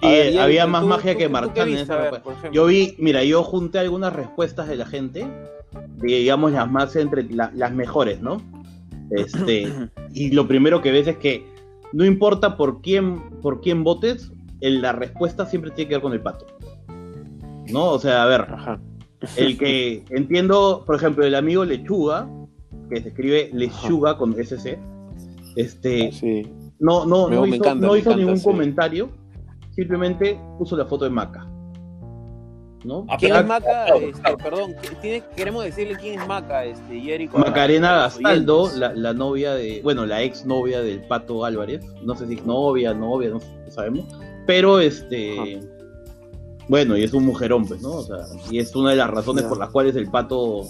Sí, 0.00 0.06
ver, 0.06 0.38
había 0.40 0.64
¿tú- 0.64 0.70
más 0.70 0.82
tú- 0.82 0.88
magia 0.88 1.12
tú- 1.12 1.18
que 1.18 1.28
Marcán 1.28 1.68
en 1.68 1.78
esa 1.78 1.96
ver. 1.96 2.22
Yo 2.52 2.66
vi, 2.66 2.94
mira, 2.98 3.24
yo 3.24 3.42
junté 3.42 3.78
algunas 3.80 4.12
respuestas 4.12 4.68
de 4.68 4.76
la 4.76 4.86
gente, 4.86 5.26
digamos 6.00 6.52
las 6.52 6.70
más 6.70 6.94
entre 6.96 7.24
la- 7.24 7.50
las 7.54 7.72
mejores, 7.72 8.20
¿no? 8.20 8.40
Este, 9.10 9.68
y 10.14 10.30
lo 10.30 10.46
primero 10.46 10.82
que 10.82 10.92
ves 10.92 11.08
es 11.08 11.16
que 11.18 11.44
no 11.92 12.04
importa 12.04 12.56
por 12.56 12.80
quién, 12.82 13.18
por 13.40 13.60
quién 13.60 13.82
votes, 13.82 14.30
el- 14.60 14.82
la 14.82 14.92
respuesta 14.92 15.46
siempre 15.46 15.70
tiene 15.72 15.88
que 15.88 15.94
ver 15.96 16.02
con 16.02 16.12
el 16.12 16.20
pato. 16.20 16.46
¿No? 17.70 17.90
O 17.90 17.98
sea, 17.98 18.22
a 18.22 18.26
ver, 18.26 18.42
Ajá. 18.42 18.80
el 19.36 19.58
que 19.58 20.04
entiendo, 20.10 20.84
por 20.86 20.96
ejemplo, 20.96 21.24
el 21.24 21.34
amigo 21.34 21.64
Lechuga, 21.64 22.28
que 22.90 23.02
se 23.02 23.08
escribe 23.08 23.50
Lechuga 23.52 24.16
con 24.16 24.34
SC, 24.38 24.78
este, 25.56 26.12
Sí. 26.12 26.46
no, 26.78 27.04
no, 27.04 27.28
Me- 27.28 27.34
no 27.36 27.42
me 27.42 27.48
hizo, 27.48 27.56
encanta, 27.56 27.86
no 27.86 27.96
hizo 27.96 28.10
encanta, 28.10 28.16
ningún 28.20 28.38
sí. 28.38 28.44
comentario, 28.44 29.08
simplemente 29.78 30.40
puso 30.58 30.76
la 30.76 30.84
foto 30.86 31.04
de 31.04 31.10
Maca. 31.10 31.46
¿No? 32.84 33.04
Ah, 33.08 33.16
¿Quién 33.18 33.30
pero- 33.32 33.40
es 33.42 33.46
Maca? 33.46 33.86
Este, 33.96 34.36
perdón, 34.42 34.74
tiene- 35.00 35.22
queremos 35.36 35.62
decirle 35.64 35.96
quién 36.00 36.20
es 36.20 36.26
Maca, 36.26 36.64
este, 36.64 37.00
Jericho. 37.00 37.38
Macarena 37.38 37.92
Gastaldo, 37.96 38.70
la, 38.76 38.92
la 38.94 39.12
novia 39.12 39.54
de, 39.54 39.80
bueno, 39.84 40.04
la 40.04 40.22
ex 40.22 40.44
novia 40.46 40.80
del 40.80 41.00
Pato 41.02 41.44
Álvarez, 41.44 41.84
no 42.02 42.16
sé 42.16 42.26
si 42.26 42.34
es 42.34 42.44
novia, 42.46 42.92
novia, 42.92 43.30
no, 43.30 43.38
sabemos, 43.68 44.04
pero 44.48 44.80
este, 44.80 45.60
bueno, 46.68 46.96
y 46.96 47.04
es 47.04 47.12
un 47.12 47.24
mujerón, 47.26 47.66
pues, 47.66 47.80
¿no? 47.82 47.90
O 47.92 48.02
sea, 48.02 48.18
y 48.50 48.58
es 48.58 48.74
una 48.74 48.90
de 48.90 48.96
las 48.96 49.10
razones 49.10 49.44
Ya. 49.44 49.48
por 49.48 49.58
las 49.58 49.70
cuales 49.70 49.94
el 49.96 50.08
Pato 50.10 50.62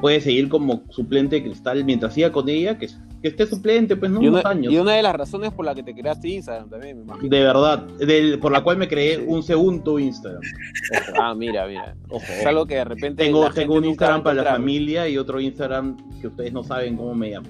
puede 0.00 0.20
seguir 0.20 0.48
como 0.48 0.82
suplente 0.90 1.36
de 1.36 1.42
Cristal 1.44 1.84
mientras 1.84 2.14
siga 2.14 2.30
con 2.32 2.48
ella, 2.48 2.76
que, 2.78 2.88
que 3.22 3.28
esté 3.28 3.46
suplente, 3.46 3.96
pues, 3.96 4.10
¿no? 4.10 4.22
Y 4.22 4.28
Unos 4.28 4.44
años. 4.44 4.72
y 4.72 4.78
una 4.78 4.92
de 4.94 5.02
las 5.02 5.14
razones 5.14 5.52
por 5.52 5.64
la 5.66 5.74
que 5.74 5.82
te 5.82 5.94
creaste 5.94 6.28
Instagram 6.28 6.70
también, 6.70 6.96
me 6.98 7.02
imagino. 7.04 7.28
De 7.28 7.40
verdad, 7.42 7.78
del- 7.98 8.38
por 8.38 8.50
la 8.52 8.62
cual 8.62 8.78
me 8.78 8.88
creé 8.88 9.16
Sí. 9.16 9.24
un 9.26 9.42
segundo 9.42 9.98
Instagram. 9.98 10.40
Ojo. 10.40 11.12
Ah, 11.20 11.34
mira, 11.34 11.66
mira. 11.66 11.94
Ojo. 12.08 12.24
Es 12.24 12.46
algo 12.46 12.64
que 12.66 12.76
de 12.76 12.84
repente. 12.84 13.24
Tengo, 13.24 13.40
la 13.40 13.46
gente 13.46 13.60
tengo 13.60 13.74
un 13.74 13.84
Instagram 13.84 14.22
para 14.22 14.42
la 14.42 14.50
familia 14.52 15.08
y 15.08 15.18
otro 15.18 15.38
Instagram 15.40 15.96
que 16.20 16.28
ustedes 16.28 16.52
no 16.52 16.62
saben 16.64 16.96
cómo 16.96 17.14
me 17.14 17.30
llamo. 17.30 17.48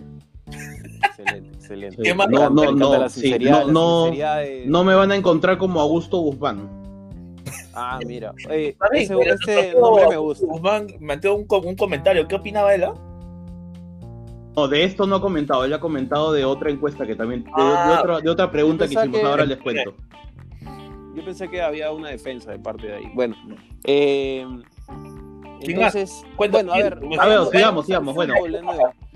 Excelente, 1.04 1.50
excelente. 1.54 1.96
Sí. 1.96 2.02
¿Qué 2.02 2.14
más? 2.14 2.28
Me 2.28 2.38
No, 2.38 2.50
no, 2.50 2.72
no, 2.72 2.98
la 2.98 3.08
sí, 3.08 3.34
no, 3.40 3.66
no, 3.70 4.10
de- 4.10 4.64
no 4.66 4.84
me 4.84 4.94
van 4.94 5.12
a 5.12 5.16
encontrar 5.16 5.56
como 5.58 5.80
Augusto 5.80 6.18
Guzmán. 6.18 6.68
Ah, 7.74 8.00
mira. 8.04 8.32
Oye, 8.48 8.76
ese, 8.94 9.14
ese 9.14 9.74
nombre 9.80 10.08
me 10.08 10.16
gusta. 10.16 10.44
Guzmán 10.46 10.88
metió 10.98 11.34
un, 11.36 11.46
un 11.48 11.76
comentario. 11.76 12.26
¿Qué 12.26 12.34
opinaba 12.34 12.74
él? 12.74 12.84
ah? 12.84 12.94
No, 14.56 14.68
de 14.68 14.84
esto 14.84 15.06
no 15.06 15.16
ha 15.16 15.20
comentado, 15.20 15.64
él 15.64 15.72
ha 15.72 15.80
comentado 15.80 16.32
de 16.32 16.44
otra 16.44 16.70
encuesta 16.70 17.06
que 17.06 17.14
también, 17.14 17.44
de, 17.44 17.50
de 17.50 17.54
Ah, 17.56 17.98
otra, 18.00 18.20
de 18.20 18.30
otra 18.30 18.50
pregunta 18.50 18.86
que 18.86 18.94
hicimos, 18.94 19.20
que- 19.20 19.26
ahora 19.26 19.44
les 19.44 19.58
cuento. 19.58 19.94
Yo 21.14 21.24
pensé 21.24 21.48
que 21.48 21.60
había 21.60 21.90
una 21.92 22.08
defensa 22.10 22.50
de 22.52 22.58
parte 22.58 22.86
de 22.86 22.94
ahí. 22.96 23.10
Bueno, 23.14 23.36
eh, 23.84 24.46
entonces, 25.60 26.24
bueno, 26.36 26.72
a 26.72 26.76
ver, 26.78 26.98
A 27.18 27.26
ver, 27.26 27.46
sigamos, 27.52 27.86
sigamos, 27.86 28.14
bueno. 28.14 28.34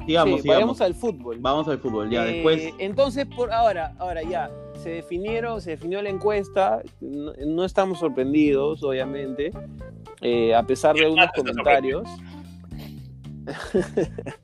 Sigamos, 0.07 0.43
Sí, 0.43 0.49
vayamos 0.49 0.83
al 0.83 0.95
fútbol. 0.95 1.39
Vamos 1.41 1.67
al 1.67 1.79
fútbol, 1.79 2.11
ya 2.11 2.27
Eh, 2.29 2.33
después. 2.35 2.75
Entonces, 2.79 3.25
por 3.25 3.51
ahora, 3.51 3.95
ahora 3.99 4.23
ya, 4.23 4.51
se 4.83 4.91
definieron, 4.91 5.63
se 5.63 5.71
definió 5.71 6.03
la 6.03 6.11
encuesta, 6.11 6.83
no, 7.01 7.33
no 7.47 7.65
estamos 7.65 8.01
sorprendidos, 8.01 8.83
obviamente, 8.83 9.51
eh, 10.21 10.55
a 10.55 10.63
pesar 10.63 10.95
de 10.95 11.09
Está 11.09 11.31
comentarios. 11.35 12.07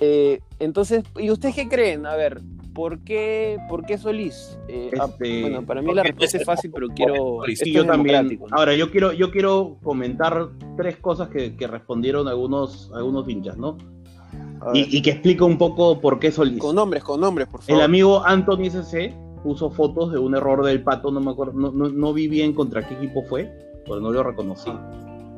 Eh, 0.00 0.40
entonces, 0.58 1.04
¿y 1.18 1.30
ustedes 1.30 1.54
qué 1.54 1.68
creen? 1.68 2.04
A 2.06 2.14
ver, 2.16 2.40
¿por 2.74 2.98
qué, 3.00 3.58
por 3.68 3.84
qué 3.86 3.96
Solís? 3.98 4.58
Eh, 4.68 4.90
ah, 5.00 5.06
Este, 5.08 5.40
bueno, 5.42 5.64
para 5.64 5.80
mí 5.82 5.94
la 5.94 6.02
respuesta 6.02 6.36
es 6.36 6.44
fácil, 6.44 6.70
pero 6.72 6.88
quiero... 6.88 7.40
Sí, 7.54 7.72
yo 7.72 7.86
también. 7.86 8.38
Ahora, 8.50 8.74
yo 8.74 8.90
quiero, 8.90 9.12
yo 9.12 9.30
quiero 9.30 9.78
comentar 9.82 10.48
tres 10.76 10.96
cosas 10.98 11.28
que, 11.30 11.56
que 11.56 11.66
respondieron 11.66 12.28
algunos, 12.28 12.90
algunos 12.94 13.28
hinchas, 13.28 13.56
¿no? 13.56 13.78
Y, 14.74 14.96
y 14.98 15.02
que 15.02 15.10
explica 15.10 15.44
un 15.44 15.58
poco 15.58 16.00
por 16.00 16.18
qué 16.18 16.30
Solís. 16.32 16.58
con 16.58 16.74
nombres, 16.76 17.02
con 17.04 17.20
nombres, 17.20 17.46
por 17.48 17.60
El 17.60 17.66
favor. 17.66 17.82
amigo 17.82 18.24
Anthony 18.26 18.70
CC 18.70 19.14
puso 19.42 19.70
fotos 19.70 20.12
de 20.12 20.18
un 20.18 20.34
error 20.34 20.64
del 20.64 20.82
pato, 20.82 21.10
no 21.12 21.20
me 21.20 21.30
acuerdo, 21.30 21.52
no, 21.54 21.70
no, 21.70 21.88
no 21.88 22.12
vi 22.12 22.26
bien 22.26 22.52
contra 22.52 22.86
qué 22.86 22.94
equipo 22.94 23.22
fue, 23.22 23.50
pero 23.84 24.00
no 24.00 24.10
lo 24.10 24.22
reconocí. 24.22 24.70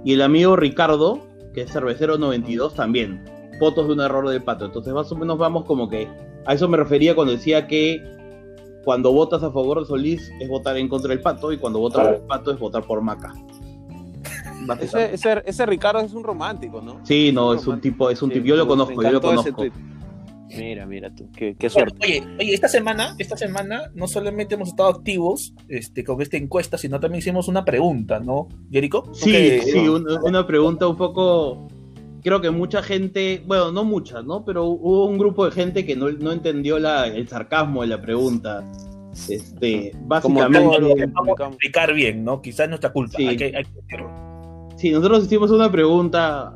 Y 0.05 0.15
el 0.15 0.23
amigo 0.23 0.57
Ricardo, 0.57 1.21
que 1.53 1.63
es 1.63 1.71
cervecero 1.73 2.17
92, 2.17 2.75
también, 2.75 3.23
fotos 3.59 3.87
de 3.87 3.93
un 3.95 4.01
error 4.01 4.29
del 4.29 4.43
pato. 4.43 4.65
Entonces 4.67 4.93
más 4.93 5.11
o 5.13 5.17
menos 5.17 5.39
vamos 5.39 5.65
como 5.65 5.89
que, 5.89 6.09
a 6.47 6.55
eso 6.55 6.69
me 6.69 6.77
refería 6.77 7.15
cuando 7.15 7.33
decía 7.33 7.67
que 7.67 8.03
cuando 8.85 9.13
votas 9.13 9.43
a 9.43 9.51
favor 9.51 9.81
de 9.81 9.87
Solís 9.87 10.31
es 10.41 10.49
votar 10.49 10.77
en 10.79 10.89
contra 10.89 11.11
del 11.11 11.21
pato 11.21 11.53
y 11.53 11.59
cuando 11.59 11.79
votas 11.79 12.07
por 12.07 12.15
el 12.15 12.21
pato 12.23 12.51
es 12.53 12.59
votar 12.59 12.85
por 12.85 13.01
Maca. 13.03 13.35
Ese, 14.81 15.15
ese, 15.15 15.43
ese 15.47 15.67
Ricardo 15.67 16.01
es 16.01 16.13
un 16.13 16.23
romántico, 16.25 16.81
¿no? 16.83 17.01
Sí, 17.05 17.31
no, 17.33 17.55
es 17.55 17.67
un 17.67 17.81
tipo, 17.81 18.11
es 18.11 18.21
un 18.23 18.29
Sí, 18.31 18.35
tipo, 18.35 18.47
yo 18.47 18.57
lo 18.57 18.67
conozco, 18.67 19.03
yo 19.03 19.11
lo 19.13 19.21
conozco. 19.21 19.65
Mira, 20.51 20.87
mira 20.87 21.15
tú, 21.15 21.29
qué, 21.37 21.55
qué 21.59 21.69
suerte. 21.69 21.99
Oye, 22.03 22.23
oye, 22.39 22.55
esta 22.55 22.69
semana, 22.69 23.15
esta 23.19 23.37
semana 23.37 23.91
no 23.95 24.09
solamente 24.09 24.55
hemos 24.55 24.69
estado 24.71 24.89
activos 24.89 25.55
este, 25.69 26.03
con 26.05 26.21
esta 26.23 26.39
encuesta, 26.39 26.79
sino 26.79 26.99
también 26.99 27.19
hicimos 27.19 27.49
una 27.49 27.65
pregunta, 27.67 28.19
¿no, 28.19 28.49
Jericho? 28.71 29.03
¿Tú 29.03 29.15
Sí, 29.15 29.31
que- 29.33 29.63
sí, 29.63 29.79
un- 29.89 30.07
una 30.23 30.47
pregunta 30.47 30.87
un 30.89 30.97
poco 30.97 31.69
creo 32.29 32.43
que 32.43 32.51
mucha 32.51 32.83
gente, 32.83 33.43
bueno, 33.47 33.73
no 33.73 33.85
mucha, 33.85 34.21
¿no? 34.21 34.45
Pero 34.45 34.67
hubo 34.67 35.07
un 35.07 35.17
grupo 35.17 35.47
de 35.47 35.51
gente 35.51 35.87
que 35.87 35.97
no, 35.97 36.11
no 36.11 36.31
entendió 36.31 36.79
la, 36.79 37.07
el 37.07 37.27
sarcasmo 37.27 37.81
de 37.81 37.89
la 37.89 38.03
pregunta. 38.03 38.63
Este, 39.31 39.93
Como 39.93 40.09
básicamente, 40.09 40.77
todo 40.77 40.89
lo 40.91 40.95
que 40.95 41.07
Vamos 41.07 41.41
a 41.41 41.47
explicar 41.47 41.95
bien, 41.95 42.25
¿no? 42.25 42.43
Quizás 42.43 42.65
es 42.65 42.69
nuestra 42.69 42.93
culpa. 42.93 43.17
Sí. 43.17 43.29
Hay 43.29 43.37
que, 43.39 43.45
hay 43.47 43.65
que 43.65 43.71
decirlo. 43.81 44.11
sí, 44.77 44.91
nosotros 44.91 45.25
hicimos 45.25 45.51
una 45.51 45.73
pregunta 45.73 46.55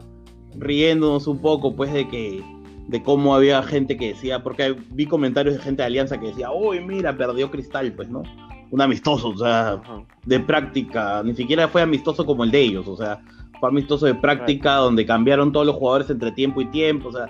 riéndonos 0.59 1.27
un 1.27 1.39
poco, 1.39 1.75
pues, 1.75 1.91
de 1.91 2.07
que 2.07 2.45
de 2.89 3.03
cómo 3.03 3.35
había 3.35 3.63
gente 3.63 3.97
que 3.97 4.09
decía, 4.09 4.43
porque 4.43 4.77
vi 4.91 5.07
comentarios 5.07 5.55
de 5.55 5.63
gente 5.63 5.81
de 5.81 5.87
Alianza 5.87 6.21
que 6.21 6.27
decía, 6.27 6.51
uy, 6.53 6.81
mira, 6.81 7.17
perdió 7.17 7.51
Cristal, 7.51 7.95
pues, 7.95 8.11
¿no? 8.11 8.25
Un 8.71 8.83
amistoso, 8.83 9.31
o 9.31 9.39
sea, 9.39 9.73
Ajá. 9.73 10.05
de 10.27 10.41
práctica, 10.41 11.23
ni 11.25 11.35
siquiera 11.35 11.67
fue 11.69 11.81
amistoso 11.81 12.27
como 12.27 12.45
el 12.45 12.51
de 12.51 12.61
ellos, 12.61 12.87
o 12.87 12.97
sea, 12.97 13.23
fue 13.63 13.69
amistoso 13.69 14.07
de 14.07 14.17
práctica 14.17 14.75
donde 14.75 15.07
cambiaron 15.07 15.53
todos 15.53 15.65
los 15.65 15.77
jugadores 15.77 16.11
entre 16.11 16.33
tiempo 16.33 16.61
y 16.61 16.67
tiempo, 16.73 17.11
o 17.11 17.13
sea, 17.13 17.29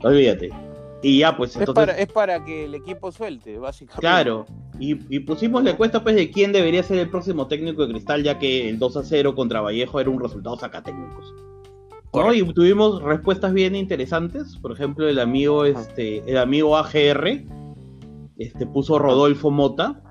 olvídate. 0.00 0.48
Y 1.02 1.18
ya, 1.18 1.36
pues 1.36 1.50
Es, 1.50 1.58
entonces, 1.58 1.84
para, 1.84 1.98
es 1.98 2.10
para 2.10 2.42
que 2.46 2.64
el 2.64 2.74
equipo 2.74 3.12
suelte, 3.12 3.58
básicamente. 3.58 4.00
claro, 4.00 4.46
y, 4.80 4.92
y 5.14 5.20
pusimos 5.20 5.62
la 5.62 5.72
encuesta 5.72 6.02
pues 6.02 6.16
de 6.16 6.30
quién 6.30 6.50
debería 6.50 6.82
ser 6.82 6.98
el 6.98 7.10
próximo 7.10 7.46
técnico 7.46 7.86
de 7.86 7.92
Cristal, 7.92 8.22
ya 8.22 8.38
que 8.38 8.70
el 8.70 8.78
2 8.78 8.96
a 8.96 9.02
0 9.02 9.34
contra 9.34 9.60
Vallejo 9.60 10.00
era 10.00 10.08
un 10.08 10.18
resultado 10.18 10.56
sacatécnicos. 10.56 11.34
¿no? 12.14 12.32
Y 12.32 12.42
tuvimos 12.54 13.02
respuestas 13.02 13.52
bien 13.52 13.76
interesantes, 13.76 14.56
por 14.56 14.72
ejemplo, 14.72 15.10
el 15.10 15.18
amigo, 15.18 15.66
este, 15.66 16.22
el 16.26 16.38
amigo 16.38 16.74
AGR, 16.74 17.44
este, 18.38 18.66
puso 18.66 18.98
Rodolfo 18.98 19.50
Mota. 19.50 20.02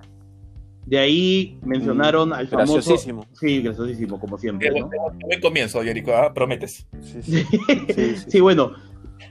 De 0.87 0.97
ahí 0.97 1.59
mencionaron 1.63 2.31
al 2.33 2.47
famoso. 2.47 2.73
Graciosísimo. 2.75 3.25
Sí, 3.33 3.61
graciosísimo, 3.61 4.19
como 4.19 4.37
siempre. 4.37 4.71
¿no? 4.79 4.89
Buen 5.19 5.41
comienzo, 5.41 5.83
Jerico, 5.83 6.13
¿ah? 6.15 6.33
prometes. 6.33 6.87
Sí, 7.01 7.21
sí. 7.21 7.43
Sí, 7.43 8.15
sí, 8.15 8.15
sí. 8.27 8.39
bueno, 8.39 8.71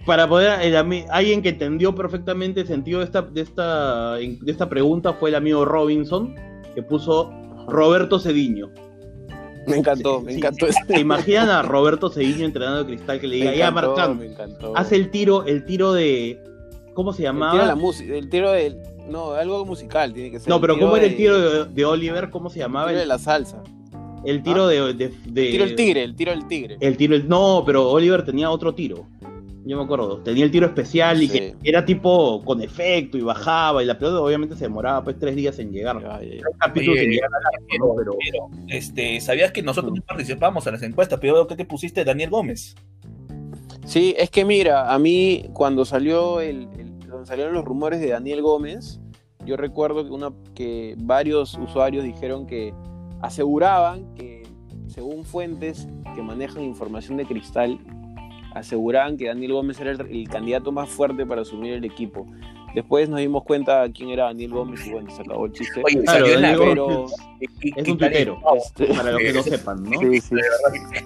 para 0.05 0.29
poder, 0.29 0.61
el 0.61 0.75
ami- 0.77 1.07
alguien 1.11 1.41
que 1.43 1.49
entendió 1.51 1.95
perfectamente 1.95 2.61
el 2.61 2.67
sentido 2.67 2.99
de 3.01 3.07
esta, 3.07 3.23
de, 3.23 3.41
esta, 3.41 4.15
de 4.17 4.39
esta 4.53 4.69
pregunta 4.69 5.15
fue 5.15 5.31
el 5.31 5.35
amigo 5.37 5.65
Robinson, 5.65 6.35
que 6.75 6.83
puso 6.83 7.33
Roberto 7.69 8.19
Cediño. 8.19 8.71
Me 9.67 9.79
encantó, 9.79 10.19
Sí, 10.21 10.25
me 10.27 10.33
sí, 10.33 10.39
encantó. 10.39 10.67
¿Se 10.87 11.01
imaginan 11.01 11.49
a 11.49 11.63
Roberto 11.63 12.09
Cediño 12.11 12.45
entrenando 12.45 12.85
de 12.85 12.87
cristal 12.95 13.19
que 13.19 13.27
le 13.29 13.37
diga, 13.37 13.55
ya 13.55 13.71
Marcán, 13.71 14.19
me 14.19 14.27
encantó. 14.27 14.77
haz 14.77 14.93
el 14.93 15.11
tiro, 15.11 15.45
el 15.47 15.65
tiro 15.65 15.93
de. 15.95 16.39
¿Cómo 16.95 17.13
se 17.13 17.25
El 17.25 17.31
tiro 17.33 17.41
de 17.47 17.47
llamaba? 17.51 17.67
la 17.67 17.75
música, 17.75 18.15
el 18.15 18.29
tiro 18.29 18.53
del. 18.53 18.77
No, 19.09 19.33
algo 19.33 19.65
musical 19.65 20.13
tiene 20.13 20.31
que 20.31 20.41
ser. 20.41 20.49
No, 20.49 20.61
pero 20.61 20.79
¿cómo 20.79 20.97
era 20.97 21.07
el 21.07 21.17
tiro 21.17 21.39
de, 21.39 21.73
de 21.73 21.85
Oliver? 21.85 22.31
¿Cómo 22.31 22.51
se 22.51 22.59
el 22.59 22.65
llamaba? 22.65 22.87
tiro 22.89 22.99
de 22.99 23.03
El, 23.05 23.09
la 23.09 23.19
salsa. 23.19 23.63
el 24.25 24.43
tiro 24.43 24.67
de, 24.67 24.95
de- 24.95 25.13
de- 25.27 25.47
El 25.47 25.51
tiro 25.53 25.65
del 25.67 25.77
tigre, 25.77 26.03
el 26.03 26.17
tiro 26.17 26.31
del 26.33 26.47
tigre. 26.49 26.77
El 26.81 26.97
tiro, 26.97 27.15
el- 27.15 27.29
no, 27.29 27.63
pero 27.65 27.89
Oliver 27.91 28.25
tenía 28.25 28.51
otro 28.51 28.75
tiro. 28.75 29.07
Yo 29.69 29.77
me 29.77 29.83
acuerdo. 29.83 30.19
Tenía 30.19 30.45
el 30.45 30.51
tiro 30.53 30.65
especial 30.67 31.21
y 31.23 31.27
Sí. 31.27 31.39
que 31.39 31.57
era 31.65 31.85
tipo 31.85 32.41
con 32.45 32.63
efecto 32.63 33.19
y 33.19 33.23
bajaba. 33.23 33.83
Y 33.83 33.87
la 33.87 33.99
pelota 33.99 34.21
obviamente 34.21 34.55
se 34.55 34.63
demoraba 34.65 35.03
pues 35.03 35.19
tres 35.19 35.35
días 35.35 35.59
en 35.59 35.73
llegar. 35.73 36.01
Ya, 36.01 36.21
ya, 36.23 36.35
ya. 36.37 36.43
Un 36.53 36.59
capítulo 36.59 36.93
Oye, 36.93 37.01
sin 37.01 37.11
llegar 37.11 37.31
al 37.35 37.47
arco, 37.53 37.87
¿no? 37.89 37.95
Pero 37.97 38.17
Pero, 38.21 38.49
este, 38.69 39.21
¿sabías 39.21 39.51
que 39.51 39.63
nosotros 39.65 39.93
no 39.93 40.03
participamos 40.03 40.65
en 40.69 40.73
las 40.75 40.83
encuestas? 40.85 41.19
Pero 41.21 41.35
veo 41.35 41.47
que 41.49 41.57
te 41.57 41.65
pusiste 41.65 42.05
Daniel 42.05 42.31
Gómez. 42.31 42.77
Sí, 43.87 44.17
es 44.19 44.31
que 44.31 44.45
mira, 44.45 44.93
a 44.93 44.99
mí 44.99 45.45
cuando 45.53 45.85
salió 45.85 46.41
el, 46.41 46.69
cuando 47.09 47.25
salieron 47.25 47.55
los 47.55 47.65
rumores 47.65 48.01
de 48.01 48.09
Daniel 48.09 48.43
Gómez, 48.43 49.01
yo 49.45 49.57
recuerdo 49.57 50.05
que, 50.05 50.11
una, 50.11 50.33
que 50.57 50.97
varios 50.99 51.55
usuarios 51.55 52.03
dijeron 52.03 52.49
que 52.49 52.75
aseguraban 53.23 54.13
que, 54.17 54.43
según 54.89 55.25
fuentes 55.25 55.87
que 56.17 56.21
manejan 56.21 56.65
información 56.65 57.17
de 57.17 57.27
cristal, 57.27 57.79
aseguraban 58.57 59.17
que 59.17 59.29
Daniel 59.29 59.53
Gómez 59.53 59.81
era 59.81 59.93
el 59.93 60.29
candidato 60.29 60.73
más 60.73 60.89
fuerte 60.89 61.25
para 61.25 61.43
asumir 61.43 61.75
el 61.75 61.85
equipo. 61.85 62.27
Después 62.77 63.09
nos 63.09 63.21
dimos 63.21 63.43
cuenta 63.43 63.89
quién 63.91 64.11
era 64.11 64.25
Daniel 64.25 64.51
Gómez 64.51 64.87
y 64.87 64.91
bueno, 64.91 65.11
se 65.11 65.23
acabó 65.23 65.47
el 65.47 65.53
chiste. 65.53 65.81
Oye, 65.83 66.03
Claro, 66.03 66.27
salió 66.27 66.35
en 66.37 66.43
la 66.43 66.53
pero 66.59 67.07
es 67.75 67.89
un 67.89 67.99
tuitero. 67.99 68.39
este, 68.55 68.87
para 68.95 69.13
los 69.13 69.21
que 69.23 69.33
no 69.33 69.43
sepan, 69.43 69.83
¿no? 69.83 69.99
sí, 69.99 70.21
sí. 70.21 70.35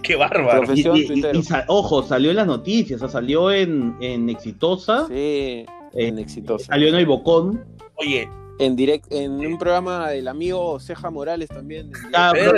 Qué 0.03 0.17
bárbaro. 0.17 0.63
Profesión 0.63 0.97
y- 0.97 1.03
y- 1.03 1.33
ojo, 1.69 2.03
salió 2.03 2.31
en 2.31 2.37
las 2.37 2.49
noticias, 2.49 3.01
o 3.01 3.07
sea, 3.07 3.09
salió 3.09 3.53
en, 3.53 3.95
en 4.01 4.29
Exitosa, 4.29 5.07
Sí, 5.07 5.15
eh, 5.15 5.67
en 5.95 6.19
exitosa. 6.19 6.67
salió 6.67 6.89
en 6.89 6.97
el 6.97 7.07
Bocón. 7.07 7.65
Oye, 7.95 8.29
En 8.59 8.75
direct, 8.77 9.07
en 9.13 9.39
un 9.47 9.57
programa 9.57 10.11
del 10.11 10.27
amigo 10.29 10.79
Ceja 10.81 11.09
Morales 11.09 11.49
también. 11.49 11.93
Ah, 12.13 12.33
pero 12.35 12.53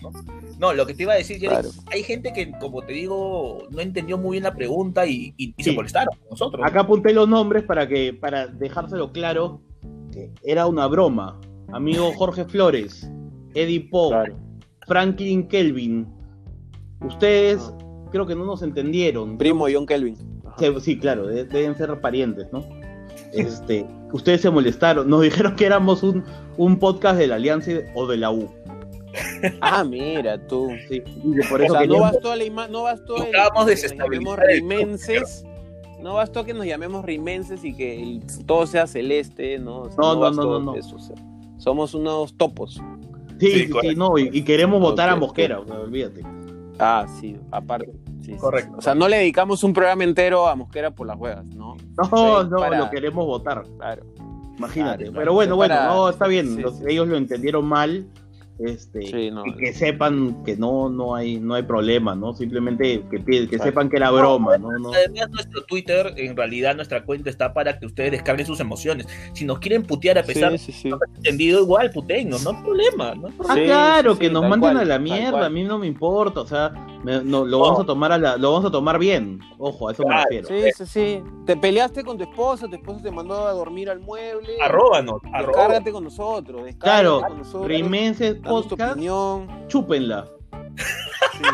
cómo- 0.00 0.12
¿no? 0.58 0.72
lo 0.72 0.86
que 0.86 0.94
te 0.94 1.04
iba 1.04 1.12
a 1.12 1.16
decir, 1.16 1.38
Jerry, 1.38 1.54
Claro. 1.54 1.68
hay 1.92 2.02
gente 2.02 2.32
que, 2.32 2.50
como 2.60 2.82
te 2.82 2.92
digo, 2.92 3.66
no 3.70 3.80
entendió 3.80 4.18
muy 4.18 4.32
bien 4.32 4.44
la 4.44 4.54
pregunta 4.54 5.06
y, 5.06 5.32
y- 5.36 5.54
y 5.56 5.62
Sí. 5.62 5.70
se 5.70 5.72
molestaron 5.72 6.16
con 6.18 6.30
nosotros. 6.30 6.62
Acá 6.66 6.80
apunté 6.80 7.12
los 7.12 7.28
nombres 7.28 7.62
para 7.64 7.86
que 7.86 8.12
para 8.12 8.46
dejárselo 8.48 9.12
claro 9.12 9.60
que 10.12 10.30
era 10.42 10.66
una 10.66 10.86
broma. 10.86 11.40
Amigo 11.72 12.12
Jorge 12.16 12.44
Flores, 12.46 13.10
Eddie 13.54 13.88
Poe, 13.90 14.10
Claro. 14.10 14.36
Franklin 14.86 15.46
Kelvin. 15.48 16.06
Ustedes 17.06 17.72
creo 18.10 18.26
que 18.26 18.34
no 18.34 18.44
nos 18.44 18.62
entendieron. 18.62 19.38
Primo 19.38 19.66
John 19.72 19.86
Kelvin. 19.86 20.16
Ajá. 20.46 20.80
Sí, 20.80 20.98
claro, 20.98 21.26
de- 21.26 21.44
deben 21.44 21.76
ser 21.76 22.00
parientes, 22.00 22.48
¿no? 22.52 22.64
Este, 23.32 23.86
ustedes 24.12 24.40
se 24.40 24.50
molestaron, 24.50 25.08
nos 25.08 25.20
dijeron 25.46 25.54
que 25.56 25.66
éramos 25.66 26.02
un, 26.02 26.24
un 26.56 26.78
podcast 26.78 27.18
de 27.18 27.26
la 27.26 27.36
Alianza 27.36 27.70
y- 27.72 27.80
o 27.94 28.06
de 28.06 28.16
la 28.16 28.30
U. 28.30 28.48
Ah, 29.60 29.84
mira 29.84 30.38
tú. 30.46 30.68
Sí, 30.88 31.00
por 31.48 31.60
O 31.60 31.64
eso 31.64 31.74
sea, 31.74 31.86
no 31.86 32.00
bastó 32.00 32.34
la 32.36 32.44
ima- 32.44 32.68
no 32.68 32.82
bastó 32.84 33.16
el- 33.16 33.30
que 33.30 33.32
nos 33.32 33.92
llamemos 33.96 34.38
rimenses. 34.38 35.44
No 36.02 36.14
bastó 36.14 36.44
que 36.44 36.54
nos 36.54 36.64
llamemos 36.66 37.04
rimenses 37.04 37.64
y 37.64 37.74
que 37.74 38.00
el- 38.02 38.22
todo 38.46 38.66
sea 38.66 38.86
celeste, 38.86 39.58
¿no? 39.58 39.80
O 39.82 39.88
sea, 39.90 39.96
No, 39.98 40.14
no, 40.14 40.30
no, 40.30 40.42
no, 40.44 40.60
no. 40.60 40.74
eso, 40.76 40.96
o 40.96 41.00
sea, 41.00 41.16
somos 41.58 41.94
unos 41.94 42.36
topos. 42.36 42.80
Sí, 43.40 43.50
Sí, 43.50 43.70
sí, 43.82 43.94
no, 43.96 44.18
y, 44.18 44.30
y 44.32 44.42
queremos 44.42 44.80
votar 44.80 45.08
a 45.08 45.16
Mosquera, 45.16 45.60
o 45.60 45.66
sea, 45.66 45.78
olvídate. 45.78 46.22
Ah, 46.78 47.06
sí, 47.20 47.36
aparte. 47.50 47.92
Sí, 48.20 48.34
Correcto. 48.36 48.70
sí. 48.72 48.78
O 48.78 48.82
sea, 48.82 48.94
no 48.94 49.08
le 49.08 49.18
dedicamos 49.18 49.62
un 49.64 49.72
programa 49.72 50.04
entero 50.04 50.46
a 50.48 50.54
Mosquera 50.54 50.90
por 50.92 51.06
las 51.06 51.16
huevas, 51.18 51.44
¿no? 51.46 51.76
No, 52.12 52.44
no, 52.44 52.56
para- 52.58 52.78
lo 52.78 52.90
queremos 52.90 53.24
votar, 53.26 53.64
Claro. 53.78 54.04
imagínate. 54.56 55.04
Claro, 55.04 55.18
Pero 55.18 55.32
bueno, 55.34 55.56
bueno, 55.56 55.74
para- 55.74 55.86
no, 55.88 56.08
está 56.10 56.26
bien, 56.28 56.54
sí, 56.54 56.60
los- 56.62 56.76
sí. 56.78 56.84
ellos 56.88 57.08
lo 57.08 57.16
entendieron 57.16 57.64
mal. 57.64 58.06
Este, 58.58 59.02
Sí, 59.02 59.30
no. 59.30 59.46
y 59.46 59.54
que 59.56 59.72
sepan 59.72 60.42
que 60.44 60.56
no, 60.56 60.88
no 60.88 61.14
hay, 61.14 61.38
no 61.38 61.54
hay 61.54 61.62
problema, 61.62 62.14
¿no? 62.16 62.34
Simplemente 62.34 63.04
que, 63.08 63.24
que 63.24 63.46
Claro. 63.48 63.64
sepan 63.64 63.88
que 63.88 63.96
era 63.98 64.10
broma, 64.10 64.58
¿no? 64.58 64.76
no. 64.78 64.92
Además, 64.92 65.30
nuestro 65.30 65.62
Twitter, 65.64 66.12
en 66.16 66.36
realidad, 66.36 66.74
nuestra 66.74 67.04
cuenta 67.04 67.30
está 67.30 67.54
para 67.54 67.78
que 67.78 67.86
ustedes 67.86 68.10
descarguen 68.10 68.46
sus 68.46 68.58
emociones. 68.58 69.06
Si 69.32 69.44
nos 69.44 69.60
quieren 69.60 69.84
putear 69.84 70.18
a 70.18 70.22
pesar 70.24 70.50
de 70.52 70.58
Sí, 70.58 70.72
sí, 70.72 70.90
entendido, 71.16 71.60
igual, 71.62 71.90
putennos, 71.92 72.42
no 72.42 72.50
hay 72.50 72.62
problema. 72.64 73.14
¿no? 73.14 73.28
hay 73.28 73.32
Ah, 73.32 73.36
problema. 73.36 73.54
Sí, 73.54 73.64
claro, 73.64 74.12
sí, 74.14 74.18
que 74.20 74.26
sí, 74.26 74.32
nos 74.32 74.42
manden 74.42 74.60
cual, 74.60 74.76
a 74.78 74.84
la 74.84 74.98
mierda, 74.98 75.46
a 75.46 75.50
mí 75.50 75.62
no 75.62 75.78
me 75.78 75.86
importa, 75.86 76.40
o 76.40 76.46
sea, 76.46 76.70
me- 77.04 77.22
no, 77.22 77.44
lo 77.46 77.60
vamos 77.60 77.80
a 77.80 77.84
tomar 77.86 78.10
a 78.10 78.18
la, 78.18 78.36
lo 78.36 78.50
vamos 78.52 78.68
a 78.68 78.72
tomar 78.72 78.98
bien, 78.98 79.38
ojo, 79.58 79.88
a 79.88 79.92
eso 79.92 80.04
me 80.04 80.16
refiero. 80.24 80.48
Sí, 80.48 80.62
sí, 80.76 80.86
sí. 80.86 81.22
Te 81.46 81.56
peleaste 81.56 82.02
con 82.02 82.18
tu 82.18 82.24
esposa, 82.24 82.66
tu 82.68 82.74
esposa 82.74 83.02
te 83.02 83.10
mandó 83.12 83.46
a 83.46 83.52
dormir 83.52 83.88
al 83.88 84.00
mueble. 84.00 84.54
Arróbanos. 84.60 85.20
Descárgate 85.22 85.92
con 85.92 86.02
nosotros. 86.04 86.64
descárgate 86.64 86.78
Claro, 86.78 87.20
con 87.20 87.38
nosotros. 87.38 87.68
Rimenses 87.68 88.36
Podcast, 88.48 88.92
opinión. 88.92 89.48
chúpenla. 89.68 90.26
Sí. 91.32 91.44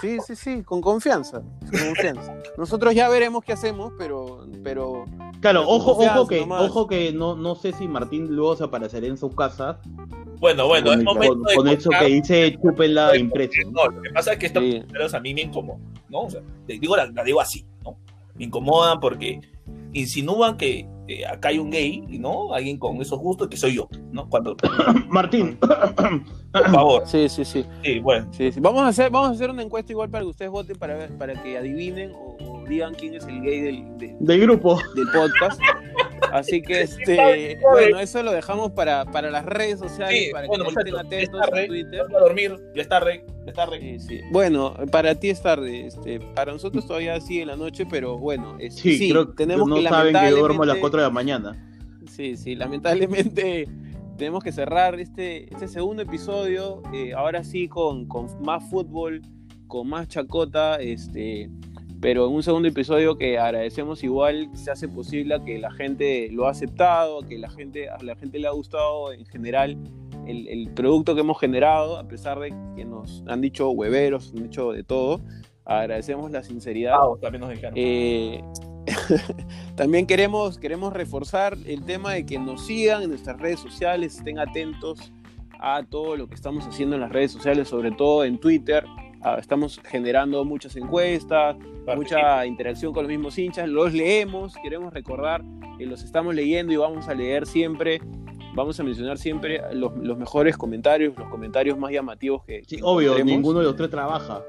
sí, 0.00 0.18
sí, 0.26 0.36
sí, 0.36 0.62
con 0.62 0.80
confianza. 0.80 1.40
Con 1.70 1.80
confianza. 1.86 2.34
Nosotros 2.56 2.94
ya 2.94 3.08
veremos 3.08 3.44
qué 3.44 3.52
hacemos, 3.52 3.92
pero, 3.98 4.46
pero 4.62 5.04
Claro, 5.40 5.62
ojo, 5.68 5.92
ojo 5.92 6.26
que, 6.26 6.40
nomás. 6.40 6.62
ojo 6.62 6.86
que 6.86 7.12
no, 7.12 7.36
no 7.36 7.54
sé 7.54 7.72
si 7.72 7.86
Martín 7.88 8.34
luego 8.34 8.56
se 8.56 8.64
aparecerá 8.64 9.06
en 9.06 9.16
su 9.16 9.30
casa 9.30 9.80
Bueno, 10.40 10.66
bueno, 10.66 10.90
con, 10.90 10.98
es 10.98 11.04
momento 11.04 11.34
con- 11.34 11.42
de 11.44 11.54
con 11.54 11.68
eso 11.68 11.90
que 11.90 12.04
dice 12.06 12.58
chúpenla 12.62 13.16
impreso. 13.16 13.52
¿no? 13.70 13.84
No, 13.84 13.90
lo 13.90 14.02
que 14.02 14.10
pasa 14.10 14.32
es 14.32 14.38
que 14.38 14.46
estos 14.46 14.62
Sí. 14.62 14.82
a 15.16 15.20
mí 15.20 15.34
me 15.34 15.42
incomodan, 15.42 15.82
¿no? 16.08 16.22
O 16.22 16.30
sea, 16.30 16.40
te 16.66 16.78
digo, 16.78 16.96
la, 16.96 17.06
la 17.06 17.22
digo 17.24 17.40
así, 17.40 17.64
¿no? 17.84 17.96
Me 18.34 18.44
incomodan 18.44 18.98
porque 19.00 19.40
insinúan 19.92 20.56
que 20.56 20.88
eh, 21.08 21.26
acá 21.26 21.48
hay 21.48 21.58
un 21.58 21.70
gay, 21.70 22.00
¿no? 22.20 22.52
Alguien 22.52 22.78
con 22.78 23.00
esos 23.00 23.18
gustos 23.18 23.48
que 23.48 23.56
soy 23.56 23.74
yo, 23.74 23.88
¿no? 24.12 24.28
Cuando, 24.28 24.56
por 24.56 25.06
Martín, 25.08 25.58
favor, 26.70 27.02
sí, 27.06 27.28
sí, 27.28 27.44
sí. 27.44 27.64
sí, 27.82 27.98
bueno. 28.00 28.28
Sí, 28.32 28.52
sí. 28.52 28.60
Vamos 28.60 28.82
a 28.82 28.88
hacer, 28.88 29.10
vamos 29.10 29.30
a 29.30 29.32
hacer 29.32 29.50
una 29.50 29.62
encuesta 29.62 29.92
igual 29.92 30.10
para 30.10 30.22
que 30.24 30.30
ustedes 30.30 30.50
voten 30.50 30.76
para 30.78 30.94
ver, 30.96 31.16
para 31.18 31.42
que 31.42 31.56
adivinen 31.58 32.12
o, 32.14 32.36
o 32.40 32.64
digan 32.68 32.94
quién 32.94 33.14
es 33.14 33.24
el 33.26 33.40
gay 33.42 33.60
del, 33.60 33.98
de- 33.98 34.16
del 34.20 34.40
grupo. 34.40 34.78
del 34.94 35.06
podcast. 35.12 35.60
Así 36.32 36.62
que 36.62 36.82
este, 36.82 37.58
bueno, 37.72 37.98
eso 38.00 38.22
lo 38.22 38.32
dejamos 38.32 38.72
para, 38.72 39.04
para 39.06 39.30
las 39.30 39.44
redes 39.46 39.78
sociales, 39.78 40.26
Sí, 40.26 40.30
para 40.32 40.46
bueno, 40.46 40.64
que 40.64 40.70
estén 40.70 40.96
atentos 40.96 41.40
a. 41.42 41.46
Twitter. 41.66 42.02
Voy 42.08 42.16
a 42.16 42.20
dormir, 42.20 42.56
ya 42.74 42.82
es 42.82 42.88
tarde, 42.88 43.24
ya 43.44 43.50
es 43.50 43.54
tarde. 43.54 43.80
Sí, 43.80 43.98
sí. 44.00 44.20
Bueno, 44.30 44.74
para 44.90 45.14
ti 45.14 45.30
es 45.30 45.40
tarde, 45.42 45.86
este, 45.86 46.20
para 46.20 46.52
nosotros 46.52 46.86
todavía 46.86 47.20
sigue 47.20 47.44
la 47.46 47.56
noche, 47.56 47.86
pero 47.86 48.18
bueno, 48.18 48.56
es- 48.58 48.74
Sí, 48.76 48.96
sí, 48.98 49.10
creo 49.10 49.28
que 49.30 49.34
tenemos 49.44 49.68
no 49.68 49.76
que 49.76 49.88
saben 49.88 50.14
que 50.14 50.30
yo 50.30 50.36
duermo 50.38 50.62
a 50.62 50.66
las 50.66 50.76
lamentablemente- 50.76 50.80
4 50.80 51.00
de 51.00 51.06
la 51.06 51.10
mañana. 51.10 51.64
Sí, 52.10 52.36
sí, 52.36 52.54
lamentablemente 52.54 53.68
tenemos 54.16 54.42
que 54.42 54.52
cerrar 54.52 54.98
este, 54.98 55.52
este 55.52 55.68
segundo 55.68 56.02
episodio, 56.02 56.82
eh, 56.92 57.12
ahora 57.14 57.44
sí 57.44 57.68
con, 57.68 58.06
con 58.06 58.26
más 58.42 58.68
fútbol 58.68 59.22
con 59.66 59.86
más 59.86 60.08
chacota, 60.08 60.76
este, 60.76 61.50
pero 62.00 62.26
en 62.28 62.34
un 62.34 62.42
segundo 62.42 62.68
episodio 62.68 63.16
que 63.16 63.38
agradecemos 63.38 64.04
igual 64.04 64.48
se 64.54 64.70
hace 64.70 64.88
posible 64.88 65.34
a 65.34 65.44
que 65.44 65.58
la 65.58 65.70
gente 65.72 66.28
lo 66.30 66.46
ha 66.46 66.50
aceptado, 66.50 67.22
que 67.22 67.38
la 67.38 67.50
gente, 67.50 67.88
a 67.88 67.96
la 68.02 68.14
gente 68.16 68.38
le 68.38 68.46
ha 68.46 68.52
gustado 68.52 69.12
en 69.12 69.24
general 69.26 69.76
el, 70.26 70.46
el 70.48 70.70
producto 70.74 71.14
que 71.14 71.22
hemos 71.22 71.40
generado, 71.40 71.98
a 71.98 72.06
pesar 72.06 72.38
de 72.38 72.54
que 72.76 72.84
nos 72.84 73.24
han 73.26 73.40
dicho 73.40 73.70
hueveros, 73.70 74.32
han 74.36 74.44
dicho 74.44 74.72
de 74.72 74.84
todo. 74.84 75.20
Agradecemos 75.64 76.30
la 76.30 76.42
sinceridad. 76.42 76.92
Pavos 76.92 77.20
también 77.20 77.40
nos. 77.40 77.52
Eh, 77.74 78.42
también 79.74 80.06
queremos, 80.06 80.58
queremos 80.58 80.92
reforzar 80.92 81.56
el 81.66 81.84
tema 81.84 82.14
de 82.14 82.24
que 82.24 82.38
nos 82.38 82.66
sigan 82.66 83.02
en 83.02 83.10
nuestras 83.10 83.38
redes 83.38 83.60
sociales, 83.60 84.16
estén 84.16 84.38
atentos 84.38 85.12
a 85.60 85.82
todo 85.82 86.16
lo 86.16 86.28
que 86.28 86.34
estamos 86.34 86.66
haciendo 86.66 86.94
en 86.94 87.02
las 87.02 87.10
redes 87.10 87.32
sociales, 87.32 87.68
sobre 87.68 87.90
todo 87.90 88.24
en 88.24 88.38
Twitter. 88.38 88.84
Ah, 89.20 89.36
estamos 89.38 89.80
generando 89.84 90.44
muchas 90.44 90.76
encuestas, 90.76 91.56
mucha 91.96 92.46
interacción 92.46 92.92
con 92.92 93.02
los 93.04 93.08
mismos 93.10 93.36
hinchas, 93.38 93.68
los 93.68 93.92
leemos, 93.92 94.54
queremos 94.62 94.92
recordar 94.94 95.42
que 95.78 95.86
los 95.86 96.02
estamos 96.02 96.34
leyendo 96.34 96.72
y 96.72 96.76
vamos 96.76 97.08
a 97.08 97.14
leer 97.14 97.46
siempre, 97.46 98.00
vamos 98.54 98.78
a 98.78 98.84
mencionar 98.84 99.18
siempre 99.18 99.60
los, 99.72 99.96
los 99.98 100.16
mejores 100.18 100.56
comentarios, 100.56 101.14
los 101.18 101.28
comentarios 101.28 101.76
más 101.78 101.90
llamativos 101.90 102.44
que... 102.44 102.62
Sí, 102.64 102.78
obvio, 102.82 103.08
encontremos. 103.12 103.32
ninguno 103.32 103.58
de 103.60 103.64
los 103.66 103.76
tres 103.76 103.90
trabaja. 103.90 104.42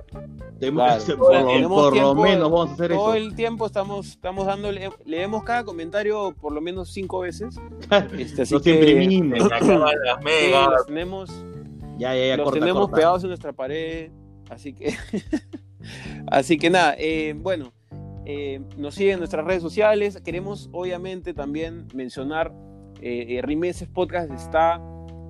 Tenemos 0.59 0.83
Claro, 0.83 1.05
que 1.05 1.15
por, 1.15 1.31
tenemos 1.31 1.81
por 1.81 1.85
lo 1.85 1.91
tiempo- 2.01 2.23
menos 2.23 2.51
vamos 2.51 2.69
a 2.69 2.73
hacer 2.73 2.91
Todo 2.91 3.13
eso. 3.15 3.25
el 3.25 3.35
tiempo 3.35 3.65
estamos, 3.65 4.07
estamos 4.09 4.45
dándole, 4.45 4.89
leemos 5.05 5.43
cada 5.43 5.63
comentario 5.63 6.35
por 6.39 6.51
lo 6.53 6.61
menos 6.61 6.89
cinco 6.91 7.19
veces. 7.21 7.55
Este, 8.19 8.41
así 8.43 8.53
Los 8.53 8.61
que 8.63 8.75
imprimimos. 8.75 9.39
Las 9.49 10.21
megas. 10.23 10.69
los 10.69 10.85
tenemos, 10.85 11.45
Ya, 11.97 12.13
ya, 12.15 12.27
ya, 12.27 12.37
los 12.37 12.43
corta, 12.45 12.59
tenemos 12.59 12.81
corta. 12.83 12.95
pegados 12.97 13.23
en 13.23 13.29
nuestra 13.29 13.53
pared. 13.53 14.11
Así 14.49 14.73
que, 14.73 14.93
así 16.27 16.57
que 16.57 16.69
nada, 16.69 16.95
eh, 16.97 17.33
bueno, 17.37 17.71
eh, 18.25 18.61
nos 18.77 18.95
siguen 18.95 19.13
en 19.13 19.19
nuestras 19.19 19.45
redes 19.45 19.61
sociales. 19.61 20.19
Queremos 20.23 20.69
obviamente 20.71 21.33
también 21.33 21.87
mencionar, 21.93 22.51
eh, 23.01 23.25
eh, 23.37 23.41
Rimeses 23.41 23.87
Podcast 23.87 24.31
está, 24.31 24.81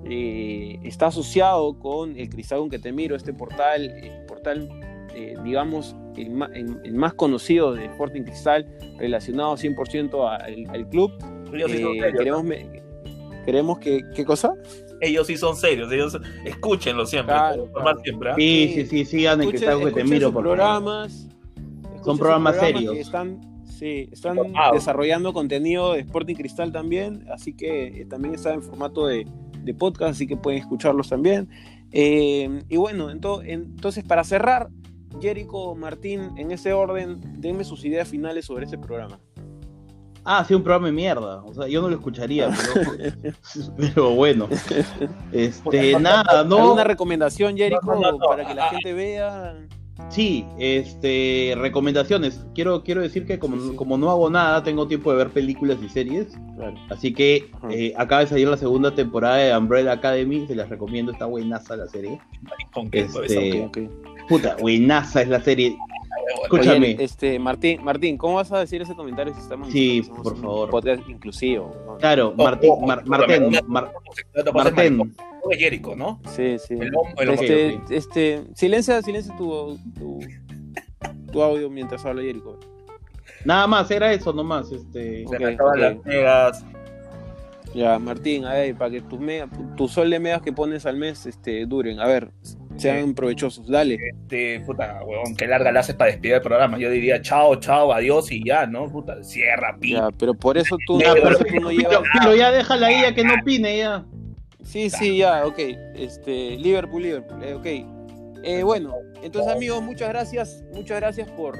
eh, 0.04 0.78
está 0.82 1.06
asociado 1.06 1.78
con 1.78 2.16
el 2.18 2.28
Cristal 2.28 2.58
con 2.60 2.70
que 2.70 2.78
te 2.78 2.92
miro, 2.92 3.14
este 3.16 3.32
portal, 3.32 3.82
el 3.90 4.24
portal, 4.26 4.68
eh, 5.14 5.34
digamos, 5.44 5.94
el, 6.16 6.42
el- 6.54 6.80
el 6.84 6.94
más 6.94 7.14
conocido 7.14 7.72
de 7.74 7.86
Sporting 7.86 8.22
Cristal, 8.22 8.66
relacionado 8.98 9.56
100% 9.56 10.28
al, 10.40 10.66
al 10.68 10.88
club. 10.88 11.12
Eh, 11.74 12.12
queremos, 12.18 12.44
me- 12.44 12.82
queremos 13.44 13.78
que, 13.78 14.02
¿qué 14.14 14.24
cosa? 14.24 14.52
Ellos 15.00 15.26
sí 15.26 15.36
son 15.36 15.56
serios. 15.56 15.90
Ellos 15.92 16.18
escúchenlo 16.44 17.06
siempre. 17.06 17.34
Claro, 17.34 17.64
informar 17.64 17.94
claro. 17.94 18.00
siempre. 18.04 18.30
¿ah? 18.30 18.34
Sí, 18.36 18.72
sí, 18.74 18.86
sí, 18.86 19.04
sigan 19.04 19.42
en 19.42 19.50
que 19.50 19.56
Escuchen- 19.58 19.84
que 19.86 19.92
te 19.92 20.04
miro, 20.04 20.26
sus 20.28 20.34
por 20.34 20.42
favor. 20.44 20.56
programas. 20.58 21.12
sus 21.12 22.18
programas 22.18 22.54
programas 22.56 22.56
serios. 22.56 22.94
que 22.94 23.00
están, 23.00 23.40
sí, 23.66 24.08
están 24.12 24.38
desarrollando 24.72 25.32
contenido 25.32 25.92
de 25.94 26.00
Sporting 26.00 26.34
Cristal 26.34 26.72
también, 26.72 27.26
así 27.32 27.52
que 27.54 28.02
eh, 28.02 28.04
también 28.06 28.34
está 28.34 28.54
en 28.54 28.62
formato 28.62 29.06
de, 29.06 29.26
de 29.62 29.74
podcast, 29.74 30.12
así 30.12 30.26
que 30.26 30.36
pueden 30.36 30.60
escucharlos 30.60 31.08
también. 31.08 31.48
Eh, 31.92 32.62
y 32.68 32.76
bueno, 32.76 33.10
ento- 33.10 33.42
entonces 33.44 34.04
para 34.04 34.24
cerrar, 34.24 34.68
Jerico 35.20 35.74
Martín, 35.74 36.30
en 36.36 36.52
ese 36.52 36.72
orden, 36.72 37.20
denme 37.40 37.64
sus 37.64 37.84
ideas 37.84 38.08
finales 38.08 38.44
sobre 38.46 38.64
este 38.64 38.78
programa. 38.78 39.18
Ah, 40.32 40.44
sí, 40.46 40.54
un 40.54 40.62
programa 40.62 40.86
de 40.86 40.92
mierda. 40.92 41.42
O 41.42 41.52
sea, 41.52 41.66
yo 41.66 41.82
no 41.82 41.88
lo 41.88 41.96
escucharía, 41.96 42.48
pero, 42.72 43.72
pero 43.76 44.10
bueno. 44.14 44.48
Este, 45.32 45.98
nada, 45.98 46.44
no. 46.44 46.58
¿Alguna 46.58 46.84
recomendación, 46.84 47.56
Jerico, 47.56 47.94
No, 47.94 48.00
no, 48.00 48.12
no, 48.12 48.18
para 48.18 48.46
que 48.46 48.54
la 48.54 48.66
ah, 48.66 48.70
gente 48.70 48.92
vea? 48.92 49.56
Sí, 50.08 50.46
este, 50.56 51.54
recomendaciones. 51.58 52.46
Quiero, 52.54 52.84
quiero 52.84 53.02
decir 53.02 53.26
que 53.26 53.40
como, 53.40 53.56
Sí, 53.56 53.70
sí. 53.70 53.76
como 53.76 53.98
no 53.98 54.08
hago 54.08 54.30
nada, 54.30 54.62
tengo 54.62 54.86
tiempo 54.86 55.10
de 55.10 55.16
ver 55.16 55.30
películas 55.30 55.78
y 55.84 55.88
series. 55.88 56.28
Claro. 56.54 56.76
Así 56.90 57.12
que 57.12 57.50
eh, 57.68 57.92
acaba 57.96 58.20
de 58.20 58.28
salir 58.28 58.46
la 58.46 58.56
segunda 58.56 58.94
temporada 58.94 59.34
de 59.34 59.58
Umbrella 59.58 59.92
Academy. 59.92 60.46
Se 60.46 60.54
las 60.54 60.68
recomiendo, 60.68 61.10
está 61.10 61.26
buenaza 61.26 61.74
la 61.74 61.88
serie. 61.88 62.20
¿Con 62.72 62.88
qué? 62.88 63.00
Este. 63.00 63.68
Puta, 64.28 64.56
buenaza 64.60 65.22
es 65.22 65.28
la 65.28 65.40
serie. 65.40 65.76
Escúchame. 66.42 66.94
Oye, 66.94 66.96
este, 67.04 67.38
Martín, 67.38 67.82
Martín, 67.84 68.16
¿cómo 68.18 68.34
vas 68.36 68.50
a 68.52 68.58
decir 68.58 68.82
ese 68.82 68.94
comentario 68.94 69.34
si 69.34 69.40
estamos 69.40 69.70
Sí, 69.70 70.02
somos 70.04 70.22
por 70.22 70.32
un 70.34 70.40
favor. 70.42 70.70
podcast 70.70 71.08
inclusivo? 71.08 71.74
¿no? 71.86 71.96
Claro, 71.98 72.34
Oh, 72.36 72.42
Martín, 72.44 72.70
oh, 72.70 72.74
oh, 72.74 72.86
Mar- 72.86 73.04
Martín. 73.06 73.50
Martén. 74.52 75.14
Es 75.50 75.58
Jerico, 75.58 75.96
¿no? 75.96 76.20
Sí, 76.28 76.56
sí. 76.58 76.74
El 76.74 76.92
hombre, 76.94 77.14
el. 77.24 77.30
Este, 77.30 77.76
ok. 77.76 77.90
este, 77.90 78.44
silencia, 78.54 79.00
silencia 79.02 79.34
tu, 79.36 79.78
tu, 79.98 80.18
tu 81.32 81.42
audio 81.42 81.70
mientras 81.70 82.04
habla 82.04 82.22
Jericho. 82.22 82.58
Nada 83.44 83.66
más, 83.66 83.90
era 83.90 84.12
eso 84.12 84.32
nomás. 84.32 84.70
Este, 84.70 85.26
Se 85.26 85.36
Ok, 85.36 85.40
me 85.40 85.46
acaban 85.54 85.72
ok. 85.74 85.78
las 85.80 86.04
megas. 86.04 86.64
Ya, 87.72 87.98
Martín, 88.00 88.44
a 88.44 88.54
ver, 88.54 88.74
para 88.76 88.90
que 88.90 89.00
tus 89.00 89.20
mega, 89.20 89.48
tu 89.76 89.86
sol 89.88 90.10
de 90.10 90.18
megas 90.18 90.42
que 90.42 90.52
pones 90.52 90.86
al 90.86 90.96
mes 90.96 91.24
este, 91.26 91.64
duren, 91.66 92.00
a 92.00 92.06
ver, 92.06 92.32
sean 92.80 93.14
provechosos, 93.14 93.66
dale. 93.68 93.96
Este, 94.10 94.60
puta, 94.60 95.00
huevón, 95.04 95.36
qué 95.36 95.46
larga 95.46 95.70
la 95.72 95.80
haces 95.80 95.94
para 95.94 96.10
despedir 96.10 96.34
el 96.34 96.40
programa. 96.42 96.78
Yo 96.78 96.90
diría 96.90 97.20
chao, 97.22 97.56
chao, 97.56 97.92
adiós 97.92 98.30
y 98.32 98.44
ya, 98.44 98.66
¿no? 98.66 98.90
Puta, 98.90 99.22
cierra, 99.22 99.76
pi. 99.78 99.92
Ya, 99.92 100.08
pero 100.18 100.34
por 100.34 100.58
eso 100.58 100.76
tú, 100.86 100.98
Ya, 101.00 101.12
por 101.12 101.22
pero, 101.22 101.34
eso 101.36 101.44
tú 101.44 101.60
no 101.60 101.70
llevas. 101.70 102.00
pero 102.18 102.34
ya 102.34 102.50
déjala 102.50 102.86
ahí 102.88 103.02
ya 103.02 103.14
que 103.14 103.24
no 103.24 103.34
opine 103.40 103.78
ya. 103.78 104.04
Sí, 104.64 104.90
sí, 104.90 105.18
ya, 105.18 105.46
ok. 105.46 105.58
Este, 105.94 106.56
Liverpool, 106.58 107.02
Liverpool, 107.02 107.42
eh, 107.42 107.54
ok. 107.54 107.66
Eh, 108.42 108.62
bueno, 108.62 108.94
entonces 109.22 109.52
amigos, 109.52 109.82
muchas 109.82 110.08
gracias, 110.08 110.62
muchas 110.72 110.98
gracias 111.00 111.28
por, 111.30 111.56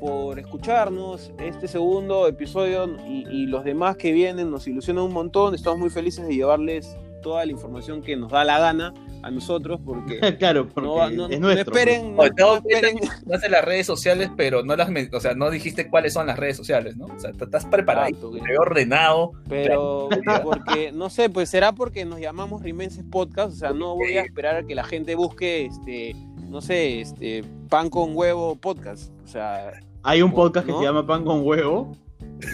por 0.00 0.38
escucharnos. 0.38 1.32
Este 1.38 1.68
segundo 1.68 2.26
episodio 2.26 2.96
y, 3.06 3.26
y 3.28 3.46
los 3.46 3.64
demás 3.64 3.96
que 3.96 4.12
vienen 4.12 4.50
nos 4.50 4.66
ilusionan 4.66 5.04
un 5.04 5.12
montón. 5.12 5.54
Estamos 5.54 5.78
muy 5.78 5.90
felices 5.90 6.26
de 6.26 6.34
llevarles 6.34 6.96
toda 7.22 7.44
la 7.44 7.52
información 7.52 8.02
que 8.02 8.16
nos 8.16 8.30
da 8.30 8.44
la 8.44 8.58
gana 8.58 8.94
a 9.26 9.30
nosotros, 9.30 9.80
porque 9.84 10.18
claro, 10.38 10.68
porque 10.68 10.88
no, 10.88 11.10
no- 11.10 11.28
es 11.28 11.40
no 11.40 11.46
nuestro. 11.48 11.72
pues. 11.72 11.86
esperen, 11.86 12.14
no, 12.16 12.22
no 12.36 12.54
esperen. 12.56 12.98
No 13.26 13.34
haces 13.34 13.50
las 13.50 13.64
redes 13.64 13.86
sociales, 13.86 14.30
pero 14.36 14.62
no 14.62 14.76
las, 14.76 14.88
men- 14.90 15.10
o 15.12 15.20
sea, 15.20 15.34
no 15.34 15.50
dijiste 15.50 15.88
cuáles 15.88 16.12
son 16.12 16.26
las 16.26 16.38
redes 16.38 16.56
sociales, 16.56 16.96
¿no? 16.96 17.06
O 17.06 17.18
sea, 17.18 17.30
estás 17.30 17.64
preparado, 17.66 18.06
Exacto, 18.08 18.32
que- 18.32 18.40
te 18.40 18.48
veo 18.48 18.60
ordenado. 18.60 19.32
Pero 19.48 20.08
porque, 20.42 20.92
no 20.92 21.10
sé, 21.10 21.28
pues 21.30 21.48
será 21.50 21.72
porque 21.72 22.04
nos 22.04 22.20
llamamos 22.20 22.62
Rimenses 22.62 23.04
Podcast, 23.10 23.52
o 23.52 23.56
sea, 23.56 23.70
no 23.72 23.94
voy 23.94 24.16
a 24.18 24.22
esperar 24.22 24.56
a 24.56 24.62
que 24.64 24.74
la 24.74 24.84
gente 24.84 25.14
busque, 25.14 25.66
este, 25.66 26.14
no 26.48 26.60
sé, 26.60 27.00
este, 27.00 27.42
pan 27.68 27.90
con 27.90 28.16
huevo 28.16 28.54
podcast, 28.56 29.10
o 29.24 29.28
sea, 29.28 29.72
Hay 30.04 30.22
un 30.22 30.32
podcast 30.32 30.64
que 30.66 30.72
¿No? 30.72 30.78
se 30.78 30.84
llama 30.84 31.04
Pan 31.06 31.24
con 31.24 31.44
Huevo. 31.44 31.96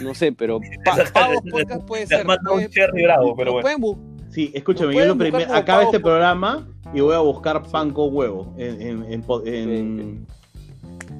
no 0.01 0.13
sé, 0.15 0.31
pero 0.31 0.59
pa- 0.85 0.97
Pavos 1.13 1.41
Podcast 1.51 1.85
puede 1.85 2.07
ser. 2.07 2.25
mandado 2.25 2.55
puede- 2.55 2.65
un 2.67 2.71
cherry 2.71 3.03
bravo, 3.03 3.35
pero 3.35 3.45
lo 3.51 3.61
bueno. 3.61 3.61
pueden 3.61 3.81
bu- 3.81 4.12
Sí, 4.33 4.51
escúchame, 4.53 4.95
yo 4.95 5.05
lo 5.05 5.17
primero, 5.17 5.53
acaba 5.53 5.83
este 5.83 5.99
programa 5.99 6.67
y 6.93 7.01
voy 7.01 7.13
a 7.13 7.19
buscar 7.19 7.61
Pan 7.63 7.91
con 7.91 8.15
Huevo 8.15 8.53
en, 8.57 8.81
en, 8.81 9.11
en 9.13 9.21
po- 9.21 9.45
en- 9.45 10.25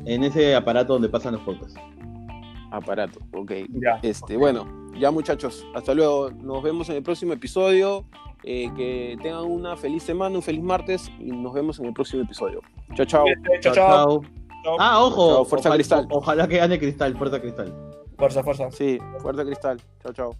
en 0.06 0.24
ese 0.24 0.56
aparato 0.56 0.94
donde 0.94 1.10
pasan 1.10 1.34
los 1.34 1.42
podcasts. 1.44 1.80
Aparato, 2.72 3.20
ok. 3.34 3.52
Ya. 3.70 4.00
Este, 4.02 4.36
bueno, 4.36 4.66
ya 4.98 5.12
muchachos, 5.12 5.66
hasta 5.76 5.94
luego. 5.94 6.32
Nos 6.32 6.64
vemos 6.64 6.90
en 6.90 6.96
el 6.98 7.04
próximo 7.04 7.34
episodio. 7.34 8.06
eh, 8.46 8.70
que 8.76 9.16
tengan 9.22 9.46
una 9.46 9.78
feliz 9.78 10.04
semana, 10.04 10.36
un 10.36 10.42
feliz 10.42 10.62
martes 10.62 11.10
y 11.18 11.32
nos 11.32 11.54
vemos 11.54 11.80
en 11.80 11.86
el 11.86 11.94
próximo 11.94 12.24
episodio. 12.24 12.60
Chao, 12.94 13.06
chao. 13.06 13.26
Chao, 13.62 13.74
chao. 13.74 14.22
Ah, 14.80 15.02
ojo, 15.02 15.36
Chao, 15.36 15.46
Fuerza 15.46 15.70
ojalá, 15.70 15.76
Cristal. 15.76 16.08
ojalá 16.10 16.48
que 16.50 16.58
gane 16.58 16.78
Cristal, 16.80 17.16
Fuerza 17.16 17.40
Cristal. 17.40 17.74
Fuerza, 18.18 18.44
fuerza. 18.44 18.70
Sí, 18.72 18.98
fuerte 19.20 19.46
cristal. 19.46 19.80
Chao, 20.04 20.14
chao. 20.14 20.36